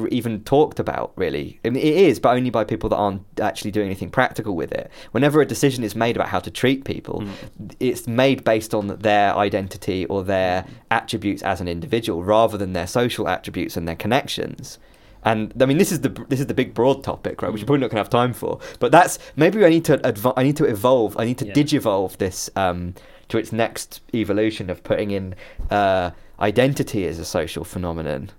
[0.10, 3.72] even talked about really I mean, it is but only by people that aren't actually
[3.72, 7.22] doing anything practical with it whenever a decision is made about how to treat people
[7.22, 7.68] Hmm.
[7.80, 12.88] it's made based on their identity or their attributes as an individual rather than their
[12.88, 14.80] social attributes and their connections
[15.26, 17.50] and I mean, this is the this is the big broad topic, right?
[17.50, 17.64] Which Hmm.
[17.64, 18.60] you're probably not going to have time for.
[18.80, 21.16] But that's maybe I need to adv- I need to evolve.
[21.18, 21.54] I need to Yeah.
[21.54, 22.94] digivolve this um,
[23.30, 25.34] to its next evolution of putting in
[25.72, 26.12] uh,
[26.42, 28.32] identity as a social phenomenon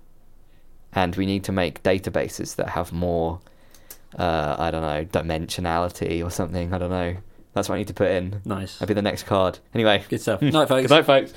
[0.95, 3.39] and we need to make databases that have more
[4.17, 6.73] uh, I don't know dimensionality or something.
[6.73, 7.17] I don't know.
[7.53, 8.41] That's what I need to put in.
[8.45, 8.79] Nice.
[8.79, 9.59] That'd be the next card.
[9.73, 10.03] Anyway.
[10.09, 10.41] Good stuff.
[10.41, 10.87] Night folks.
[10.87, 11.33] Good night folks